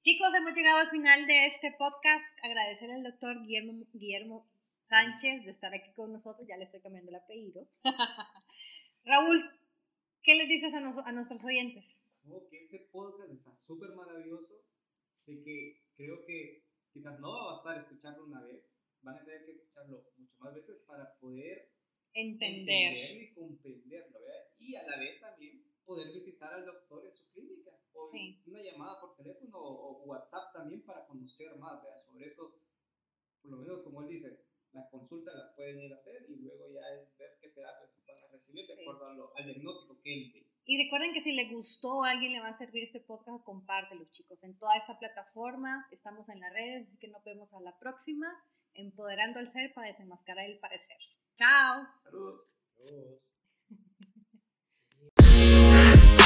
Chicos, 0.03 0.33
hemos 0.35 0.53
llegado 0.53 0.79
al 0.79 0.89
final 0.89 1.25
de 1.27 1.47
este 1.47 1.73
podcast. 1.79 2.25
Agradecerle 2.43 2.95
al 2.95 3.03
doctor 3.03 3.39
Guillermo, 3.39 3.85
Guillermo 3.93 4.45
Sánchez 4.89 5.45
de 5.45 5.51
estar 5.51 5.73
aquí 5.73 5.93
con 5.93 6.11
nosotros. 6.11 6.45
Ya 6.45 6.57
le 6.57 6.65
estoy 6.65 6.81
cambiando 6.81 7.09
el 7.09 7.15
apellido. 7.15 7.65
Raúl, 9.05 9.49
¿qué 10.21 10.35
les 10.35 10.49
dices 10.49 10.73
a, 10.73 10.81
nuestros 10.81 11.41
oyentes? 11.45 11.85
Oh, 12.27 12.45
que 12.49 12.57
este 12.57 12.79
podcast 12.91 13.31
está 13.31 13.55
súper 13.55 13.95
maravilloso, 13.95 14.55
de 15.25 15.41
que 15.41 15.83
creo 15.95 16.25
que 16.25 16.65
quizás 16.91 17.17
no 17.21 17.31
va 17.31 17.43
a 17.43 17.53
bastar 17.53 17.77
escucharlo 17.77 18.25
una 18.25 18.43
vez, 18.43 18.61
van 19.03 19.15
a 19.15 19.23
tener 19.23 19.45
que 19.45 19.51
escucharlo 19.53 20.03
muchas 20.17 20.37
más 20.37 20.53
veces 20.53 20.81
para 20.85 21.15
poder 21.21 21.71
Entender. 22.13 22.91
entender 22.91 23.23
y 23.23 23.33
comprenderlo, 23.33 24.19
¿verdad? 24.19 24.47
Y 24.59 24.75
a 24.75 24.83
la 24.83 24.99
vez 24.99 25.21
también 25.21 25.63
poder 25.85 26.11
visitar 26.13 26.53
al 26.53 26.65
doctor 26.65 27.05
en 27.05 27.13
su 27.13 27.29
clínica 27.31 27.71
o 27.93 28.09
Sí. 28.11 28.41
una 28.47 28.61
llamada 28.61 28.99
por 29.01 29.15
teléfono 29.15 29.57
o, 29.57 30.01
o 30.01 30.03
WhatsApp 30.05 30.53
también 30.53 30.83
para 30.83 31.05
conocer 31.07 31.55
más 31.57 31.81
¿verdad? 31.83 31.99
sobre 31.99 32.25
eso. 32.25 32.43
Por 33.41 33.51
lo 33.51 33.57
menos, 33.57 33.83
como 33.83 34.01
él 34.03 34.07
dice, 34.09 34.39
las 34.71 34.89
consultas 34.89 35.35
las 35.35 35.53
pueden 35.55 35.79
ir 35.81 35.93
a 35.93 35.97
hacer 35.97 36.25
y 36.29 36.35
luego 36.37 36.67
ya 36.71 36.81
es 36.95 37.15
ver 37.17 37.37
qué 37.41 37.49
terapias 37.49 37.91
van 38.07 38.17
a 38.23 38.27
recibir 38.31 38.65
de 38.65 38.75
Sí. 38.75 38.81
acuerdo 38.81 39.05
a 39.07 39.13
lo- 39.13 39.35
al 39.35 39.45
diagnóstico 39.45 39.99
que 40.01 40.13
él 40.13 40.31
ve. 40.33 40.47
Y 40.65 40.81
recuerden 40.85 41.13
que 41.13 41.21
si 41.21 41.33
les 41.33 41.51
gustó, 41.51 42.03
a 42.03 42.11
alguien 42.11 42.31
le 42.31 42.39
va 42.39 42.47
a 42.47 42.57
servir 42.57 42.83
este 42.85 43.01
podcast, 43.01 43.43
compártelo, 43.43 44.05
chicos. 44.11 44.41
En 44.43 44.57
toda 44.57 44.77
esta 44.77 44.97
plataforma 44.97 45.87
estamos 45.91 46.27
en 46.29 46.39
las 46.39 46.53
redes, 46.53 46.87
así 46.87 46.97
que 46.97 47.09
nos 47.09 47.23
vemos 47.23 47.53
a 47.53 47.59
la 47.59 47.77
próxima, 47.77 48.27
empoderando 48.73 49.39
al 49.39 49.51
ser 49.51 49.73
para 49.73 49.87
desenmascarar 49.87 50.49
el 50.49 50.57
parecer. 50.59 50.97
Chao. 51.35 51.83
Saludos. 52.03 52.55
Adiós. 52.77 53.32